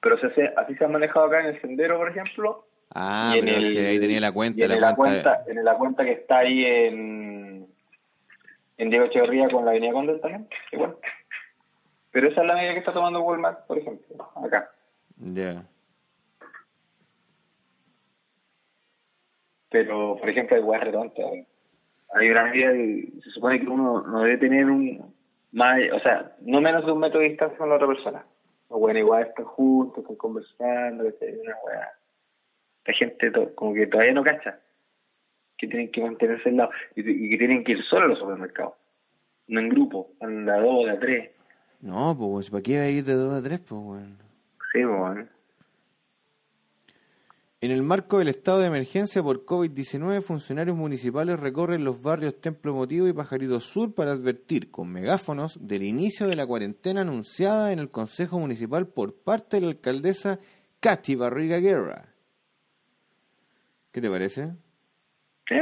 Pero 0.01 0.17
se 0.19 0.27
hace- 0.27 0.53
así 0.57 0.75
se 0.75 0.83
ha 0.86 0.88
manejado 0.88 1.25
acá 1.25 1.41
en 1.41 1.47
el 1.47 1.62
sendero, 1.62 1.97
por 1.97 2.09
ejemplo. 2.09 2.65
Ah, 2.95 3.33
y 3.36 3.39
en 3.39 3.45
pero 3.45 3.57
el- 3.57 3.73
que 3.73 3.88
ahí 3.88 3.99
tenía 3.99 4.19
la 4.21 4.29
y 4.29 4.33
cuenta, 4.33 4.63
en 4.65 4.69
la, 4.69 4.75
la 4.77 4.95
cuenta... 4.95 5.23
cuenta, 5.43 5.51
en 5.51 5.65
la 5.65 5.77
cuenta 5.77 6.05
que 6.05 6.12
está 6.12 6.38
ahí 6.39 6.63
en, 6.65 7.67
en 8.77 8.89
Diego 8.89 9.05
Echeverría 9.05 9.49
con 9.49 9.65
la 9.65 9.71
Avenida 9.71 9.91
Condel 9.93 10.21
también, 10.21 10.47
igual. 10.71 10.95
Pero 12.12 12.29
esa 12.29 12.41
es 12.41 12.47
la 12.47 12.55
medida 12.55 12.73
que 12.73 12.79
está 12.79 12.93
tomando 12.93 13.21
Walmart, 13.21 13.65
por 13.65 13.77
ejemplo, 13.77 14.29
acá. 14.45 14.69
Ya. 15.17 15.65
Pero, 19.73 20.15
por 20.19 20.29
ejemplo, 20.29 20.55
hay 20.55 20.62
weas 20.62 20.83
redondas. 20.83 21.17
Hay 22.13 22.29
una 22.29 22.43
medida 22.45 22.71
que 22.73 23.09
se 23.23 23.29
supone 23.31 23.59
que 23.59 23.67
uno 23.67 24.03
no 24.05 24.21
debe 24.21 24.38
tener 24.38 24.65
un 24.67 25.12
más, 25.51 25.79
o 25.91 25.99
sea, 25.99 26.31
no 26.41 26.62
menos 26.62 26.86
de 26.86 26.91
un 26.91 26.99
metro 26.99 27.19
de 27.19 27.29
distancia 27.29 27.57
con 27.57 27.69
la 27.69 27.75
otra 27.75 27.88
persona. 27.88 28.23
Los 28.69 28.79
bueno, 28.79 28.99
igual 28.99 29.23
están 29.23 29.45
juntos, 29.45 30.03
están 30.03 30.15
conversando, 30.17 31.03
una 31.05 31.55
wea. 31.65 31.89
La 32.86 32.93
gente 32.93 33.31
to- 33.31 33.53
como 33.55 33.73
que 33.73 33.88
todavía 33.88 34.13
no 34.13 34.23
cacha 34.23 34.59
que 35.57 35.67
tienen 35.67 35.91
que 35.91 36.01
mantenerse 36.01 36.49
al 36.49 36.57
lado 36.57 36.71
y, 36.95 37.01
y 37.09 37.29
que 37.31 37.38
tienen 37.39 37.63
que 37.63 37.71
ir 37.73 37.83
solo 37.86 38.05
a 38.05 38.09
los 38.09 38.19
supermercados, 38.19 38.73
no 39.47 39.59
en 39.59 39.69
grupo, 39.69 40.12
en 40.21 40.45
la 40.45 40.59
dos, 40.59 40.86
la 40.86 40.99
tres. 40.99 41.31
No, 41.81 42.15
pues, 42.17 42.49
¿para 42.51 42.62
qué 42.62 42.77
va 42.77 42.83
a 42.83 42.89
ir 42.89 43.03
de 43.03 43.13
dos 43.13 43.33
a 43.33 43.41
tres, 43.43 43.59
pues, 43.59 43.81
weón? 43.81 44.17
Sí, 44.71 44.83
pues, 44.83 44.99
bueno. 44.99 45.27
En 47.63 47.71
el 47.71 47.82
marco 47.82 48.19
del 48.19 48.28
estado 48.28 48.60
de 48.60 48.67
emergencia 48.67 49.23
por 49.23 49.45
COVID-19, 49.45 50.21
funcionarios 50.21 50.76
municipales 50.76 51.39
recorren 51.39 51.86
los 51.86 52.02
barrios 52.02 52.41
Templo 52.41 52.73
Motivo 52.73 53.08
y 53.08 53.13
Pajarito 53.13 53.62
Sur 53.62 53.95
para 53.95 54.12
advertir 54.12 54.69
con 54.69 54.91
megáfonos 54.91 55.65
del 55.65 55.84
inicio 55.84 56.28
de 56.28 56.36
la 56.36 56.45
cuarentena 56.45 57.02
anunciada 57.02 57.71
en 57.71 57.80
el 57.80 57.89
Consejo 57.89 58.38
Municipal 58.38 58.88
por 58.88 59.15
parte 59.15 59.58
de 59.58 59.62
la 59.62 59.67
alcaldesa 59.69 60.39
Katy 60.82 61.15
Barriga 61.15 61.60
Guerra. 61.60 62.08
¿Qué 63.93 64.02
te 64.02 64.10
parece? 64.10 64.52
¿Eh? 65.49 65.62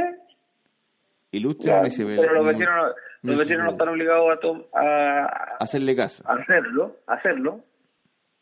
Ilustre 1.30 1.72
municipal. 1.76 2.16
pero 2.16 2.34
los 2.34 2.46
vecinos, 2.46 2.68
no- 2.74 2.86
los 2.88 2.94
municipal. 3.22 3.38
vecinos 3.46 3.64
no 3.66 3.70
están 3.72 3.88
obligados 3.90 4.30
a, 4.32 4.40
to- 4.40 4.68
a, 4.74 5.26
Hacerle 5.60 5.94
caso. 5.94 6.24
a 6.26 6.32
hacerlo, 6.34 6.96
a 7.06 7.14
hacerlo, 7.14 7.60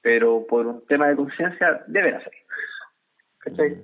pero 0.01 0.47
por 0.49 0.67
un 0.67 0.87
tema 0.87 1.09
de 1.09 1.17
conciencia 1.17 1.85
deben 1.89 2.15
hacerlo. 2.15 2.39
¿Cachai? 3.41 3.71
Mm. 3.71 3.83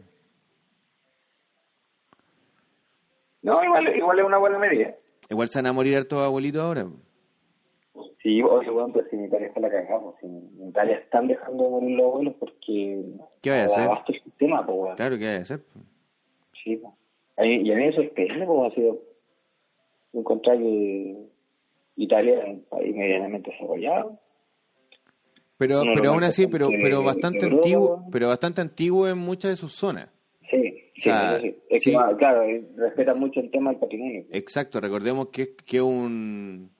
No, 3.42 3.62
igual, 3.64 3.96
igual 3.96 4.18
es 4.18 4.24
una 4.24 4.38
buena 4.38 4.58
medida. 4.58 4.94
Igual 5.30 5.48
se 5.48 5.58
van 5.58 5.66
a 5.66 5.72
morir 5.72 5.96
hartos 5.96 6.18
abuelitos 6.18 6.62
ahora. 6.62 6.86
Sí, 8.22 8.42
oye, 8.42 8.70
bueno, 8.70 8.92
pero 8.92 9.08
si 9.08 9.16
en 9.16 9.26
Italia 9.26 9.46
está 9.46 9.60
la 9.60 9.70
cagamos. 9.70 10.16
Si 10.20 10.26
en 10.26 10.68
Italia 10.68 10.96
están 10.96 11.28
dejando 11.28 11.64
de 11.64 11.70
morir 11.70 11.96
los 11.96 12.06
abuelos 12.06 12.34
porque 12.40 13.04
¿Qué 13.40 13.50
vaya 13.50 13.62
a 13.62 13.66
hacer? 13.66 13.84
abasto 13.84 14.12
el 14.12 14.22
sistema, 14.22 14.66
pues. 14.66 14.96
Claro, 14.96 15.18
¿qué 15.18 15.28
hay 15.28 15.36
que 15.36 15.42
hacer? 15.42 15.60
Sí, 16.62 16.76
pues. 16.76 16.92
A 17.36 17.46
y 17.46 17.70
a 17.70 17.76
mí 17.76 17.84
me 17.84 17.92
sorprende, 17.92 18.46
pues, 18.46 18.72
ha 18.72 18.74
sido 18.74 18.98
encontrar 20.12 20.58
que 20.58 21.16
Italia 21.96 22.40
es 22.42 22.48
un 22.48 22.62
país 22.64 22.96
medianamente 22.96 23.50
desarrollado. 23.52 24.18
Pero, 25.58 25.82
pero 25.94 26.10
aún 26.10 26.24
así, 26.24 26.46
pero, 26.46 26.68
pero 26.68 27.02
bastante 27.02 27.46
antiguo, 27.46 28.04
pero 28.12 28.28
bastante 28.28 28.60
antiguo 28.60 29.08
en 29.08 29.18
muchas 29.18 29.52
de 29.52 29.56
sus 29.56 29.72
zonas. 29.72 30.08
Sí, 30.50 30.62
sí, 30.96 31.10
sí. 31.40 31.56
Es 31.70 31.82
sí. 31.82 31.90
que, 31.90 31.96
ah, 31.96 32.14
claro, 32.18 32.42
eh, 32.42 32.64
respetan 32.76 33.18
mucho 33.18 33.40
el 33.40 33.50
tema 33.50 33.70
del 33.70 33.80
patrimonio. 33.80 34.24
Exacto, 34.30 34.80
recordemos 34.80 35.28
que 35.28 35.42
es 35.42 35.48
que 35.64 35.80
un 35.80 36.70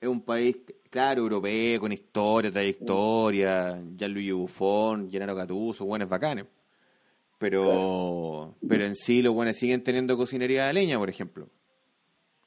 es 0.00 0.08
un 0.08 0.22
país, 0.22 0.56
claro, 0.90 1.22
europeo, 1.22 1.80
con 1.80 1.92
historia, 1.92 2.50
trayectoria, 2.50 3.82
Gianluigi 3.96 4.30
Buffon, 4.32 5.10
Gennaro 5.10 5.34
Gattuso, 5.34 5.84
buenos 5.84 6.08
bacanes. 6.08 6.46
Pero, 7.38 8.54
pero 8.68 8.84
en 8.84 8.94
sí 8.96 9.22
los 9.22 9.32
buenos 9.34 9.56
siguen 9.56 9.82
teniendo 9.84 10.16
cocinería 10.16 10.66
de 10.66 10.72
leña, 10.72 10.98
por 10.98 11.08
ejemplo. 11.08 11.48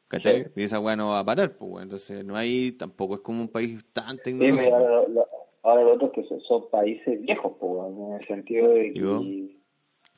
¿Cachai? 0.09 0.43
Sí. 0.43 0.49
Y 0.57 0.63
esa 0.63 0.81
weá 0.81 0.97
no 0.97 1.09
va 1.09 1.19
a 1.19 1.25
parar, 1.25 1.55
pues, 1.55 1.71
weón. 1.71 1.83
Entonces, 1.83 2.25
no 2.25 2.35
hay, 2.35 2.73
tampoco 2.73 3.15
es 3.15 3.21
como 3.21 3.41
un 3.41 3.47
país 3.47 3.81
tan 3.93 4.17
Sí, 4.17 4.23
tecnológico. 4.25 4.75
ahora, 4.75 5.07
lo, 5.07 5.20
ahora 5.63 5.83
lo 5.83 5.93
otro 5.93 6.07
es 6.07 6.13
que 6.13 6.39
son, 6.47 6.69
países 6.69 7.21
viejos, 7.21 7.53
po, 7.59 7.87
en 7.87 8.19
el 8.21 8.27
sentido 8.27 8.69
de 8.69 8.93
que 8.93 9.61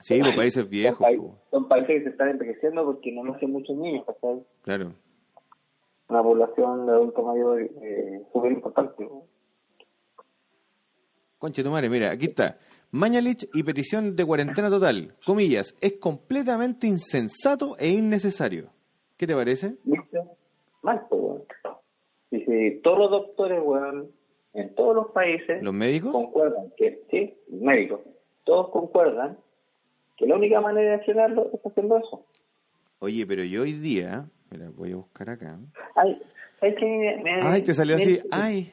Sí, 0.02 0.20
pues 0.22 0.36
países 0.36 0.68
viejos, 0.70 0.98
son, 0.98 1.06
paí- 1.06 1.18
pues, 1.18 1.32
son 1.52 1.68
países 1.70 1.88
que 1.98 2.04
se 2.04 2.10
están 2.10 2.30
envejeciendo 2.30 2.84
porque 2.86 3.12
no 3.14 3.24
nacen 3.24 3.52
muchos 3.52 3.76
niños, 3.78 4.06
¿cachai? 4.06 4.44
claro. 4.64 4.94
Una 6.10 6.22
población 6.22 6.86
de 6.86 6.92
adultos 6.92 7.26
mayores 7.26 7.72
eh, 7.82 8.22
súper 8.34 8.52
importante. 8.52 9.06
po. 9.06 9.26
Conche 11.40 11.64
tu 11.64 11.70
madre, 11.72 11.90
mira, 11.90 12.12
aquí 12.12 12.26
está. 12.28 12.58
Mañalich 12.92 13.48
y 13.54 13.64
petición 13.64 14.16
de 14.16 14.26
cuarentena 14.26 14.70
total. 14.70 15.16
Comillas, 15.26 15.74
es 15.82 15.94
completamente 15.94 16.86
insensato 16.88 17.76
e 17.80 17.90
innecesario. 17.90 18.70
¿Qué 19.18 19.26
te 19.26 19.34
parece? 19.34 19.76
¿Viste? 19.84 20.20
Mal, 20.84 21.02
weón. 21.10 21.44
Dice, 22.30 22.80
todos 22.84 23.00
los 23.00 23.12
doctores, 23.12 23.60
weón, 23.64 24.12
en 24.54 24.74
todos 24.76 24.96
los 24.96 25.08
países 25.12 25.62
¿Los 25.64 25.74
médicos? 25.74 26.12
concuerdan 26.12 26.72
que, 26.78 27.02
sí, 27.10 27.34
médicos, 27.50 28.02
todos 28.44 28.70
concuerdan 28.70 29.38
que 30.18 30.28
la 30.28 30.36
única 30.36 30.62
manera 30.62 30.98
de 30.98 31.04
frenarlo 31.04 31.50
es 31.54 31.60
haciendo 31.66 31.98
eso. 31.98 32.26
Oye, 33.00 33.26
pero 33.26 33.44
yo 33.44 33.64
hoy 33.64 33.74
día, 33.74 34.26
mira, 34.52 34.70
voy 34.76 34.92
a 34.92 34.96
buscar 34.98 35.30
acá. 35.32 35.58
Ay, 35.96 36.22
¿sabes 36.60 36.76
qué? 36.78 36.86
Me- 36.86 37.24
me- 37.24 37.42
Ay, 37.42 37.62
te 37.64 37.74
salió 37.74 37.96
me- 37.98 38.02
así. 38.04 38.22
Ay, 38.32 38.72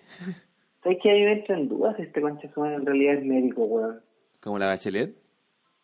¿Sabes 0.82 0.98
qué? 1.02 1.10
A 1.10 1.14
mí 1.14 1.20
me 1.24 1.32
entra 1.32 1.56
en 1.58 1.68
dudas 1.68 1.96
si 1.96 2.02
este 2.02 2.20
concha 2.20 2.48
en 2.56 2.86
realidad 2.86 3.14
es 3.14 3.24
médico, 3.24 3.64
weón. 3.64 4.00
como 4.40 4.58
la 4.58 4.66
bachelet. 4.68 5.14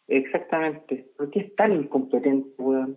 Exactamente. 0.09 1.11
¿Por 1.17 1.31
qué 1.31 1.41
es 1.41 1.57
tan 1.57 1.73
incompetente, 1.73 2.51
weón? 2.63 2.97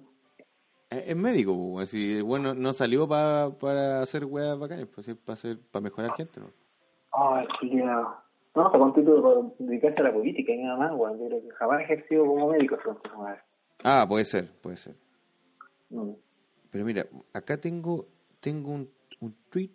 Eh, 0.91 1.06
Es 1.08 1.16
médico, 1.16 1.56
pues, 1.74 1.89
si 1.89 2.22
bueno, 2.22 2.54
no 2.54 2.74
salió 2.74 3.08
pa- 3.08 3.52
para 3.60 4.02
hacer 4.02 4.26
weas 4.26 4.58
bacanes, 4.58 4.88
pues 4.93 5.08
es 5.08 5.16
para 5.16 5.34
hacer, 5.34 5.58
para 5.72 5.84
mejorar 5.84 6.14
gente, 6.16 6.39
¿no? 6.39 6.52
Ay, 7.12 7.47
culiao. 7.60 8.18
No, 8.55 8.66
está 8.66 8.78
con 8.80 8.93
título 8.93 9.22
para 9.22 9.55
dedicarse 9.60 10.01
a 10.01 10.03
la 10.03 10.14
política 10.14 10.51
y 10.51 10.57
nada 10.64 10.78
más, 10.78 10.91
weón. 10.93 11.20
Yo 11.20 11.28
creo 11.28 11.41
que 11.41 11.49
jamás 11.51 11.82
ejercido 11.82 12.26
como 12.26 12.49
médico, 12.49 12.78
madre. 13.18 13.41
Ah, 13.84 14.05
puede 14.07 14.26
ser, 14.26 14.51
puede 14.62 14.78
ser. 14.78 14.95
Mm. 15.89 16.12
Pero 16.72 16.86
mira, 16.86 17.05
acá 17.34 17.57
tengo, 17.57 18.07
tengo 18.39 18.72
un, 18.72 18.89
un 19.22 19.36
tweet. 19.49 19.72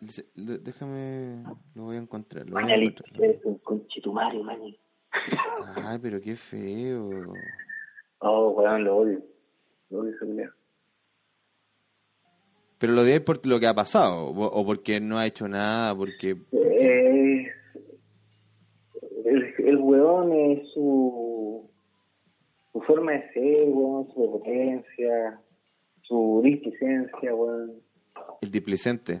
Dice- 0.00 0.26
déjame, 0.34 1.44
lo 1.74 1.84
voy 1.84 1.96
a 1.96 2.00
encontrar. 2.00 2.44
Lo 2.48 2.52
voy 2.60 2.70
a 2.70 2.74
encontrar, 2.74 3.22
eres 3.24 3.44
un 3.44 3.58
conchetumario. 3.58 4.42
Ay, 5.76 5.98
pero 6.00 6.20
qué 6.20 6.36
feo. 6.36 7.10
Oh, 8.18 8.50
weón, 8.50 8.84
lo 8.84 8.96
odio. 8.96 9.22
Lo 9.90 10.00
odio. 10.00 10.50
Pero 12.80 12.94
lo 12.94 13.04
de 13.04 13.16
él 13.16 13.22
por 13.22 13.46
lo 13.46 13.60
que 13.60 13.66
ha 13.66 13.74
pasado, 13.74 14.28
o 14.28 14.64
porque 14.64 15.00
no 15.00 15.18
ha 15.18 15.26
hecho 15.26 15.46
nada, 15.46 15.94
porque... 15.94 16.30
Eh, 16.50 17.46
el, 19.26 19.54
el 19.58 19.76
weón 19.76 20.32
es 20.32 20.66
su, 20.72 21.68
su 22.72 22.80
forma 22.80 23.12
de 23.12 23.32
ser, 23.34 23.68
weón, 23.68 24.06
su 24.08 24.14
prepotencia, 24.14 25.40
su 26.00 26.40
displicencia, 26.42 27.34
weón. 27.34 27.82
El 28.40 28.50
displicente. 28.50 29.20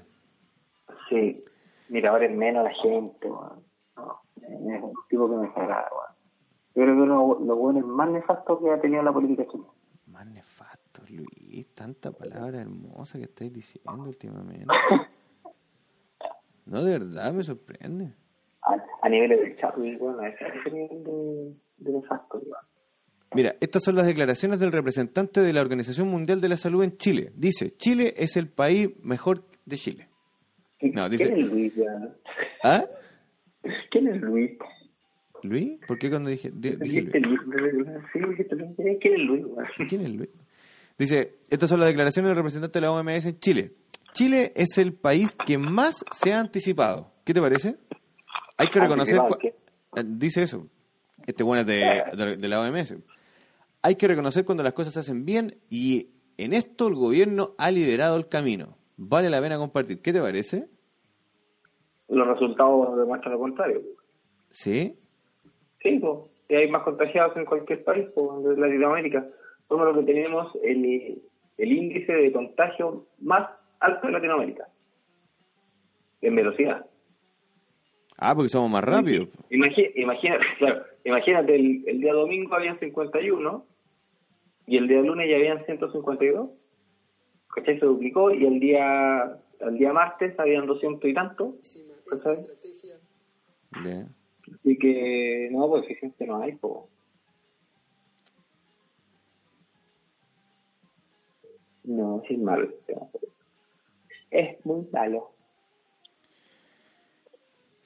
Sí. 1.10 1.44
Mira, 1.90 2.12
ahora 2.12 2.24
es 2.24 2.34
menos 2.34 2.64
la 2.64 2.72
gente, 2.72 3.28
weón. 3.30 3.62
No, 3.94 4.14
es 4.72 4.82
un 4.82 4.94
tipo 5.10 5.28
que 5.28 5.36
me 5.36 5.48
desagrada, 5.48 5.86
weón. 5.92 6.16
Yo 6.76 6.82
creo 6.82 6.96
que 6.96 7.02
uno 7.02 7.36
de 7.38 7.44
los 7.44 7.58
weones 7.58 7.84
más 7.84 8.08
nefastos 8.08 8.58
que 8.58 8.70
ha 8.70 8.80
tenido 8.80 9.02
la 9.02 9.12
política 9.12 9.44
chilena. 9.50 9.68
Tanta 11.74 12.12
palabra 12.12 12.60
hermosa 12.60 13.18
que 13.18 13.24
estáis 13.24 13.52
diciendo 13.52 14.02
últimamente. 14.04 14.66
No, 16.66 16.84
de 16.84 16.92
verdad, 16.92 17.32
me 17.32 17.42
sorprende. 17.42 18.12
A, 18.62 18.74
a 19.02 19.08
de 20.48 20.58
ese 20.60 20.70
nivel 20.70 21.04
de, 21.04 21.54
de 21.78 21.92
nefasto, 21.92 22.38
weón. 22.38 22.54
Mira, 23.34 23.54
estas 23.60 23.82
son 23.84 23.94
las 23.94 24.06
declaraciones 24.06 24.58
del 24.58 24.72
representante 24.72 25.40
de 25.40 25.52
la 25.52 25.60
Organización 25.60 26.08
Mundial 26.08 26.40
de 26.40 26.48
la 26.48 26.56
Salud 26.56 26.82
en 26.82 26.96
Chile. 26.96 27.32
Dice, 27.36 27.70
Chile 27.76 28.12
es 28.16 28.36
el 28.36 28.48
país 28.48 28.90
mejor 29.04 29.44
de 29.66 29.76
Chile. 29.76 30.08
No, 30.82 31.08
dice- 31.08 31.26
¿Quién 31.28 31.40
es 31.40 31.46
Luis, 31.52 31.74
ya? 31.76 32.14
¿Ah? 32.64 32.84
¿Quién 33.90 34.08
es 34.08 34.20
Luis? 34.20 34.50
¿Luis? 35.42 35.78
¿Por 35.86 35.98
qué 35.98 36.10
cuando 36.10 36.28
dije, 36.30 36.50
di- 36.52 36.76
dije 36.76 37.02
Luis? 37.02 37.40
¿Quién 39.00 39.14
es 39.14 39.20
Luis? 39.20 39.44
¿Quién 39.88 40.00
es 40.02 40.10
Luis? 40.14 40.28
Dice, 41.00 41.38
estas 41.48 41.70
son 41.70 41.80
las 41.80 41.88
declaraciones 41.88 42.28
del 42.28 42.36
representante 42.36 42.78
de 42.78 42.82
la 42.86 42.92
OMS 42.92 43.24
en 43.26 43.38
Chile. 43.40 43.72
Chile 44.12 44.52
es 44.54 44.76
el 44.76 44.92
país 44.92 45.34
que 45.46 45.56
más 45.56 46.04
se 46.12 46.32
ha 46.34 46.40
anticipado. 46.40 47.10
¿Qué 47.24 47.32
te 47.32 47.40
parece? 47.40 47.76
Hay 48.58 48.66
que 48.66 48.80
reconocer... 48.80 49.18
Eh, 49.96 50.02
Dice 50.04 50.42
eso. 50.42 50.66
Este 51.26 51.42
bueno 51.42 51.62
es 51.62 51.66
de, 51.66 52.02
de- 52.16 52.36
de 52.36 52.48
la 52.48 52.60
OMS. 52.60 52.96
Hay 53.82 53.94
que 53.96 54.08
reconocer 54.08 54.44
cuando 54.44 54.62
las 54.62 54.74
cosas 54.74 54.92
se 54.92 55.00
hacen 55.00 55.24
bien 55.24 55.56
y 55.70 56.10
en 56.36 56.52
esto 56.52 56.88
el 56.88 56.94
gobierno 56.94 57.54
ha 57.56 57.70
liderado 57.70 58.16
el 58.16 58.28
camino. 58.28 58.76
Vale 58.98 59.30
la 59.30 59.40
pena 59.40 59.56
compartir. 59.56 60.02
¿Qué 60.02 60.12
te 60.12 60.20
parece? 60.20 60.68
Los 62.08 62.26
resultados 62.28 62.96
demuestran 62.98 63.32
lo 63.32 63.38
contrario. 63.40 63.80
¿Sí? 64.50 64.94
Sí, 65.82 65.98
pues. 65.98 66.18
Y 66.50 66.56
hay 66.56 66.70
más 66.70 66.82
contagiados 66.82 67.34
en 67.38 67.46
cualquier 67.46 67.84
país, 67.84 68.06
pues, 68.14 68.44
de 68.44 68.56
Latinoamérica. 68.60 69.26
Somos 69.70 69.86
los 69.86 69.96
que 69.98 70.04
tenemos 70.12 70.52
el, 70.62 71.22
el 71.56 71.72
índice 71.72 72.12
de 72.12 72.30
contagio 72.32 73.06
más 73.20 73.48
alto 73.78 74.06
de 74.08 74.12
Latinoamérica. 74.12 74.68
En 76.20 76.34
velocidad. 76.34 76.84
Ah, 78.18 78.34
porque 78.34 78.50
somos 78.50 78.70
más 78.70 78.84
rápidos. 78.84 79.28
Imagi- 79.50 79.92
imagínate, 79.94 80.44
claro, 80.58 80.82
imagínate, 81.04 81.54
el, 81.54 81.82
el 81.86 82.00
día 82.00 82.12
domingo 82.12 82.54
habían 82.54 82.78
51 82.78 83.64
y 84.66 84.76
el 84.76 84.86
día 84.88 85.00
lunes 85.00 85.30
ya 85.30 85.36
habían 85.36 85.64
152. 85.64 86.50
¿Cachai? 87.54 87.80
Se 87.80 87.86
duplicó 87.86 88.30
y 88.30 88.44
el 88.44 88.60
día 88.60 89.38
el 89.60 89.78
día 89.78 89.92
martes 89.92 90.38
habían 90.38 90.66
200 90.66 91.08
y 91.08 91.14
tanto. 91.14 91.54
¿Cachai? 92.10 92.36
Ya. 93.84 94.06
Así 94.54 94.76
que, 94.78 95.48
no, 95.52 95.68
pues 95.68 95.84
eficiencia 95.84 96.26
no 96.26 96.42
hay, 96.42 96.52
po. 96.56 96.88
No, 101.90 102.22
es 102.28 102.38
malo 102.38 102.62
el 102.62 102.70
sistema. 102.70 103.08
Es 104.30 104.64
muy 104.64 104.86
malo. 104.92 105.32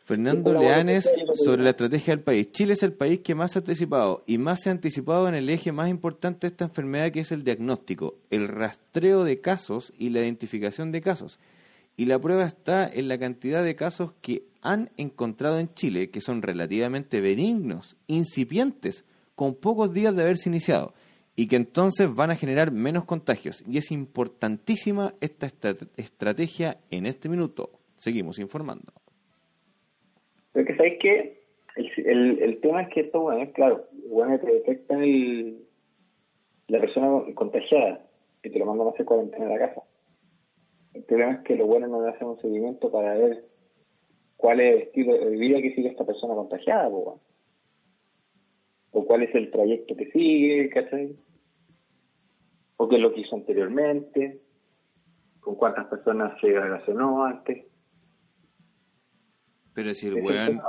Fernando 0.05 0.53
Leanes 0.53 1.11
sobre 1.43 1.63
la 1.63 1.71
estrategia 1.71 2.15
del 2.15 2.23
país. 2.23 2.53
Chile 2.53 2.75
es 2.75 2.83
el 2.83 2.93
país 2.93 3.21
que 3.21 3.35
más 3.35 3.57
ha 3.57 3.61
anticipado 3.61 4.23
y 4.27 4.37
más 4.37 4.61
se 4.61 4.69
ha 4.69 4.73
anticipado 4.73 5.27
en 5.27 5.35
el 5.35 5.49
eje 5.49 5.73
más 5.73 5.89
importante 5.89 6.47
de 6.47 6.51
esta 6.51 6.67
enfermedad 6.67 7.13
que 7.13 7.21
es 7.21 7.33
el 7.33 7.45
diagnóstico, 7.45 8.17
el 8.29 8.49
rastreo 8.49 9.25
de 9.25 9.41
casos 9.41 9.95
y 9.97 10.11
la 10.11 10.21
identificación 10.21 10.93
de 10.93 11.01
casos. 11.01 11.41
Y 11.97 12.05
la 12.05 12.19
prueba 12.19 12.45
está 12.45 12.87
en 12.87 13.09
la 13.09 13.17
cantidad 13.17 13.65
de 13.65 13.75
casos 13.75 14.13
que 14.21 14.45
han 14.61 14.91
encontrado 14.99 15.59
en 15.59 15.73
Chile, 15.73 16.11
que 16.11 16.21
son 16.21 16.43
relativamente 16.43 17.23
benignos, 17.23 17.97
incipientes, 18.07 19.07
con 19.35 19.55
pocos 19.55 19.95
días 19.95 20.15
de 20.15 20.25
haberse 20.25 20.51
iniciado, 20.51 20.93
y 21.37 21.49
que 21.49 21.57
entonces 21.57 22.15
van 22.15 22.31
a 22.31 22.37
generar 22.37 22.71
menos 22.71 23.05
contagios. 23.05 23.65
Y 23.69 23.79
es 23.79 23.91
importantísima 23.91 25.15
esta 25.21 25.47
estra- 25.47 25.77
estrategia 25.97 26.79
en 26.91 27.07
este 27.07 27.29
minuto. 27.29 27.71
Seguimos 27.97 28.39
informando. 28.39 28.93
Pero 30.53 30.67
que 30.67 30.77
sabéis 30.77 30.99
que 31.01 31.45
el, 31.77 32.41
el, 32.41 32.61
tema 32.61 32.83
es 32.83 32.89
que 32.95 33.01
estos 33.01 33.21
bueno, 33.21 33.51
claro, 33.53 33.89
bueno, 34.09 34.39
te 34.39 34.47
detectan 34.47 35.03
el, 35.03 35.65
la 36.69 36.81
persona 36.81 37.25
contagiada 37.35 38.07
y 38.43 38.51
te 38.51 38.59
lo 38.59 38.67
mandan 38.67 38.87
a 38.87 38.91
hacer 38.91 39.05
cuarentena 39.05 39.47
en 39.47 39.51
la 39.53 39.59
casa. 39.59 39.83
El 40.93 41.03
problema 41.03 41.33
es 41.33 41.41
que 41.41 41.57
lo 41.57 41.67
bueno 41.67 41.89
no 41.89 42.03
le 42.03 42.11
hacen 42.11 42.29
un 42.29 42.41
seguimiento 42.41 42.93
para 42.93 43.15
ver 43.15 43.45
cuál 44.37 44.61
es 44.61 44.75
el 44.77 44.83
estilo 44.83 45.15
de 45.15 45.31
vida 45.31 45.61
que 45.61 45.75
sigue 45.75 45.89
esta 45.89 46.05
persona 46.05 46.35
contagiada, 46.35 46.89
po, 46.89 46.99
weón. 46.99 47.19
O 48.95 49.05
cuál 49.05 49.25
es 49.25 49.35
el 49.35 49.51
trayecto 49.51 49.97
que 49.97 50.11
sigue, 50.13 50.71
¿cachai? 50.71 51.17
O 52.77 52.89
qué 52.89 52.97
es 52.97 53.03
lo 53.03 53.13
que 53.13 53.21
hizo 53.23 53.35
anteriormente, 53.35 54.41
con 55.41 55.57
cuántas 55.57 55.87
personas 55.87 56.41
se 56.41 56.47
relacionó 56.47 57.25
antes. 57.25 57.67
Pero 59.75 59.93
si 59.95 60.07
el 60.07 60.23
weón, 60.23 60.61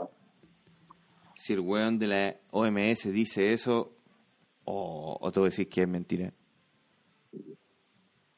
si 1.35 1.53
el 1.53 1.59
weón 1.59 1.99
de 1.99 2.07
la 2.07 2.35
OMS 2.49 3.13
dice 3.13 3.53
eso, 3.53 3.95
o, 4.65 5.17
o 5.21 5.31
tú 5.31 5.43
decís 5.43 5.67
que 5.67 5.83
es 5.83 5.87
mentira. 5.87 6.33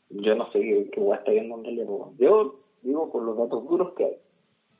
Yo 0.09 0.35
no 0.35 0.51
sé 0.51 0.59
qué, 0.59 0.99
guay 0.99 1.19
está 1.19 1.31
viendo 1.31 1.55
en 1.59 1.63
realidad. 1.63 1.87
Yo 2.19 2.59
digo 2.81 3.09
por 3.09 3.23
los 3.23 3.37
datos 3.37 3.65
duros 3.69 3.93
que 3.95 4.03
hay. 4.03 4.17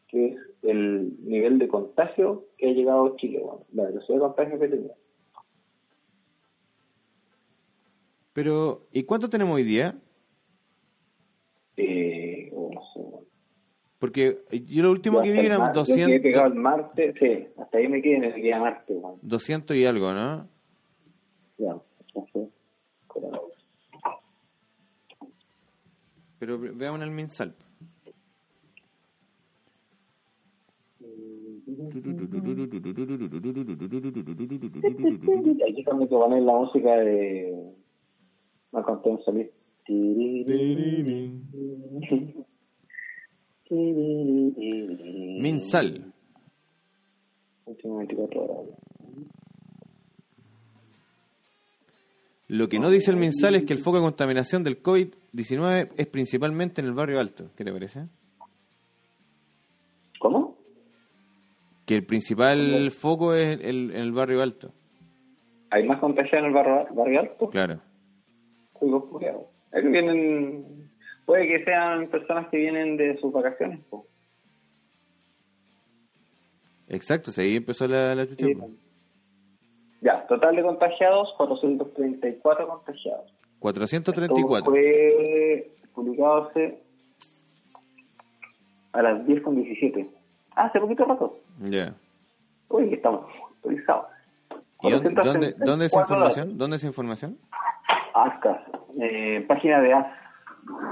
Que 0.07 0.27
es 0.27 0.37
el 0.63 1.13
nivel 1.27 1.59
de 1.59 1.67
contagio 1.67 2.45
que 2.57 2.69
ha 2.69 2.73
llegado 2.73 3.05
a 3.07 3.15
Chile, 3.17 3.39
weón. 3.41 3.63
La 3.73 3.83
velocidad 3.85 4.15
de 4.15 4.21
contagio 4.21 4.59
que 4.59 4.67
tenía. 4.69 4.93
Pero, 8.33 8.87
¿y 8.91 9.03
cuánto 9.03 9.29
tenemos 9.29 9.55
hoy 9.55 9.63
día? 9.63 9.95
Eh, 11.75 12.49
oh, 12.55 12.71
sé, 12.93 12.99
weón. 12.99 13.25
Porque 13.99 14.43
yo 14.67 14.83
lo 14.83 14.91
último 14.91 15.17
Yo 15.19 15.23
que 15.23 15.31
vi 15.31 15.39
el 15.39 15.45
eran 15.47 15.59
mar- 15.59 15.73
yo 15.75 15.83
quedé 15.85 16.19
pegado 16.19 16.49
200, 16.49 16.51
al 16.51 16.55
Marte, 16.55 17.13
sí, 17.19 17.47
hasta 17.57 17.77
ahí 17.79 17.87
me 17.87 18.01
quedé 18.01 18.15
en 18.17 18.23
el 18.25 18.35
día 18.41 18.59
Marte, 18.59 18.93
weón. 18.93 19.19
200 19.23 19.75
y 19.75 19.85
algo, 19.85 20.13
¿no? 20.13 20.47
Ya. 21.57 21.75
Pero- 26.39 26.59
veamos 26.59 27.01
el 27.01 27.11
Minsal. 27.11 27.55
Aquí 31.67 31.75
también 35.83 36.07
que 36.07 36.15
poner 36.15 36.41
la 36.43 36.53
música 36.53 36.95
de 36.95 37.73
Marco 38.71 38.93
Antonio 38.93 39.19
Solís. 39.25 39.47
Minsal. 45.41 46.13
Último 47.65 47.97
24 47.97 48.41
horas. 48.41 48.57
Lo 52.47 52.69
que 52.69 52.79
no 52.79 52.89
dice 52.89 53.11
el 53.11 53.17
Minsal 53.17 53.55
es 53.55 53.65
que 53.65 53.73
el 53.73 53.79
foco 53.79 53.97
de 53.97 54.03
contaminación 54.03 54.63
del 54.63 54.81
COVID-19 54.81 55.89
es 55.97 56.07
principalmente 56.07 56.79
en 56.79 56.87
el 56.87 56.93
barrio 56.93 57.19
alto. 57.19 57.49
¿Qué 57.57 57.65
te 57.65 57.73
parece? 57.73 58.07
Que 61.87 61.95
el 61.95 62.05
principal 62.05 62.91
foco 62.91 63.33
es 63.33 63.59
el, 63.61 63.91
en 63.91 63.97
el 63.97 64.11
barrio 64.11 64.43
alto. 64.43 64.73
¿Hay 65.71 65.87
más 65.87 65.99
contagiados 65.99 66.39
en 66.39 66.45
el 66.45 66.53
barrio, 66.53 66.87
barrio 66.93 67.19
alto? 67.21 67.49
Claro. 67.49 67.79
Que 69.71 69.81
vienen... 69.81 70.91
Puede 71.25 71.47
que 71.47 71.63
sean 71.63 72.07
personas 72.07 72.47
que 72.49 72.57
vienen 72.57 72.97
de 72.97 73.17
sus 73.17 73.33
vacaciones. 73.33 73.79
po. 73.89 74.05
Exacto, 76.87 77.31
ahí 77.37 77.55
empezó 77.55 77.87
la, 77.87 78.15
la 78.15 78.27
chucha. 78.27 78.45
Sí. 78.45 78.55
Ya, 80.01 80.25
total 80.27 80.55
de 80.55 80.61
contagiados, 80.61 81.33
434 81.37 82.67
contagiados. 82.67 83.25
Esto 83.25 83.59
434. 83.59 84.71
fue 84.71 85.71
publicado 85.93 86.47
hace 86.47 86.79
a 88.93 89.01
las 89.01 89.25
10 89.25 89.41
con 89.41 89.55
17. 89.55 90.07
Ah, 90.51 90.65
hace 90.65 90.79
poquito 90.79 91.05
rato. 91.05 91.39
Ya. 91.59 91.93
Uy, 92.69 92.93
estamos 92.93 93.25
actualizados. 93.55 94.05
¿Y 94.83 94.91
dónde, 94.91 95.09
dónde, 95.09 95.55
dónde 95.57 95.85
es 95.85 95.91
esa 95.91 96.05
434 96.05 96.15
información? 96.15 96.57
¿Dónde 96.57 96.75
es 96.77 96.83
información? 96.83 97.37
Ascas, 98.13 98.59
eh, 98.99 99.45
página 99.47 99.81
de 99.81 99.93
AS, 99.93 100.07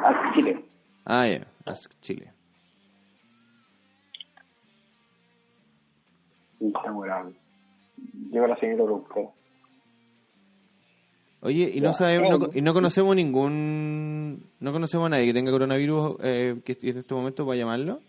AS 0.03 0.35
Chile. 0.35 0.65
Ah, 1.05 1.27
ya, 1.27 1.45
Ask 1.65 1.93
Chile. 2.01 2.31
Y 6.59 6.67
estamos 6.67 7.03
grabando. 7.03 7.37
Llega 8.31 8.47
la 8.47 8.55
señora 8.57 8.85
productora. 8.85 9.29
Oye, 11.41 11.71
¿y 11.75 11.79
no, 11.79 11.93
sabemos, 11.93 12.39
no, 12.39 12.49
y 12.53 12.61
no 12.61 12.73
conocemos 12.73 13.15
ningún... 13.15 14.49
No 14.59 14.71
conocemos 14.71 15.05
a 15.05 15.09
nadie 15.09 15.27
que 15.27 15.33
tenga 15.33 15.51
coronavirus 15.51 16.17
eh, 16.23 16.59
que 16.65 16.75
en 16.81 16.97
este 16.97 17.13
momento 17.13 17.45
para 17.45 17.57
llamarlo? 17.57 17.99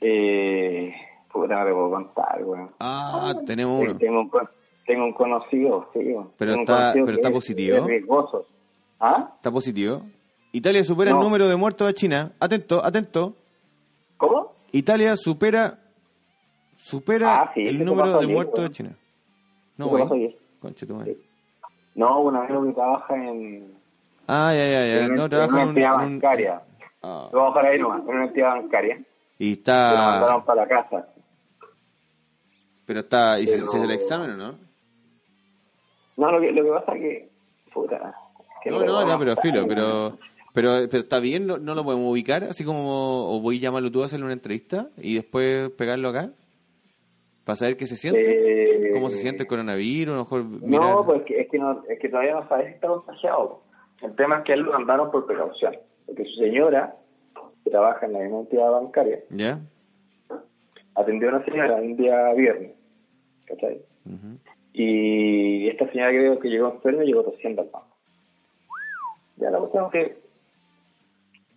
Eh, 0.00 0.94
puta, 1.32 1.56
no 1.60 1.66
te 1.66 1.72
puedo 1.72 1.90
contar, 1.90 2.44
weón. 2.44 2.70
Ah, 2.80 3.34
tenemos 3.46 3.80
Eh, 3.82 3.90
uno. 3.90 3.98
tengo, 3.98 4.20
un, 4.20 4.28
con- 4.28 4.48
tengo 4.86 5.04
un 5.04 5.12
conocido, 5.12 5.88
sí. 5.92 5.98
weón. 6.00 6.30
Pero 6.38 6.52
Tengo 6.52 6.62
está- 6.62 6.92
pero 6.92 7.12
está 7.12 7.28
es- 7.28 7.34
positivo. 7.34 7.76
Es 7.76 7.84
riesgoso. 7.84 8.46
¿Ah? 8.98 9.32
Está 9.36 9.50
positivo. 9.50 10.02
Italia 10.52 10.82
supera 10.84 11.10
el 11.12 11.18
número 11.18 11.46
de 11.48 11.56
muertos 11.56 11.88
a 11.88 11.92
China. 11.92 12.32
Atento, 12.40 12.84
atento. 12.84 13.34
¿Cómo? 14.16 14.52
Italia 14.72 15.14
supera 15.16 15.78
supera 16.76 17.42
Ah, 17.42 17.50
sí, 17.54 17.66
el 17.68 17.84
número 17.84 18.10
de 18.12 18.18
ayer, 18.24 18.34
muertos 18.34 18.64
de. 18.64 18.70
China. 18.70 18.90
No, 19.76 19.86
güey. 19.88 20.36
Conche 20.60 20.86
tu 20.86 20.94
madre. 20.94 21.16
No, 21.94 22.20
un 22.20 22.36
amigo 22.36 22.64
que 22.64 22.72
trabaja 22.72 23.14
en, 23.16 23.74
Ah, 24.26 24.52
ya, 24.52 24.64
ya, 24.66 24.86
ya. 24.86 25.04
en 25.06 25.14
No 25.14 25.28
trabaja 25.28 25.48
en 25.48 25.52
una 25.54 25.62
en 25.62 25.68
un... 25.68 25.76
entidad 25.76 25.94
en 25.94 26.00
un- 26.00 26.12
bancaria. 26.20 26.62
Ah. 27.02 27.28
Lo 27.32 27.38
vamos 27.38 27.56
a 27.56 27.58
dejar 27.60 27.72
ahí 27.72 27.78
nomás, 27.80 28.02
en 28.02 28.08
una 28.14 28.24
entidad 28.26 28.48
bancaria. 28.50 28.98
Y 29.42 29.56
Que 29.56 29.70
lo 29.72 29.74
mandaron 29.76 30.40
está... 30.40 30.46
para 30.46 30.62
la 30.62 30.68
casa. 30.68 31.08
Pero 32.86 33.00
está... 33.00 33.40
¿Y 33.40 33.46
Pero- 33.46 33.58
se 33.58 33.64
hace 33.76 33.84
el 33.84 33.90
examen 33.90 34.30
o 34.32 34.36
no? 34.36 34.58
No, 36.16 36.32
lo 36.32 36.40
que, 36.40 36.52
lo 36.52 36.62
que 36.64 36.70
pasa 36.70 36.92
es 36.96 37.00
que... 37.00 37.28
Puta. 37.72 38.14
que 38.62 38.70
No, 38.70 38.84
no, 38.84 39.04
no, 39.06 39.18
pero 39.18 39.36
filo, 39.36 39.66
pero... 39.66 40.18
Pero, 40.52 40.70
pero 40.90 40.98
está 41.04 41.20
bien, 41.20 41.46
no, 41.46 41.58
no 41.58 41.74
lo 41.76 41.84
podemos 41.84 42.10
ubicar, 42.10 42.42
así 42.44 42.64
como... 42.64 43.34
O 43.36 43.40
voy 43.40 43.58
a 43.58 43.60
llamarlo 43.60 43.90
tú 43.90 44.02
a 44.02 44.06
hacerle 44.06 44.24
una 44.24 44.34
entrevista 44.34 44.88
y 44.98 45.14
después 45.14 45.70
pegarlo 45.70 46.08
acá. 46.08 46.30
Para 47.44 47.56
saber 47.56 47.76
qué 47.76 47.86
se 47.86 47.96
siente. 47.96 48.88
Eh, 48.88 48.92
¿Cómo 48.92 49.08
se 49.08 49.16
siente 49.16 49.44
el 49.44 49.48
coronavirus? 49.48 50.12
A 50.12 50.16
lo 50.16 50.22
mejor 50.24 50.44
mirar... 50.44 50.90
No, 50.96 51.06
pues 51.06 51.22
que- 51.22 51.40
es 51.40 51.48
que, 51.48 51.58
no, 51.58 51.82
es 51.88 51.98
que 52.00 52.08
todavía 52.08 52.34
no 52.34 52.48
sabes 52.48 52.66
si 52.66 52.72
está 52.74 52.88
contagiado. 52.88 53.62
El 54.02 54.14
tema 54.16 54.38
es 54.38 54.44
que 54.44 54.52
él 54.54 54.60
lo 54.60 54.72
mandaron 54.72 55.10
por 55.10 55.24
precaución. 55.26 55.76
Porque 56.06 56.24
su 56.24 56.34
señora, 56.42 56.96
que 57.64 57.70
trabaja 57.70 58.06
en 58.06 58.12
la 58.12 58.18
misma 58.20 58.40
entidad 58.40 58.70
bancaria, 58.70 59.20
¿Ya? 59.30 59.60
atendió 60.94 61.28
a 61.28 61.36
una 61.36 61.44
señora 61.44 61.76
un 61.76 61.96
día 61.96 62.32
viernes. 62.34 62.72
¿Cachai? 63.46 63.82
Ujú. 64.06 64.38
Y 64.72 65.68
esta 65.68 65.90
señora 65.90 66.10
creo 66.10 66.38
que 66.38 66.48
llegó 66.48 66.72
enferma 66.72 67.04
y 67.04 67.08
llegó 67.08 67.24
tosiendo 67.24 67.62
al 67.62 67.68
banco. 67.68 67.96
Ya 69.36 69.50
la 69.50 69.58
cuestión 69.58 69.86
es 69.86 69.90
que 69.92 70.18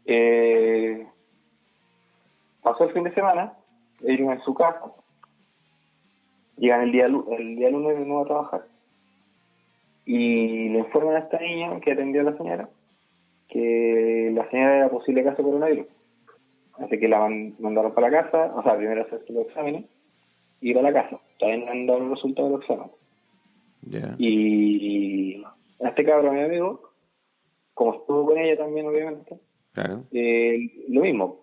eh, 0.06 1.08
pasó 2.62 2.86
el 2.86 2.93
fin 2.93 3.04
de 3.04 3.14
semana, 3.14 3.54
ellos 4.01 4.32
en 4.32 4.41
su 4.41 4.54
casa, 4.54 4.82
llegan 6.58 6.82
el 6.82 6.91
día, 6.91 7.06
el 7.06 7.56
día 7.56 7.70
lunes 7.70 7.97
de 7.97 8.06
nuevo 8.06 8.24
a 8.24 8.28
trabajar 8.28 8.66
y 10.06 10.70
le 10.70 10.80
informan 10.80 11.16
a 11.16 11.20
esta 11.20 11.39
niña 11.39 11.80
que 11.80 11.91
atendió 11.93 12.22
a 12.22 12.26
la 12.26 12.38
señora 12.38 12.70
que 13.54 14.32
la 14.34 14.49
señora 14.49 14.78
era 14.78 14.89
posible 14.89 15.24
caso 15.24 15.38
de 15.38 15.43
coronavirus. 15.43 15.88
Así 16.80 16.99
que 16.99 17.08
la 17.08 17.20
man- 17.20 17.54
mandaron 17.60 17.93
para 17.93 18.10
la 18.10 18.24
casa, 18.24 18.51
o 18.56 18.64
sea, 18.64 18.76
primero 18.76 19.04
hacerse 19.04 19.32
los 19.32 19.45
exámenes 19.47 19.86
y 20.60 20.72
ir 20.72 20.80
a 20.80 20.82
la 20.82 20.91
casa. 20.91 21.20
Todavía 21.38 21.66
no 21.66 21.72
han 21.72 21.86
dado 21.86 21.99
los 21.99 22.10
resultados 22.12 22.49
de 22.49 22.56
los 22.58 22.62
exámenes. 22.64 22.91
Ya. 23.84 24.16
Y 24.18 25.43
a 25.84 25.89
este 25.89 26.04
cabrón, 26.04 26.36
mi 26.36 26.41
amigo, 26.41 26.89
como 27.74 27.93
estuvo 27.95 28.26
con 28.26 28.38
ella 28.39 28.58
también, 28.58 28.88
obviamente, 28.88 29.38
Claro. 29.74 30.04
eh, 30.12 30.86
lo 30.89 31.01
mismo, 31.01 31.41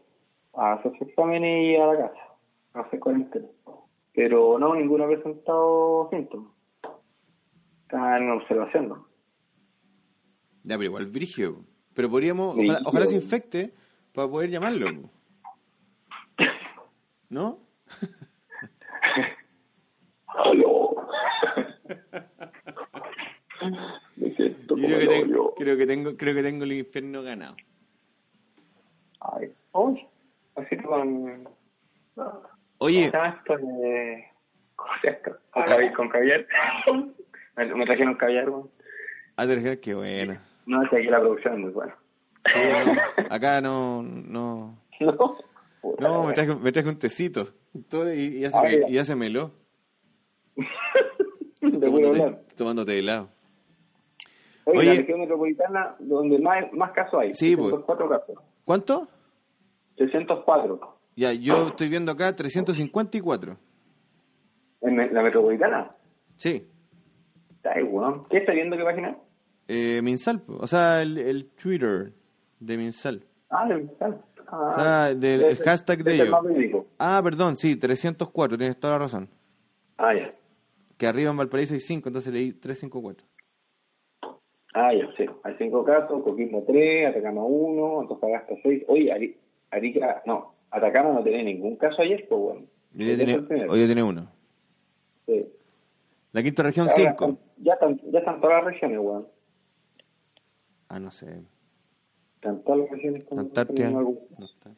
a 0.54 0.72
hacerse 0.74 1.04
exámenes 1.04 1.64
y 1.64 1.76
a 1.76 1.86
la 1.86 1.96
casa, 2.08 2.20
a 2.74 2.80
hacer 2.80 2.98
cuarentena. 2.98 3.46
Pero 4.12 4.58
no, 4.58 4.74
ninguno 4.74 5.04
ha 5.04 5.08
presentado 5.08 6.08
síntomas. 6.10 6.50
Están 7.82 8.22
en 8.24 8.30
observación, 8.30 8.88
¿no? 8.88 9.06
Ya, 10.64 10.76
pero 10.76 10.84
igual 10.84 11.06
brigio. 11.06 11.64
Pero 11.94 12.10
podríamos, 12.10 12.56
ojalá, 12.56 12.80
ojalá 12.84 13.06
se 13.06 13.14
infecte 13.16 13.72
para 14.14 14.28
poder 14.28 14.50
llamarlo. 14.50 14.86
¿No? 17.28 17.58
¡Aló! 20.26 20.96
Me 24.16 24.34
siento 24.34 24.76
Yo 24.76 24.86
creo 24.86 24.98
que, 24.98 25.06
tengo, 25.06 25.54
creo 25.54 25.76
que 25.76 25.86
tengo, 25.86 26.16
creo 26.16 26.34
que 26.34 26.42
tengo 26.42 26.64
el 26.64 26.72
infierno 26.72 27.22
ganado. 27.22 27.56
Ay, 29.20 29.52
uy, 29.72 30.06
así 30.56 30.76
con... 30.78 31.48
Oye, 32.78 33.10
¿Cómo 33.10 33.12
se 33.12 33.12
llama 33.12 33.28
esto? 33.28 33.54
¿Cómo 34.76 34.90
se 35.00 35.06
llama 35.06 35.18
esto? 35.18 35.38
Con, 35.50 35.62
cavi- 35.64 35.92
con 35.94 36.08
caviar. 36.08 36.46
me, 37.56 37.84
trajeron 37.84 38.14
caviar, 38.14 38.48
weón. 38.48 38.70
Aterger, 39.36 39.80
qué 39.80 39.94
bueno. 39.94 40.38
No, 40.70 40.82
es 40.84 40.90
que 40.90 40.98
aquí 40.98 41.06
la 41.08 41.18
producción 41.18 41.54
es 41.54 41.60
muy 41.60 41.70
buena. 41.72 41.96
Sí, 42.46 42.60
acá 43.28 43.60
no, 43.60 44.02
no, 44.04 44.78
¿No? 45.98 46.24
Me 46.24 46.32
traje, 46.32 46.54
me 46.54 46.70
traje 46.70 46.88
un 46.88 46.98
tecito. 46.98 47.48
Y, 48.14 48.36
y 48.36 48.40
ya 48.40 48.50
se 48.52 48.58
Ah, 48.58 48.70
y 48.88 48.98
a 48.98 49.04
Tomándote, 51.60 52.38
tomándote 52.56 52.98
helado. 52.98 53.28
Oye, 54.64 54.78
Oye. 54.78 54.88
la 54.88 54.94
región 54.94 55.20
metropolitana, 55.20 55.96
donde 55.98 56.38
más, 56.38 56.72
más 56.72 56.92
casos 56.92 57.20
hay. 57.20 57.34
Sí, 57.34 57.56
pues. 57.56 57.68
304 57.70 58.08
casos. 58.08 58.38
¿Cuánto? 58.64 59.08
304. 59.96 60.96
Ya, 61.16 61.32
yo 61.32 61.66
estoy 61.66 61.88
viendo 61.88 62.12
acá 62.12 62.34
354. 62.36 63.56
¿En 64.82 65.14
la 65.14 65.22
metropolitana? 65.22 65.90
Sí. 66.36 66.66
Weón. 67.90 68.24
¿Qué 68.28 68.38
está 68.38 68.52
viendo 68.52 68.76
qué 68.76 68.84
página? 68.84 69.16
Eh, 69.72 70.02
Minsal, 70.02 70.42
o 70.48 70.66
sea, 70.66 71.00
el, 71.00 71.16
el 71.18 71.46
Twitter 71.50 72.12
de 72.58 72.76
Minsal. 72.76 73.24
Ah, 73.50 73.68
de 73.68 73.76
Minsal. 73.76 74.20
O 74.52 74.74
sea, 74.74 75.14
del 75.14 75.42
el 75.42 75.56
hashtag 75.58 76.02
de 76.02 76.14
es 76.14 76.20
el 76.20 76.62
ellos. 76.64 76.84
Ah, 76.98 77.20
perdón, 77.22 77.56
sí, 77.56 77.76
304, 77.76 78.58
tienes 78.58 78.80
toda 78.80 78.94
la 78.94 78.98
razón. 78.98 79.28
Ah, 79.96 80.12
ya. 80.12 80.34
Que 80.98 81.06
arriba 81.06 81.30
en 81.30 81.36
Valparaíso 81.36 81.74
hay 81.74 81.78
5, 81.80 82.08
entonces 82.08 82.32
leí 82.32 82.52
354. 82.52 83.24
Ah, 84.74 84.92
ya, 84.92 85.06
sí. 85.16 85.24
Hay 85.44 85.54
cinco 85.58 85.84
casos, 85.84 86.22
Coquimbo 86.24 86.64
3, 86.66 87.08
Atacama 87.10 87.44
1, 87.44 88.00
Antofagasta 88.00 88.54
6. 88.62 88.84
Oye, 88.88 89.12
Ari- 89.12 89.36
Arica, 89.70 90.22
no, 90.26 90.54
Atacama 90.70 91.12
no 91.12 91.22
tenía 91.22 91.42
ningún 91.44 91.76
caso 91.76 92.02
ayer, 92.02 92.26
pues 92.28 92.40
bueno. 92.40 92.60
Hoy 92.98 93.06
ya 93.06 93.16
tiene, 93.16 93.66
hoy 93.68 93.80
ya 93.80 93.86
tiene 93.86 94.02
uno. 94.02 94.28
Sí. 95.26 95.46
La 96.32 96.42
quinta 96.42 96.62
región, 96.64 96.88
Ahora 96.88 97.00
5. 97.02 97.24
están- 97.24 97.38
Ya 97.58 97.72
están, 97.74 98.00
ya 98.10 98.18
están 98.20 98.40
todas 98.40 98.56
las 98.64 98.72
regiones, 98.72 98.98
weón. 99.00 99.26
Ah, 100.90 100.98
no 100.98 101.12
sé. 101.12 101.44
Todas 102.40 102.80
las 102.80 102.90
regiones 102.90 103.24
con 103.24 103.38
Antártida. 103.38 103.90
No 103.90 104.18
está. 104.40 104.70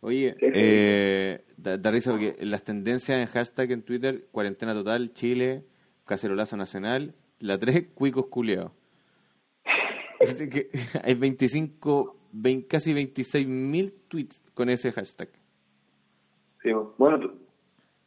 Oye, 0.00 0.34
eh, 0.40 1.44
da, 1.56 1.78
da 1.78 1.90
risa 1.92 2.10
porque 2.10 2.34
las 2.40 2.64
tendencias 2.64 3.18
en 3.18 3.26
hashtag 3.26 3.70
en 3.70 3.82
Twitter, 3.82 4.26
cuarentena 4.32 4.74
total, 4.74 5.12
Chile, 5.12 5.62
cacerolazo 6.06 6.56
nacional, 6.56 7.14
la 7.38 7.56
3, 7.56 7.90
cuicos 7.94 8.26
culeados. 8.26 8.72
Hay 11.04 11.14
25, 11.14 12.16
20 12.32 12.66
casi 12.66 12.92
26 12.92 13.46
mil 13.46 13.92
tweets 14.08 14.42
con 14.54 14.70
ese 14.70 14.90
hashtag. 14.90 15.28
Sí, 16.64 16.70
bueno, 16.98 17.32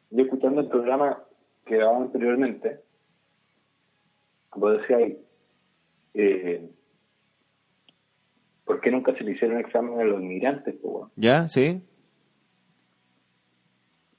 yo 0.09 0.23
escuchando 0.23 0.59
el 0.59 0.67
programa 0.67 1.23
que 1.65 1.77
grababa 1.77 2.03
anteriormente, 2.03 2.81
vos 4.55 4.79
decías, 4.79 5.17
eh, 6.13 6.69
¿por 8.65 8.81
qué 8.81 8.91
nunca 8.91 9.15
se 9.15 9.23
le 9.23 9.31
hicieron 9.31 9.59
examen 9.59 9.99
a 9.99 10.03
los 10.03 10.21
inmigrantes? 10.21 10.75
pues? 10.81 11.11
¿Ya? 11.15 11.47
¿Sí? 11.47 11.81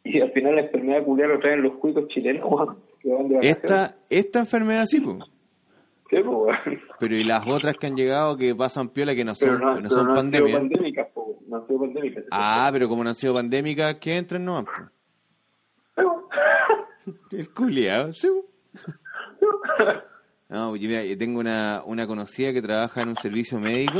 Y 0.04 0.20
al 0.20 0.30
final 0.32 0.54
la 0.54 0.62
enfermedad 0.62 1.04
culiar 1.04 1.28
lo 1.28 1.40
traen 1.40 1.62
los 1.62 1.74
cuicos 1.78 2.08
chilenos, 2.08 2.44
weón, 2.50 2.76
que 3.00 3.08
van 3.08 3.28
de 3.28 3.34
vacaciones. 3.34 3.64
Esta, 3.64 3.96
esta 4.08 4.38
enfermedad 4.40 4.86
sí, 4.86 5.00
pues, 5.00 5.18
pero 7.00 7.16
y 7.16 7.24
las 7.24 7.46
otras 7.48 7.74
que 7.74 7.88
han 7.88 7.96
llegado 7.96 8.36
que 8.36 8.54
pasan 8.54 8.90
piola 8.90 9.14
que 9.14 9.24
no 9.24 9.34
son, 9.34 9.58
no, 9.58 9.80
no 9.80 9.90
son 9.90 10.06
no 10.06 10.12
han 10.12 10.30
sido 10.30 10.44
pandemias. 10.44 10.60
pandémicas, 10.60 11.08
weón. 11.14 11.36
no 11.48 11.56
han 11.56 11.66
sido 11.66 11.80
pandémicas. 11.80 12.24
Ah, 12.30 12.68
pero 12.72 12.88
como 12.88 13.02
no 13.02 13.08
han 13.10 13.14
sido 13.16 13.34
pandémicas, 13.34 13.94
que 13.96 14.16
entren 14.16 14.44
nomás. 14.44 14.66
po. 14.66 16.28
El 17.30 17.52
culiado, 17.52 18.12
sí. 18.12 18.28
No, 20.48 20.72
mira, 20.72 21.04
yo 21.04 21.18
tengo 21.18 21.40
una, 21.40 21.82
una 21.84 22.06
conocida 22.06 22.52
que 22.52 22.62
trabaja 22.62 23.02
en 23.02 23.08
un 23.08 23.16
servicio 23.16 23.58
médico 23.58 23.98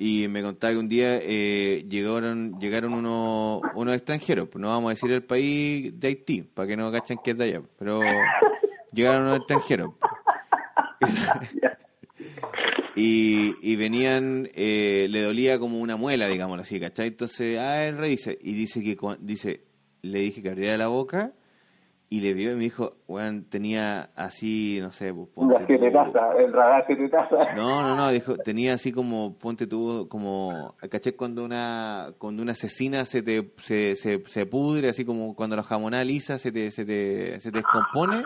y 0.00 0.28
me 0.28 0.42
contaba 0.42 0.74
que 0.74 0.78
un 0.78 0.88
día 0.88 1.18
eh, 1.22 1.86
llegaron 1.88 2.58
llegaron 2.60 2.92
unos, 2.92 3.62
unos 3.74 3.94
extranjeros, 3.94 4.48
pues 4.48 4.60
no 4.60 4.68
vamos 4.68 4.88
a 4.88 4.94
decir 4.94 5.10
el 5.10 5.24
país 5.24 5.98
de 5.98 6.08
Haití, 6.08 6.42
para 6.42 6.68
que 6.68 6.76
no 6.76 6.92
cachen 6.92 7.18
que 7.24 7.30
es 7.30 7.38
de 7.38 7.44
allá, 7.44 7.62
pero 7.78 8.00
llegaron 8.92 9.22
unos 9.22 9.38
extranjeros. 9.38 9.94
y, 12.94 13.54
y 13.60 13.76
venían, 13.76 14.50
eh, 14.54 15.06
le 15.08 15.22
dolía 15.22 15.58
como 15.58 15.80
una 15.80 15.96
muela, 15.96 16.28
digamos 16.28 16.60
así, 16.60 16.78
¿cachai? 16.78 17.08
Entonces, 17.08 17.58
ah, 17.58 17.86
él 17.86 17.96
revisa 17.96 18.32
y 18.32 18.52
dice 18.52 18.82
que, 18.82 18.96
dice, 19.18 19.64
le 20.02 20.20
dije 20.20 20.42
que 20.42 20.50
abriera 20.50 20.76
la 20.76 20.88
boca 20.88 21.32
y 22.10 22.20
le 22.20 22.32
vio 22.32 22.52
y 22.52 22.54
me 22.54 22.62
dijo, 22.64 22.96
weón, 23.06 23.44
tenía 23.44 24.08
así, 24.16 24.78
no 24.80 24.90
sé, 24.92 25.12
pues, 25.12 25.28
ponte 25.34 25.54
Las 25.54 25.66
siete 25.66 25.88
tú- 25.90 25.92
tazas, 25.92 26.36
el 26.38 26.52
radar 26.52 26.84
siete 26.86 27.08
tazas. 27.10 27.54
no, 27.54 27.82
no, 27.82 27.94
no, 27.96 28.08
dijo, 28.10 28.36
tenía 28.38 28.72
así 28.74 28.92
como, 28.92 29.34
ponte 29.36 29.66
tú, 29.66 30.06
como, 30.08 30.74
¿cachai? 30.90 31.12
Cuando 31.12 31.44
una, 31.44 32.14
cuando 32.18 32.42
una 32.42 32.52
asesina 32.52 33.04
se 33.04 33.20
te, 33.22 33.52
se, 33.58 33.94
se, 33.96 34.22
se 34.26 34.46
pudre, 34.46 34.88
así 34.88 35.04
como 35.04 35.34
cuando 35.34 35.56
la 35.56 35.62
jamonada 35.62 36.02
lisa 36.04 36.38
se 36.38 36.50
te, 36.50 36.70
se 36.70 36.84
te, 36.86 37.40
se 37.40 37.52
te 37.52 37.58
descompone. 37.58 38.24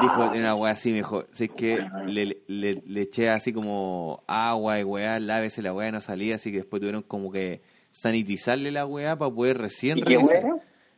Dijo, 0.00 0.24
en 0.34 0.40
una 0.40 0.54
weá 0.56 0.72
así, 0.72 0.90
me 0.90 0.96
dijo, 0.96 1.24
si 1.32 1.44
es 1.44 1.50
que 1.50 1.78
le, 2.06 2.38
le, 2.48 2.82
le 2.84 3.00
eché 3.02 3.30
así 3.30 3.52
como 3.52 4.24
agua 4.26 4.80
y 4.80 4.82
weá, 4.84 5.20
lávese 5.20 5.62
la 5.62 5.72
weá, 5.72 5.92
no 5.92 6.00
salía, 6.00 6.34
así 6.34 6.50
que 6.50 6.58
después 6.58 6.80
tuvieron 6.80 7.02
como 7.02 7.30
que 7.30 7.62
sanitizarle 7.92 8.72
la 8.72 8.86
weá 8.86 9.16
para 9.16 9.32
poder 9.32 9.58
recién 9.58 9.98
¿Y 9.98 10.02
qué? 10.02 10.16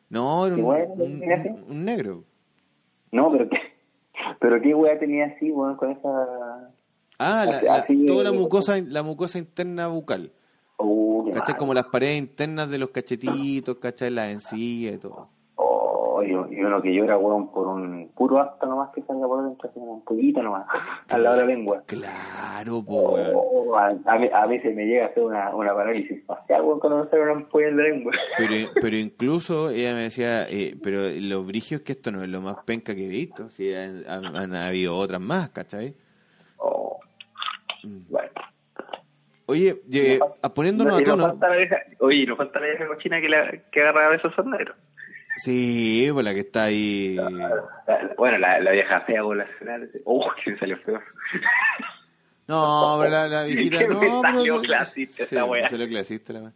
No, 0.09 0.47
era 0.47 0.55
un, 0.55 0.61
¿Qué 0.61 0.67
weá 0.67 0.85
un- 0.87 1.01
un- 1.03 1.65
un 1.71 1.85
negro. 1.85 2.25
No, 3.13 3.31
pero 3.33 3.49
qué, 3.49 3.57
pero 4.41 4.61
qué 4.61 4.75
weá 4.75 4.99
tenía 4.99 5.27
así, 5.27 5.51
weón, 5.51 5.77
con 5.77 5.91
esa... 5.93 6.71
Ah, 7.19 7.45
la, 7.47 7.57
Así- 7.57 7.67
la- 7.67 7.75
así- 7.77 8.07
toda 8.07 8.25
la 8.25 8.33
mucosa, 8.33 8.79
la 8.81 9.03
mucosa 9.03 9.39
interna 9.39 9.89
bucal. 9.89 10.33
Qué 10.79 11.33
¿Cachai? 11.33 11.57
Como 11.57 11.75
las 11.75 11.87
paredes 11.87 12.19
internas 12.19 12.71
de 12.71 12.79
los 12.79 12.91
cachetitos, 12.91 13.79
¿cachai? 13.79 14.11
Las 14.11 14.31
encías 14.31 14.95
y 14.95 14.99
todo. 14.99 15.29
Oh, 16.19 16.23
y, 16.23 16.31
y 16.31 16.61
uno 16.65 16.81
que 16.81 16.95
llora, 16.95 17.19
weón, 17.19 17.53
por 17.53 17.67
un 17.67 18.09
puro 18.15 18.39
acto 18.41 18.67
nomás 18.67 18.91
que 18.95 19.03
salga 19.03 19.27
por 19.27 19.45
dentro, 19.45 19.69
así, 19.69 19.79
un 19.79 20.03
poquito 20.03 20.43
nomás, 20.43 20.67
al 21.11 21.23
lado 21.23 21.37
de 21.37 21.43
la 21.43 21.49
lengua. 21.49 21.83
Claro, 21.87 22.83
po, 22.85 23.11
weón. 23.15 23.33
Oh, 23.35 23.77
a, 23.77 23.89
a, 24.07 24.43
a 24.43 24.47
veces 24.47 24.75
me 24.75 24.87
llega 24.87 25.05
a 25.05 25.09
hacer 25.09 25.23
una, 25.23 25.55
una 25.55 25.75
parálisis 25.75 26.25
facial, 26.25 26.63
weón, 26.63 26.81
cuando 26.81 27.05
me 27.05 27.11
sale 27.11 27.23
una 27.23 27.33
ampolla 27.33 27.69
en 27.69 27.77
la 27.77 27.83
lengua. 27.83 28.13
Pero, 28.39 28.71
pero 28.81 28.97
incluso 28.97 29.71
ella 29.71 29.95
me 29.95 30.03
decía, 30.05 30.49
eh, 30.49 30.77
pero 30.83 31.09
lo 31.11 31.45
brigio 31.45 31.79
es 31.79 31.83
que 31.83 31.93
esto 31.93 32.11
no 32.13 32.23
es 32.23 32.29
lo 32.29 32.41
más 32.41 32.57
penca 32.65 32.95
que 32.95 33.05
he 33.05 33.09
visto. 33.09 33.49
Sí, 33.49 33.75
han, 33.75 34.05
han- 34.09 34.37
han 34.37 34.55
habido 34.55 34.97
otras 34.97 35.21
más, 35.21 35.51
¿cachai? 35.51 35.95
Oh, 36.59 36.99
Mm. 37.83 38.01
bueno. 38.11 38.31
Oye, 39.49 39.81
eh, 39.93 40.19
a- 40.43 40.53
poniéndonos 40.53 40.95
No, 40.95 40.99
a 40.99 41.05
tono. 41.05 41.27
falta 41.29 41.49
la 41.51 41.57
vieja, 41.57 41.77
oye, 42.01 42.17
y 42.23 42.27
nos 42.27 42.37
falta 42.37 42.59
la 42.59 42.67
vieja 42.67 42.87
cochina 42.89 43.21
que, 43.21 43.29
la, 43.29 43.51
que 43.71 43.81
agarra 43.81 44.07
a 44.07 44.11
besos. 44.11 44.33
Sí, 45.37 46.09
pues 46.13 46.25
la 46.25 46.35
que 46.35 46.41
está 46.41 46.65
ahí. 46.65 47.15
La- 47.15 48.15
Bueno, 48.17 48.39
la, 48.39 48.59
la 48.61 48.71
vieja 48.73 49.01
fea, 49.03 49.23
Oh, 50.05 50.27
que 50.45 50.51
me 50.53 50.59
salió 50.59 50.77
feo. 50.79 51.01
No, 52.49 52.97
pero 53.01 53.11
la, 53.11 53.27
la 53.29 53.45
viejita 53.45 53.81
no. 53.89 54.01
me 54.23 54.33
salió 54.33 54.61
clasista 54.61 55.25
me 55.47 55.69
salió 55.69 55.89
clasista 55.89 56.33
la. 56.33 56.53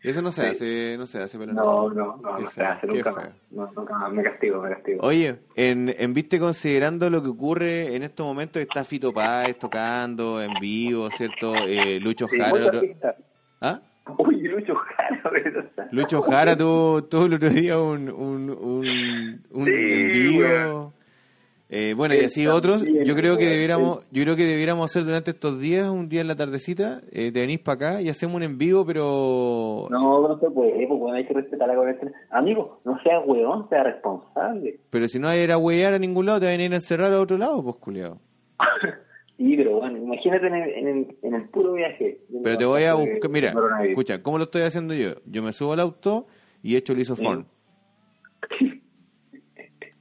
Eso 0.00 0.22
no 0.22 0.30
se 0.30 0.42
Sí. 0.42 0.48
hace, 0.48 0.96
no 0.96 1.06
se 1.06 1.20
hace, 1.20 1.38
pero 1.38 1.52
No, 1.52 1.88
no, 1.90 2.16
no, 2.18 2.36
Qué 2.36 2.42
no 2.44 2.50
se 2.50 2.62
hace 2.62 2.86
nunca 2.86 3.12
más. 3.12 3.30
No, 3.50 3.66
nunca. 3.74 4.08
Me 4.10 4.22
castigo, 4.22 4.62
me 4.62 4.70
castigo. 4.70 5.00
Oye, 5.04 5.36
en, 5.56 5.92
en 5.98 6.14
viste 6.14 6.38
considerando 6.38 7.10
lo 7.10 7.20
que 7.20 7.28
ocurre 7.30 7.96
en 7.96 8.04
estos 8.04 8.24
momentos, 8.24 8.62
está 8.62 8.84
Fito 8.84 9.12
Páez 9.12 9.58
tocando 9.58 10.40
en 10.40 10.54
vivo, 10.60 11.10
¿cierto? 11.10 11.52
Eh, 11.56 11.98
Lucho 12.00 12.28
Sí, 12.28 12.38
Jara. 12.38 12.52
otro-. 12.66 12.80
¿Ah? 13.60 13.80
Uy, 14.18 14.36
Lucho 14.42 14.74
Jara. 14.76 14.97
Lucho 15.92 16.22
Jara 16.22 16.56
tuvo, 16.56 17.04
tuvo 17.04 17.26
el 17.26 17.34
otro 17.34 17.50
día 17.50 17.78
un, 17.78 18.08
un, 18.10 18.50
un, 18.50 19.42
un 19.50 19.64
Sí, 19.64 19.70
en 19.72 20.12
vivo. 20.12 20.40
weón. 20.46 20.98
Eh, 21.70 21.92
bueno, 21.94 22.14
y 22.14 22.20
así 22.24 22.46
otros. 22.46 22.82
Yo 23.04 23.14
creo 23.14 23.36
que 23.36 23.44
debiéramos, 23.44 24.02
yo 24.10 24.22
creo 24.22 24.36
que 24.36 24.44
debiéramos 24.46 24.90
hacer 24.90 25.04
durante 25.04 25.32
estos 25.32 25.60
días, 25.60 25.86
un 25.86 26.08
día 26.08 26.22
en 26.22 26.26
la 26.28 26.34
tardecita, 26.34 27.02
eh, 27.12 27.30
te 27.30 27.40
venís 27.40 27.58
para 27.60 27.74
acá 27.74 28.00
y 28.02 28.08
hacemos 28.08 28.36
un 28.36 28.42
en 28.42 28.56
vivo, 28.56 28.86
pero 28.86 29.86
No, 29.90 30.26
no 30.26 30.38
se 30.38 30.48
puede, 30.50 30.86
porque 30.86 31.14
hay 31.18 31.26
que 31.26 31.34
respetar 31.34 31.68
la 31.68 31.74
corrección. 31.74 32.12
Amigo, 32.30 32.80
no 32.86 32.98
seas 33.02 33.22
weón, 33.26 33.68
sea 33.68 33.82
responsable. 33.82 34.80
pero 34.88 35.08
si 35.08 35.18
no 35.18 35.28
hay 35.28 35.44
a 35.44 35.54
a 35.54 35.58
huear 35.58 35.92
a 35.92 35.98
ningún 35.98 36.24
lado, 36.24 36.40
te 36.40 36.46
van 36.46 36.58
a 36.58 36.64
ir 36.64 36.72
a 36.72 36.76
encerrar 36.76 37.12
a 37.12 37.20
otro 37.20 37.36
lado, 37.36 37.62
pues 37.62 37.76
culiado. 37.76 38.18
sí, 39.38 39.56
pero 39.56 39.78
bueno, 39.78 39.96
imagínate 39.96 40.46
en 40.48 40.54
el, 40.54 40.70
en 40.70 40.88
el, 40.88 41.16
en 41.22 41.34
el 41.34 41.48
puro 41.48 41.72
viaje. 41.72 42.20
Pero 42.44 42.56
te 42.58 42.64
voy 42.66 42.84
a 42.84 42.92
buscar 42.94 43.30
mira, 43.30 43.54
escucha, 43.88 44.22
¿cómo 44.22 44.36
lo 44.38 44.44
estoy 44.44 44.62
haciendo 44.62 44.92
yo? 44.92 45.14
Yo 45.24 45.42
me 45.42 45.52
subo 45.52 45.72
al 45.72 45.80
auto 45.80 46.26
y 46.62 46.76
echo 46.76 46.92
el 46.92 47.00
isoform. 47.00 47.46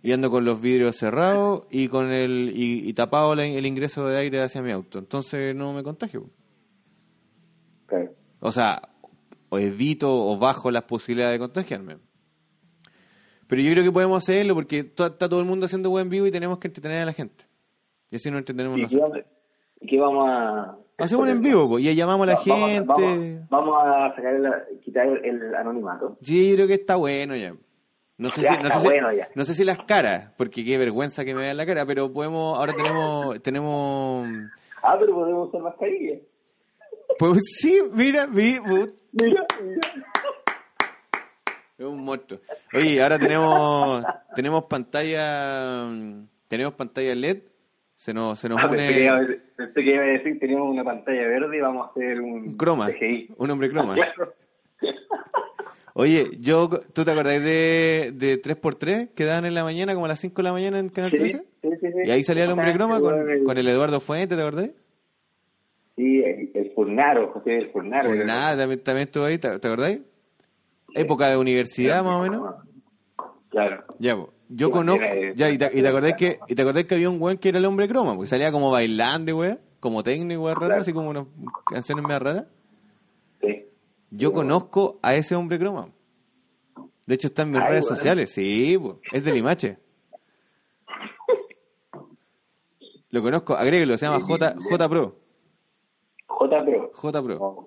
Y 0.04 0.12
ando 0.12 0.30
con 0.30 0.46
los 0.46 0.62
vidrios 0.62 0.96
cerrados 0.96 1.64
y 1.70 1.88
con 1.88 2.12
el 2.12 2.52
y, 2.56 2.88
y 2.88 2.94
tapado 2.94 3.36
la- 3.36 3.46
el 3.46 3.66
ingreso 3.66 4.08
de 4.08 4.18
aire 4.18 4.42
hacia 4.42 4.62
mi 4.62 4.72
auto. 4.72 5.00
Entonces 5.00 5.56
no 5.56 5.74
me 5.74 5.84
contagio. 5.84 6.30
Claro. 7.88 8.12
O 8.40 8.52
sea, 8.52 8.90
o 9.50 9.60
evito 9.60 10.10
o 10.14 10.38
bajo 10.38 10.72
las 10.72 10.84
posibilidades 10.84 11.36
de 11.36 11.40
contagiarme. 11.40 11.98
Pero 13.48 13.62
yo 13.62 13.72
creo 13.72 13.84
que 13.84 13.92
podemos 13.92 14.18
hacerlo 14.24 14.54
porque 14.56 14.80
está 14.80 15.18
todo 15.18 15.40
el 15.40 15.46
mundo 15.46 15.66
haciendo 15.66 15.90
buen 15.90 16.10
vivo 16.10 16.28
y 16.28 16.32
tenemos 16.32 16.60
que 16.60 16.68
entretener 16.68 17.02
a 17.02 17.06
la 17.06 17.14
gente. 17.14 17.46
Y 18.12 18.16
así 18.16 18.30
nos 18.32 18.40
entretenemos 18.40 18.80
¿Y 18.80 18.88
qué, 18.88 18.96
nosotros. 18.98 19.26
¿Y 19.82 19.88
qué 19.88 20.00
vamos 20.00 20.28
a...? 20.30 20.78
Hacemos 21.00 21.26
un 21.26 21.30
en 21.30 21.42
vivo, 21.42 21.70
pues, 21.70 21.84
y 21.84 21.94
llamamos 21.96 22.28
a 22.28 22.32
la 22.32 22.40
Vamos- 22.46 22.70
gente. 22.70 22.88
Vamos, 22.88 23.50
vamos 23.50 23.76
a 23.86 24.16
sacar 24.16 24.34
el, 24.34 24.52
quitar 24.84 25.06
el, 25.08 25.24
el 25.26 25.56
anonimato. 25.56 26.18
Sí, 26.24 26.54
creo 26.56 26.68
que 26.68 26.74
está 26.74 26.96
bueno 26.96 27.36
ya. 27.36 27.54
No 28.18 28.30
sé, 28.32 28.42
Ya 28.42 28.54
si, 28.56 28.64
no, 28.64 28.70
sé 28.70 28.80
si- 28.80 28.86
bueno 28.88 29.14
ya. 29.14 29.30
no 29.36 29.44
sé 29.46 29.54
si 29.54 29.64
las 29.64 29.78
caras, 29.84 30.32
porque 30.38 30.66
qué 30.66 30.76
vergüenza 30.80 31.24
que 31.24 31.36
me 31.36 31.42
vean 31.42 31.56
la 31.58 31.68
cara, 31.68 31.86
pero 31.86 32.12
podemos, 32.12 32.58
ahora 32.58 32.74
tenemos, 32.74 33.40
tenemos, 33.44 34.28
Ah, 34.82 34.96
pero 35.00 35.14
podemos 35.14 35.50
usar 35.50 35.62
mascarilla. 35.62 36.18
pues 37.20 37.42
sí, 37.60 37.80
mira, 37.94 38.26
vi, 38.26 38.58
put- 38.60 38.96
Mira, 39.12 39.46
mira. 39.64 39.80
es 41.78 41.86
un 41.86 42.04
monstruo. 42.04 42.40
Oye, 42.74 43.04
ahora 43.04 43.20
tenemos, 43.20 44.04
tenemos 44.36 44.64
pantalla, 44.64 45.88
tenemos 46.48 46.74
pantalla 46.74 47.14
LED 47.14 47.44
Se 47.98 48.14
nos, 48.14 48.40
se 48.40 48.48
nos 48.48 48.60
Ah, 48.62 48.70
pensé, 48.70 48.94
que 48.94 49.10
a 49.10 49.16
decir- 49.20 49.42
pensé 49.56 49.74
que 49.84 49.94
iba 49.94 50.04
a 50.04 50.08
decir 50.08 50.40
teníamos 50.40 50.70
una 50.72 50.84
pantalla 50.84 51.28
verde 51.28 51.58
y 51.58 51.62
vamos 51.62 51.88
a 51.88 51.90
hacer 51.92 52.22
un 52.22 52.56
croma, 52.56 52.88
CGI. 52.90 53.34
un 53.38 53.50
hombre 53.52 53.70
croma. 53.70 53.96
Claro. 54.16 54.34
Oye, 56.00 56.26
yo, 56.40 56.70
¿tú 56.94 57.04
te 57.04 57.10
acordás 57.12 57.42
de, 57.42 58.12
de 58.14 58.40
3x3 58.40 59.10
que 59.16 59.26
daban 59.26 59.46
en 59.46 59.56
la 59.56 59.64
mañana, 59.64 59.96
como 59.96 60.06
a 60.06 60.10
las 60.10 60.20
5 60.20 60.36
de 60.36 60.44
la 60.44 60.52
mañana 60.54 60.78
en 60.78 60.90
Canal 60.90 61.10
Sí, 61.10 61.18
13? 61.18 61.38
sí, 61.40 61.70
sí, 61.82 61.88
sí. 61.92 61.98
Y 62.06 62.12
ahí 62.12 62.24
salía 62.24 62.44
el 62.44 62.52
hombre 62.52 62.72
croma 62.74 63.02
con, 63.02 63.28
el- 63.28 63.44
con 63.44 63.58
el 63.58 63.68
Eduardo 63.68 64.00
Fuente, 64.00 64.36
¿te 64.36 64.42
acordás? 64.42 64.70
Sí, 65.96 66.22
el, 66.24 66.52
el 66.54 66.72
Furnaro, 66.76 67.32
José 67.32 67.58
el 67.58 67.72
Furnaro. 67.72 68.14
Nada, 68.14 68.56
también, 68.56 68.84
también 68.84 69.08
estuvo 69.08 69.26
ahí, 69.26 69.40
¿te, 69.40 69.58
te 69.58 69.68
acordás? 69.68 69.98
Época 70.94 71.30
de 71.32 71.38
universidad, 71.38 72.04
más 72.04 72.14
o 72.18 72.22
menos. 72.22 72.56
Claro. 73.50 73.84
Ya. 73.98 74.16
Yo 74.50 74.72
conozco. 74.72 75.04
Ya, 75.36 75.50
y 75.50 75.58
te, 75.58 75.70
y 75.74 75.82
te 75.82 75.88
acordás 75.88 76.14
que, 76.16 76.40
y 76.48 76.56
te 76.56 76.62
acordás 76.62 76.86
que 76.86 76.96
había 76.96 77.10
un 77.10 77.22
weón 77.22 77.38
que 77.38 77.50
era 77.50 77.58
el 77.58 77.66
hombre 77.66 77.88
croma, 77.88 78.14
porque 78.16 78.30
salía 78.30 78.52
como 78.52 78.72
bailando, 78.72 79.38
weón, 79.38 79.60
como 79.80 80.04
técnico, 80.04 80.42
weón, 80.44 80.56
raro, 80.56 80.68
Claro. 80.68 80.82
así 80.82 80.94
como 80.94 81.10
unas 81.10 81.26
canciones 81.66 82.04
medio 82.06 82.20
raras. 82.20 82.46
Sí. 83.42 83.66
Yo 84.12 84.30
Sí, 84.30 84.36
conozco 84.36 85.00
a 85.02 85.16
ese 85.16 85.36
hombre 85.36 85.60
croma. 85.60 85.90
De 87.06 87.16
hecho, 87.16 87.28
está 87.28 87.44
en 87.44 87.52
mis 87.52 87.62
Ay, 87.62 87.70
redes 87.70 87.88
sociales. 87.88 88.32
Sí, 88.32 88.78
po. 88.78 89.00
es 89.14 89.24
de 89.24 89.32
Limache. 89.32 89.78
Lo 93.10 93.22
conozco, 93.22 93.56
agréguelo, 93.56 93.98
se 93.98 94.06
llama 94.06 94.20
J, 94.22 94.56
J 94.58 94.90
Pro. 94.90 95.16
J 96.28 96.66
Pro. 96.66 96.92
J 96.94 97.24
Pro. 97.24 97.66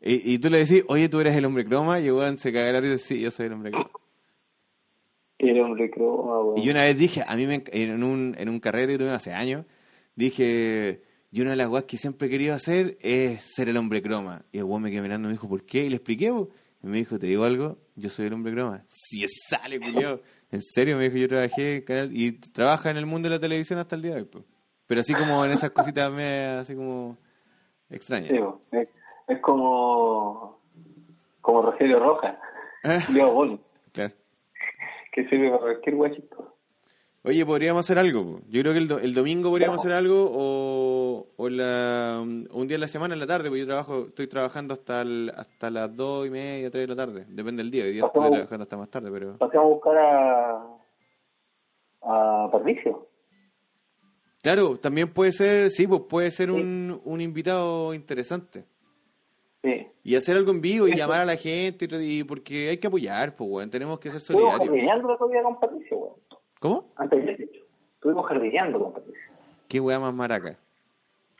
Y, 0.00 0.34
y 0.34 0.38
tú 0.38 0.48
le 0.50 0.58
decís, 0.58 0.84
oye, 0.88 1.08
tú 1.08 1.20
eres 1.20 1.34
el 1.36 1.44
hombre 1.44 1.64
croma, 1.64 1.98
y 2.00 2.10
weón 2.10 2.38
se 2.38 2.52
caga 2.52 2.72
la 2.72 2.80
risa 2.80 2.90
y 2.90 2.92
dice, 2.92 3.04
sí, 3.06 3.20
yo 3.20 3.30
soy 3.30 3.46
el 3.46 3.52
hombre 3.54 3.70
croma. 3.72 3.90
El 5.38 5.60
hombre 5.60 5.90
croma, 5.90 6.40
weón. 6.40 6.58
Y 6.58 6.64
yo 6.64 6.70
una 6.70 6.82
vez 6.84 6.96
dije, 6.96 7.22
a 7.26 7.34
mí 7.36 7.46
me, 7.46 7.64
en, 7.72 8.02
un, 8.02 8.34
en 8.38 8.48
un 8.48 8.60
carrete 8.60 8.92
que 8.92 8.98
tuve 8.98 9.10
hace 9.10 9.32
años, 9.32 9.66
dije, 10.14 11.02
yo 11.30 11.42
una 11.42 11.50
de 11.52 11.56
las 11.56 11.68
weas 11.68 11.84
que 11.84 11.96
siempre 11.96 12.28
he 12.28 12.30
querido 12.30 12.54
hacer 12.54 12.96
es 13.00 13.42
ser 13.54 13.68
el 13.68 13.76
hombre 13.76 14.00
croma. 14.02 14.44
Y 14.52 14.58
el 14.58 14.64
weón 14.64 14.82
me 14.82 14.90
quedó 14.90 15.02
mirando 15.02 15.26
y 15.26 15.30
me 15.30 15.32
dijo, 15.34 15.48
¿por 15.48 15.64
qué? 15.64 15.84
Y 15.84 15.90
le 15.90 15.96
expliqué, 15.96 16.30
po. 16.30 16.50
y 16.82 16.86
me 16.86 16.98
dijo, 16.98 17.18
¿te 17.18 17.26
digo 17.26 17.44
algo? 17.44 17.78
Yo 17.96 18.08
soy 18.10 18.26
el 18.26 18.32
hombre 18.34 18.52
croma. 18.52 18.84
Si 18.88 19.24
sale, 19.28 19.78
culiao. 19.80 20.20
En 20.50 20.62
serio, 20.62 20.96
me 20.96 21.04
dijo, 21.04 21.16
yo 21.16 21.28
trabajé 21.28 21.76
en 21.76 21.82
canal 21.82 22.10
y 22.12 22.32
trabaja 22.32 22.90
en 22.90 22.96
el 22.96 23.06
mundo 23.06 23.28
de 23.28 23.34
la 23.34 23.40
televisión 23.40 23.80
hasta 23.80 23.96
el 23.96 24.02
día 24.02 24.12
de 24.12 24.18
hoy. 24.20 24.24
po. 24.26 24.44
Pero 24.86 25.00
así 25.00 25.14
como 25.14 25.44
en 25.44 25.50
esas 25.50 25.70
cositas 25.70 26.12
me 26.12 26.44
así 26.44 26.74
como 26.76 27.16
extrañas. 27.90 28.30
Sí, 28.30 28.38
es, 28.72 28.88
es 29.28 29.40
como 29.40 30.60
como 31.40 31.62
Rogelio 31.62 31.98
Rojas, 31.98 32.36
Ah, 32.84 33.00
Leo 33.10 33.32
Boni, 33.32 33.58
claro. 33.92 34.14
Que 35.14 35.28
sirve 35.28 35.48
para 35.50 35.60
cualquier 35.62 35.96
guachito. 35.96 36.50
Oye, 37.26 37.46
podríamos 37.46 37.80
hacer 37.86 37.98
algo. 37.98 38.40
Yo 38.50 38.60
creo 38.60 38.72
que 38.74 38.78
el, 38.80 38.88
do- 38.88 38.98
el 38.98 39.14
domingo 39.14 39.48
podríamos 39.48 39.78
hacer 39.80 39.92
algo 39.92 40.28
o, 40.30 41.26
o 41.36 41.48
la, 41.48 42.18
o 42.20 42.58
un 42.58 42.68
día 42.68 42.74
en 42.74 42.80
la 42.82 42.88
semana 42.88 43.14
en 43.14 43.20
la 43.20 43.26
tarde, 43.26 43.48
porque 43.48 43.60
yo 43.60 43.66
trabajo, 43.66 44.06
estoy 44.08 44.26
trabajando 44.26 44.74
hasta 44.74 45.00
el- 45.00 45.32
hasta 45.34 45.70
las 45.70 45.94
dos 45.96 46.26
y 46.26 46.30
media, 46.30 46.70
tres 46.70 46.82
de 46.86 46.94
la 46.94 46.96
tarde. 46.96 47.24
Depende 47.28 47.62
del 47.62 47.70
día. 47.70 47.84
Hoy 47.84 47.92
día 47.92 48.04
estoy 48.04 48.30
trabajando 48.30 48.62
hasta 48.64 48.76
más 48.76 48.90
tarde, 48.90 49.10
pero... 49.10 49.38
Pasamos 49.38 49.64
a 49.64 49.68
buscar 49.74 49.96
a 49.96 50.66
a 52.06 52.48
Patricio. 52.52 53.08
Claro, 54.42 54.76
también 54.78 55.10
puede 55.14 55.32
ser, 55.32 55.70
sí, 55.70 55.86
pues 55.86 56.02
puede 56.02 56.30
ser 56.30 56.50
un, 56.50 57.00
un 57.02 57.20
invitado 57.22 57.94
interesante. 57.94 58.66
Sí. 59.62 59.86
Y 60.06 60.16
hacer 60.16 60.36
algo 60.36 60.50
en 60.50 60.60
vivo 60.60 60.86
y 60.86 60.94
llamar 60.94 61.20
a 61.20 61.24
la 61.24 61.36
gente, 61.36 61.88
y 61.90 62.24
porque 62.24 62.68
hay 62.68 62.76
que 62.76 62.86
apoyar, 62.86 63.34
pues, 63.34 63.50
weón. 63.50 63.70
Tenemos 63.70 63.98
que 63.98 64.10
ser 64.10 64.18
Estuvimos 64.18 64.50
solidarios. 64.52 64.68
jardineando 64.68 65.08
el 65.08 65.14
otro 65.14 65.28
día 65.28 65.42
con 65.42 65.58
Patricio, 65.58 65.96
weón. 65.96 66.14
¿Cómo? 66.60 66.92
Antes 66.96 67.24
de 67.24 67.32
hecho. 67.32 67.64
Estuvimos 67.94 68.26
jardineando 68.26 68.78
con 68.78 68.92
Patricio. 68.92 69.32
Qué 69.66 69.80
weá 69.80 69.98
más 69.98 70.14
maraca. 70.14 70.58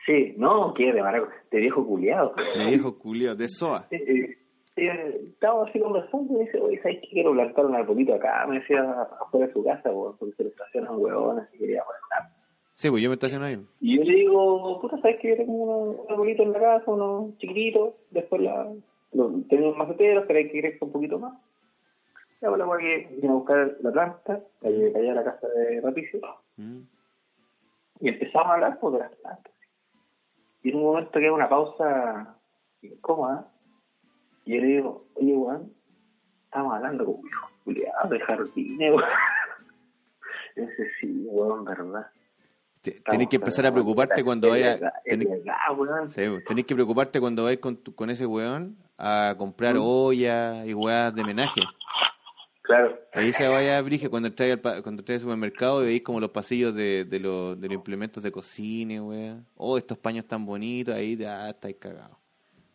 Sí, 0.05 0.33
no, 0.37 0.73
¿qué? 0.73 0.91
De 0.91 1.01
maraco, 1.01 1.27
de 1.51 1.59
viejo 1.59 1.85
culiado. 1.85 2.33
De 2.57 2.65
viejo 2.65 2.97
culio, 2.97 3.35
de 3.35 3.47
SOA. 3.49 3.87
Sí, 3.89 3.97
sí, 4.05 4.35
Estábamos 4.77 5.69
así 5.69 5.79
conversando 5.79 6.33
y 6.33 6.37
me 6.37 6.43
dice, 6.45 6.59
oye, 6.59 6.81
¿sabes 6.81 6.99
qué? 7.01 7.07
Quiero 7.09 7.31
plantar 7.33 7.65
un 7.65 7.75
arbolito 7.75 8.13
acá. 8.13 8.45
Me 8.47 8.59
decía 8.59 8.81
afuera 9.21 9.47
de 9.47 9.53
su 9.53 9.63
casa, 9.63 9.89
porque 10.19 10.35
se 10.35 10.43
lo 10.43 10.49
estacionan 10.49 10.97
huevones 10.97 11.45
y 11.53 11.59
quería 11.59 11.81
plantar. 11.83 12.34
Sí, 12.75 12.89
pues 12.89 13.01
yo 13.01 13.09
me 13.09 13.15
estaciono 13.15 13.45
ahí. 13.45 13.65
Y 13.79 13.97
yo 13.97 14.03
le 14.03 14.15
digo, 14.15 14.81
puta, 14.81 14.97
¿sabes 14.97 15.17
que 15.19 15.29
yo 15.29 15.37
tengo 15.37 15.53
unos 15.53 16.05
un 16.05 16.11
arbolito 16.11 16.43
en 16.43 16.51
la 16.51 16.59
casa, 16.59 16.91
unos 16.91 17.37
chiquititos? 17.37 17.93
Después 18.11 18.41
la, 18.41 18.69
lo, 19.13 19.31
tengo 19.49 19.67
unos 19.67 19.77
maceteros, 19.77 20.25
pero 20.27 20.39
hay 20.39 20.51
que 20.51 20.59
crecer 20.59 20.79
un 20.81 20.91
poquito 20.91 21.17
más. 21.17 21.39
Ya, 22.41 22.49
bueno, 22.49 22.65
la 22.65 22.77
que 22.77 23.07
vine 23.15 23.29
a 23.29 23.35
buscar 23.35 23.77
la 23.81 23.91
planta, 23.91 24.41
la 24.61 24.69
llevé 24.69 24.99
allá 24.99 25.11
a 25.13 25.15
la 25.15 25.23
casa 25.23 25.47
de 25.47 25.81
Patricio, 25.81 26.19
Mm. 26.57 26.81
y 27.99 28.07
empezamos 28.09 28.47
a 28.47 28.53
hablar 28.53 28.79
pues, 28.79 28.93
de 28.93 28.99
las 28.99 29.11
plantas. 29.15 29.53
Y 30.63 30.69
en 30.69 30.75
un 30.77 30.83
momento 30.83 31.19
queda 31.19 31.33
una 31.33 31.49
pausa 31.49 32.37
incómoda, 32.81 33.51
y 34.45 34.55
yo 34.55 34.61
le 34.61 34.67
digo, 34.67 35.05
oye, 35.15 35.33
weón, 35.33 35.73
estamos 36.45 36.73
hablando 36.75 37.05
como 37.05 37.25
hijo 37.27 37.47
culiado 37.63 38.09
de 38.09 38.19
jardines, 38.19 38.93
weón. 38.93 39.03
Dice, 40.55 40.87
sí, 40.99 41.25
weón, 41.27 41.65
verdad. 41.65 42.07
Te- 42.91 43.01
Tenés 43.01 43.27
que 43.27 43.35
empezar 43.37 43.65
a 43.65 43.71
preocuparte 43.71 44.23
cuando 44.23 44.49
vaya. 44.51 44.77
tenés- 45.05 45.27
verdad, 45.29 45.55
weón. 45.77 46.09
Sí, 46.09 46.21
pues, 46.27 46.43
tenés 46.45 46.65
que 46.65 46.75
preocuparte 46.75 47.19
cuando 47.19 47.43
vais 47.43 47.57
con, 47.59 47.77
tu- 47.77 47.95
con 47.95 48.09
ese 48.09 48.25
weón 48.25 48.77
a 48.97 49.35
comprar 49.37 49.75
Mm. 49.75 49.81
ollas 49.81 50.65
y 50.67 50.73
weas 50.73 51.13
de 51.15 51.23
menaje. 51.23 51.61
Claro. 52.61 52.97
Ahí 53.13 53.31
se 53.31 53.47
vaya 53.47 53.77
a 53.77 53.81
brige 53.81 54.09
cuando 54.09 54.27
entráis 54.27 54.53
al, 54.53 54.59
cuando 54.81 55.01
entráis 55.01 55.21
al 55.21 55.25
supermercado 55.25 55.83
y 55.83 55.85
veis 55.87 56.01
como 56.01 56.19
los 56.19 56.31
pasillos 56.31 56.73
de, 56.73 57.05
de, 57.05 57.19
los, 57.19 57.59
de 57.61 57.67
los 57.67 57.75
implementos 57.75 58.23
de 58.23 58.31
cocina, 58.31 59.03
weón. 59.03 59.45
Oh, 59.55 59.77
estos 59.77 59.97
paños 59.99 60.25
tan 60.27 60.45
bonitos, 60.45 60.95
ahí 60.95 61.15
ya 61.15 61.49
estáis 61.49 61.75
cagados. 61.77 62.17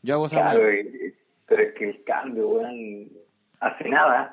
Yo 0.03 0.15
hago 0.15 0.27
esa 0.27 0.37
Claro, 0.37 0.61
wea. 0.61 0.81
y- 0.81 1.15
pero 1.47 1.63
es 1.63 1.75
que 1.75 1.91
el 1.91 2.05
cambio, 2.05 2.49
weón, 2.49 3.09
hace 3.59 3.89
nada. 3.89 4.33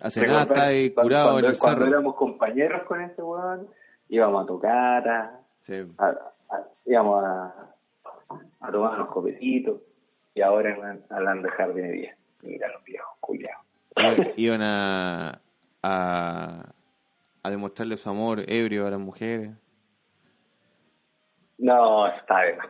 Hace 0.00 0.20
nada 0.26 0.40
¿Recuerdas 0.40 0.46
está 0.48 0.66
ahí 0.66 0.90
cuando- 0.90 1.38
en 1.38 1.44
el 1.44 1.58
cuando 1.58 1.78
cerro. 1.84 1.90
éramos 1.90 2.14
compañeros 2.16 2.82
con 2.88 3.00
ese 3.00 3.22
weón, 3.22 3.68
íbamos 4.08 4.44
a 4.44 4.46
tocar, 4.46 5.08
a, 5.08 5.40
Sí. 5.62 5.86
a- 5.98 6.06
a- 6.50 6.64
íbamos 6.86 7.24
a, 7.24 7.54
a 8.60 8.70
tomar 8.72 8.94
unos 8.94 9.08
copetitos, 9.08 9.80
y 10.34 10.40
ahora 10.40 10.76
weón, 10.78 11.02
hablando 11.10 11.48
de 11.48 11.54
jardinería. 11.54 12.16
Mira 12.42 12.68
los 12.72 12.84
viejos, 12.84 13.16
culiados. 13.20 13.64
Iba- 13.96 14.26
Iban 14.36 14.62
a, 14.62 15.40
a, 15.82 16.64
a 17.42 17.50
demostrarle 17.50 17.96
su 17.96 18.08
amor 18.08 18.40
ebrio 18.46 18.86
a 18.86 18.90
las 18.90 19.00
mujeres. 19.00 19.50
No, 21.58 22.06
está 22.06 22.34
más. 22.56 22.68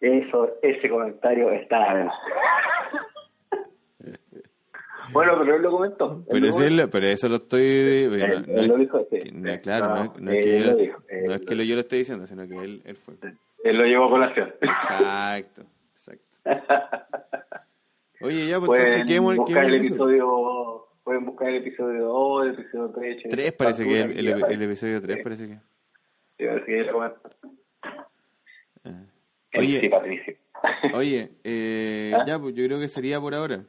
Eso, 0.00 0.50
ese 0.62 0.88
comentario 0.88 1.50
está 1.50 1.80
más. 1.80 2.14
Bueno, 5.12 5.38
pero 5.38 5.56
él 5.56 5.62
lo 5.62 5.70
comentó. 5.70 6.12
Él 6.18 6.24
Pero, 6.30 6.46
ese 6.48 6.66
es 6.66 6.72
lo- 6.72 6.90
pero 6.90 7.06
eso 7.06 7.28
lo 7.28 7.36
estoy... 7.36 7.62
Él- 7.62 8.10
no 8.10 8.16
él 8.16 8.44
es- 8.60 8.68
lo 8.68 8.76
dijo, 8.76 9.06
sí. 9.10 9.30
no, 9.32 9.60
claro, 9.60 9.88
no, 9.94 10.04
es- 10.04 10.20
no 10.20 10.30
es 10.32 10.36
él 10.38 10.42
que, 10.44 10.58
yo, 10.60 10.66
lo 10.66 10.76
dijo, 10.76 10.98
no 10.98 11.04
él 11.08 11.32
es 11.32 11.46
que 11.46 11.54
lo- 11.54 11.62
lo- 11.62 11.68
yo 11.68 11.74
lo 11.74 11.80
esté 11.80 11.96
diciendo, 11.96 12.26
sino 12.26 12.46
que 12.48 12.54
él, 12.56 12.82
él 12.84 12.96
fue. 12.96 13.14
Él 13.64 13.76
lo 13.76 13.84
llevó 13.84 14.04
a 14.06 14.10
colación. 14.10 14.54
Exacto, 14.60 15.62
exacto. 15.92 16.38
Oye, 18.20 18.48
ya, 18.48 18.58
pues 18.58 18.66
Pueden 18.68 18.86
entonces, 18.86 19.06
¿qué 19.06 19.20
buscar 19.20 19.64
el 19.64 19.74
episodio, 19.76 20.86
pueden 21.04 21.24
buscar 21.24 21.48
el 21.50 21.56
episodio 21.56 22.04
2, 22.06 22.46
el 22.46 22.52
episodio 22.54 22.90
3. 22.94 23.22
Tres 23.30 23.52
parece 23.52 23.84
que 23.84 24.00
el, 24.00 24.18
el, 24.28 24.44
el 24.44 24.62
episodio 24.62 25.00
3 25.00 25.22
parece 25.22 25.46
que... 25.48 25.54
Sí, 26.36 26.44
parece 26.46 26.66
que 26.66 26.82
lo. 26.84 27.02
Ah. 28.84 29.02
Oye, 29.56 29.80
sí, 29.80 29.88
Patricio. 29.88 30.34
oye, 30.94 31.30
eh, 31.44 32.12
¿Ah? 32.14 32.24
ya, 32.26 32.38
pues 32.38 32.54
yo 32.54 32.64
creo 32.66 32.78
que 32.80 32.88
sería 32.88 33.20
por 33.20 33.34
ahora. 33.34 33.62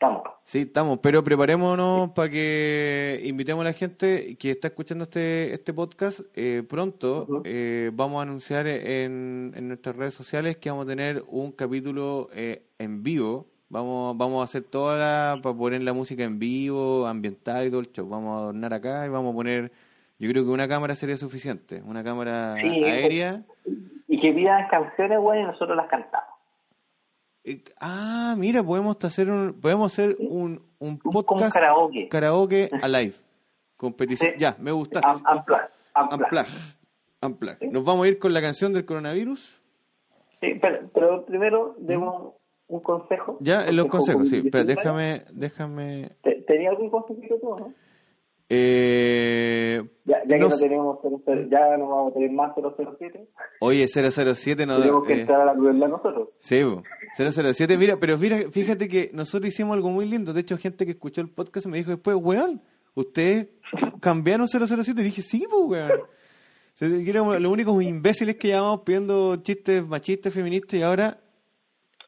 Estamos. 0.00 0.22
Sí, 0.44 0.60
estamos, 0.60 1.00
pero 1.00 1.24
preparémonos 1.24 2.10
para 2.10 2.30
que 2.30 3.20
invitemos 3.24 3.62
a 3.62 3.64
la 3.64 3.72
gente 3.72 4.36
que 4.36 4.52
está 4.52 4.68
escuchando 4.68 5.02
este, 5.02 5.52
este 5.52 5.74
podcast. 5.74 6.20
Eh, 6.36 6.62
pronto 6.68 7.26
eh, 7.42 7.90
vamos 7.92 8.20
a 8.20 8.22
anunciar 8.22 8.68
en, 8.68 9.52
en 9.56 9.66
nuestras 9.66 9.96
redes 9.96 10.14
sociales 10.14 10.56
que 10.58 10.70
vamos 10.70 10.86
a 10.86 10.90
tener 10.90 11.24
un 11.26 11.50
capítulo 11.50 12.28
eh, 12.32 12.62
en 12.78 13.02
vivo. 13.02 13.46
Vamos, 13.70 14.16
vamos 14.16 14.40
a 14.40 14.44
hacer 14.44 14.62
toda 14.62 14.96
la, 14.96 15.42
para 15.42 15.56
poner 15.56 15.82
la 15.82 15.92
música 15.92 16.22
en 16.22 16.38
vivo, 16.38 17.04
ambiental 17.04 17.66
y 17.66 17.70
todo 17.70 17.80
el 17.80 17.90
show. 17.90 18.08
Vamos 18.08 18.36
a 18.36 18.42
adornar 18.44 18.74
acá 18.74 19.04
y 19.04 19.08
vamos 19.08 19.32
a 19.32 19.36
poner, 19.36 19.72
yo 20.20 20.30
creo 20.30 20.44
que 20.44 20.50
una 20.50 20.68
cámara 20.68 20.94
sería 20.94 21.16
suficiente, 21.16 21.82
una 21.84 22.04
cámara 22.04 22.54
Sí, 22.60 22.84
aérea. 22.84 23.42
Y 24.06 24.20
que 24.20 24.32
pidan 24.32 24.68
canciones, 24.68 25.18
güey, 25.18 25.40
y 25.40 25.44
nosotros 25.44 25.76
las 25.76 25.88
cantamos. 25.88 26.27
Eh, 27.50 27.64
ah, 27.80 28.34
mira, 28.36 28.62
podemos 28.62 28.96
hacer 29.02 29.30
un, 29.30 29.58
podemos 29.60 29.92
hacer 29.92 30.16
un, 30.20 30.60
un 30.78 30.98
podcast 30.98 31.52
karaoke. 31.54 32.08
karaoke 32.08 32.70
a 32.82 32.88
live. 32.88 33.14
Competición. 33.76 34.32
Sí. 34.34 34.38
Ya, 34.40 34.56
me 34.58 34.72
gusta. 34.72 35.00
Am- 35.02 35.22
Unplugged, 35.38 35.68
unplugged. 35.96 36.46
Unplug. 37.22 37.50
Unplug. 37.56 37.72
Nos 37.72 37.84
vamos 37.84 38.04
a 38.04 38.08
ir 38.08 38.18
con 38.18 38.34
la 38.34 38.40
canción 38.40 38.72
del 38.72 38.84
coronavirus. 38.84 39.62
Sí, 40.40 40.54
pero, 40.60 40.88
pero 40.92 41.24
primero 41.24 41.74
demos 41.78 42.34
un 42.68 42.80
consejo. 42.80 43.38
Ya, 43.40 43.70
los 43.72 43.86
consejos, 43.86 44.28
sí. 44.28 44.36
Publicitario. 44.42 44.66
déjame, 44.66 45.24
déjame. 45.32 46.10
¿Te- 46.22 46.42
¿Tenía 46.42 46.70
algún 46.70 46.90
consejito 46.90 47.36
tú, 47.40 47.56
no? 47.56 47.72
Eh, 48.50 49.82
Ya, 50.04 50.16
ya 50.26 50.36
que 50.36 50.38
No 50.42 50.48
no, 50.48 50.56
sé. 50.56 50.64
tenemos 50.68 50.98
00, 51.02 51.48
ya 51.50 51.76
no 51.76 51.88
vamos 51.88 52.10
a 52.12 52.14
tener 52.14 52.30
más 52.32 52.52
007, 52.56 53.28
Oye, 53.60 53.86
007 53.88 54.64
no 54.66 54.78
tenemos 54.80 55.06
que 55.06 55.12
eh, 55.14 55.20
entrar 55.20 55.40
a 55.42 55.44
la 55.44 55.54
crueldad 55.54 55.88
nosotros. 55.88 56.30
Sí, 56.38 56.62
po. 56.64 56.82
007, 57.16 57.76
mira, 57.76 57.98
pero 57.98 58.16
mira, 58.16 58.38
fíjate 58.50 58.88
que 58.88 59.10
nosotros 59.12 59.48
hicimos 59.52 59.74
algo 59.74 59.90
muy 59.90 60.06
lindo. 60.08 60.32
De 60.32 60.40
hecho, 60.40 60.56
gente 60.56 60.86
que 60.86 60.92
escuchó 60.92 61.20
el 61.20 61.28
podcast 61.30 61.66
me 61.66 61.76
dijo 61.78 61.90
después, 61.90 62.16
weón, 62.18 62.62
¿ustedes 62.94 63.48
cambiaron 64.00 64.46
007? 64.48 65.00
Y 65.00 65.04
dije, 65.04 65.22
sí, 65.22 65.46
pues, 65.50 65.62
weón. 65.66 66.00
Que 66.78 67.10
éramos 67.10 67.40
los 67.40 67.50
únicos 67.52 67.82
imbéciles 67.82 68.36
que 68.36 68.48
llamamos 68.48 68.82
pidiendo 68.82 69.36
chistes 69.42 69.84
machistas, 69.86 70.32
feministas, 70.32 70.74
y 70.78 70.82
ahora 70.82 71.18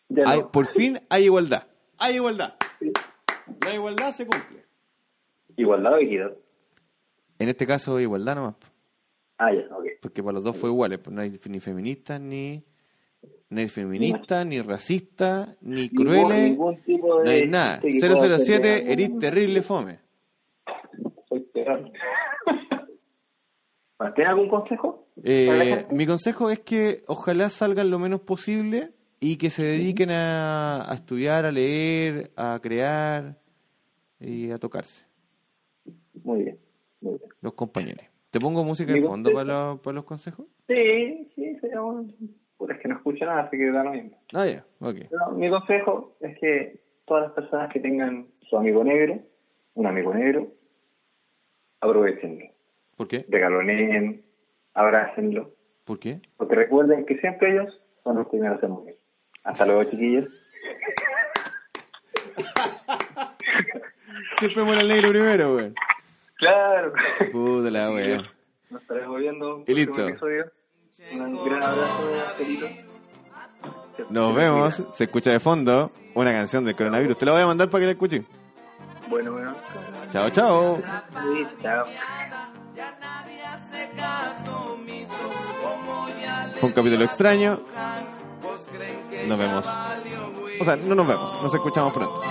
no. 0.09 0.28
hay- 0.28 0.43
por 0.53 0.66
fin 0.66 1.01
hay 1.11 1.24
igualdad. 1.24 1.64
Hay 1.99 2.14
igualdad. 2.14 2.55
La 3.64 3.74
igualdad 3.74 4.12
se 4.12 4.26
cumple. 4.26 4.64
Igualdad 5.57 5.94
o 5.94 5.98
equidad. 5.98 6.32
En 7.38 7.48
este 7.48 7.66
caso, 7.66 7.98
igualdad 8.01 8.34
nomás. 8.36 8.55
Ah, 9.38 9.53
ya, 9.53 9.62
ok. 9.74 9.84
Porque 10.03 10.22
para 10.22 10.34
los 10.34 10.44
dos 10.44 10.57
fue 10.57 10.70
pues 10.98 11.14
no 11.14 11.22
hay 11.22 11.38
ni 11.48 11.61
feministas, 11.61 12.20
ni, 12.20 12.62
ni 13.48 13.68
feministas, 13.68 14.44
ni 14.46 14.61
racistas, 14.61 15.57
ni 15.62 15.88
ningún 16.51 16.82
tipo 16.82 17.20
de 17.20 17.24
No 17.24 17.30
hay 17.30 17.48
nada. 17.48 17.80
chiste 17.80 18.09
que 18.09 18.14
pueda 18.14 18.36
007, 18.38 18.72
hacerle 18.74 18.92
eres 18.92 19.18
terrible 19.18 19.62
fome. 19.62 19.98
Soy 21.28 21.40
peor. 21.40 21.90
Bueno, 23.98 24.14
¿Tiene 24.14 24.30
algún 24.30 24.48
consejo? 24.48 25.09
Eh, 25.22 25.86
mi 25.90 26.07
consejo 26.07 26.48
es 26.48 26.61
que 26.61 27.05
ojalá 27.07 27.51
salgan 27.51 27.90
lo 27.90 27.98
menos 27.98 28.22
posible 28.22 28.92
y 29.20 29.36
que 29.36 29.51
se 29.51 29.62
dediquen 29.62 30.11
a, 30.11 30.90
a 30.90 30.94
estudiar, 30.94 31.44
a 31.44 31.53
leer, 31.53 32.30
a 32.34 32.59
crear 32.62 33.36
y 34.18 34.51
a 34.53 34.57
tocarse. 34.57 35.05
Muy 36.25 36.43
bien, 36.45 36.59
muy 37.01 37.18
bien. 37.18 37.31
Los 37.41 37.55
compañeros. 37.55 38.05
¿Te 38.31 38.39
pongo 38.41 38.62
música 38.64 38.93
de 38.93 39.03
fondo 39.03 39.33
para, 39.33 39.45
los- 39.45 39.81
para 39.81 39.95
los 39.97 40.05
consejos? 40.05 40.47
Sí, 40.68 41.31
sí, 41.35 41.57
sería 41.61 41.81
bueno. 41.81 42.09
Es 42.68 42.79
que 42.79 42.89
no 42.89 42.97
escucho 42.97 43.25
nada, 43.25 43.43
así 43.43 43.57
que 43.57 43.71
da 43.73 43.83
lo 43.83 43.91
mismo. 43.93 44.16
Ah, 44.35 44.47
ya, 44.47 44.64
ok. 44.81 44.97
Pero 45.11 45.31
mi 45.33 45.49
consejo 45.51 46.16
es 46.21 46.39
que 46.39 46.81
todas 47.07 47.25
las 47.25 47.33
personas 47.33 47.73
que 47.73 47.81
tengan 47.81 48.27
su 48.49 48.57
amigo 48.57 48.85
negro, 48.85 49.18
un 49.75 49.87
amigo 49.87 50.12
negro, 50.14 50.49
aprovechenlo. 51.81 52.47
¿Por 52.97 53.09
qué? 53.09 53.25
Regaloneen, 53.29 54.23
abrácenlo. 54.75 55.55
¿Por 55.85 55.99
qué? 55.99 56.21
Porque 56.37 56.55
recuerden 56.55 57.07
que 57.07 57.18
siempre 57.18 57.51
ellos 57.53 57.81
son 58.05 58.16
los 58.16 58.29
primeros 58.29 58.62
en 58.62 58.71
morir. 58.71 58.97
Hasta 59.43 59.64
luego, 59.66 59.85
chiquillos. 59.85 60.29
Siempre 64.39 64.62
muere 64.62 64.83
el 64.83 64.89
negro 64.89 65.11
primero, 65.11 65.55
güey. 65.55 65.73
Claro. 66.41 66.93
Puta 67.30 67.70
la 67.70 67.91
wea. 67.93 68.22
Nos 68.70 68.82
estaremos 68.82 69.18
viendo. 69.18 69.62
Y 69.66 69.74
listo. 69.74 70.05
Un 71.12 71.45
gran 71.45 71.62
abrazo, 71.62 72.12
Felito. 72.36 72.66
Nos 74.11 74.34
vemos. 74.34 74.82
Se 74.93 75.05
escucha 75.05 75.30
de 75.30 75.41
fondo 75.41 75.93
una 76.14 76.32
canción 76.32 76.64
del 76.64 76.74
coronavirus. 76.74 77.16
Te 77.18 77.26
la 77.26 77.32
voy 77.32 77.43
a 77.43 77.47
mandar 77.47 77.68
para 77.70 77.80
que 77.82 77.86
la 77.86 77.93
escuchen. 77.93 78.26
Bueno, 79.09 79.32
bueno. 79.32 79.55
Chao, 80.12 80.30
chao. 80.30 80.82
Sí, 81.22 81.47
chao. 81.62 81.86
Fue 86.59 86.68
un 86.68 86.74
capítulo 86.74 87.05
extraño. 87.05 87.61
Hanks, 87.76 88.14
¿vos 88.43 88.68
creen 88.72 89.09
que 89.11 89.26
Nos 89.26 89.38
vemos. 89.38 89.66
O 90.61 90.64
sea, 90.64 90.76
no 90.76 90.95
nos 90.95 91.07
vemos. 91.07 91.43
Nos 91.43 91.55
escuchamos 91.55 91.93
pronto. 91.93 92.22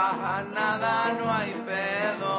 Pasa 0.00 0.42
nada, 0.54 0.92
no 1.18 1.26
hay 1.38 1.52
pedo. 1.70 2.32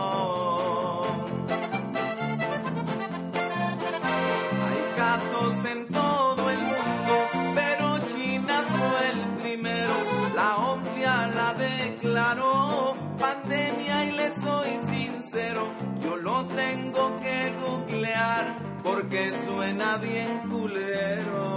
Hay 4.65 4.81
casos 5.03 5.53
en 5.73 5.79
todo 5.87 6.49
el 6.49 6.61
mundo, 6.71 7.15
pero 7.59 7.85
China 8.13 8.55
fue 8.75 8.99
el 9.13 9.19
primero. 9.41 9.95
La 10.35 10.49
OMS 10.57 10.91
ya 11.05 11.19
la 11.39 11.53
declaró 11.53 12.95
pandemia 13.19 14.05
y 14.05 14.11
le 14.19 14.27
soy 14.45 14.71
sincero, 14.93 15.63
yo 16.03 16.17
lo 16.17 16.45
tengo 16.45 17.19
que 17.23 17.53
googlear 17.61 18.55
porque 18.83 19.31
suena 19.45 19.97
bien 19.97 20.31
culero. 20.49 21.50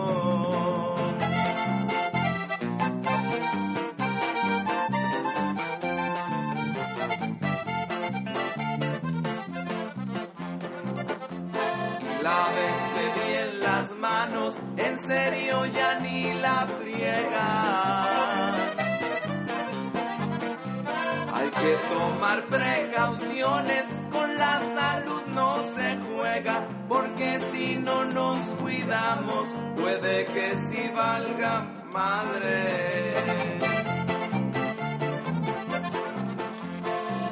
La 16.44 16.66
friegan. 16.78 18.54
Hay 21.36 21.48
que 21.60 21.72
tomar 21.94 22.38
precauciones, 22.56 23.84
con 24.12 24.28
la 24.44 24.54
salud 24.78 25.22
no 25.40 25.50
se 25.74 25.88
juega, 26.06 26.56
porque 26.92 27.28
si 27.50 27.76
no 27.76 28.04
nos 28.04 28.38
cuidamos, 28.62 29.44
puede 29.80 30.26
que 30.34 30.48
si 30.66 30.82
valga 31.02 31.52
madre. 32.00 32.56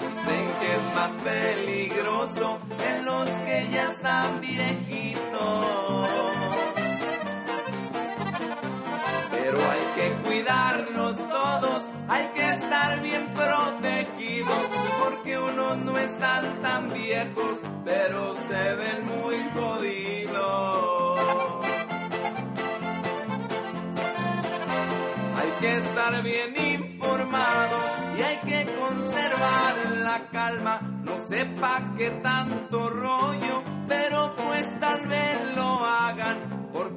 Dicen 0.05 0.45
que 0.61 0.69
es 0.79 0.87
más 0.99 1.13
peligroso 1.31 2.59
en 2.89 3.05
los 3.05 3.29
que 3.47 3.59
ya 3.75 3.85
están 3.91 4.41
viejitos. 4.41 4.91
Protegidos, 13.35 14.66
porque 15.03 15.39
unos 15.39 15.76
no 15.78 15.99
están 15.99 16.62
tan 16.62 16.93
viejos, 16.93 17.59
pero 17.85 18.35
se 18.49 18.74
ven 18.76 19.07
muy 19.07 19.37
jodidos. 19.55 20.43
Hay 25.41 25.51
que 25.61 25.76
estar 25.78 26.22
bien 26.22 26.55
informados 26.57 27.85
y 28.18 28.22
hay 28.22 28.37
que 28.39 28.72
conservar 28.74 29.74
la 29.99 30.18
calma. 30.30 30.80
No 31.05 31.12
sepa 31.28 31.83
qué 31.97 32.11
tanto 32.22 32.91
rollo, 32.91 33.62
pero 33.89 34.35
pues 34.37 34.80
tal 34.80 35.07
vez 35.07 35.52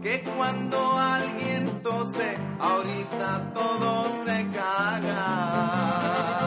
que 0.06 0.22
cuando 0.38 0.78
alguien 1.00 1.82
tose, 1.82 2.38
ahorita 2.60 3.52
todo 3.56 4.24
se 4.24 4.48
caga. 4.54 6.45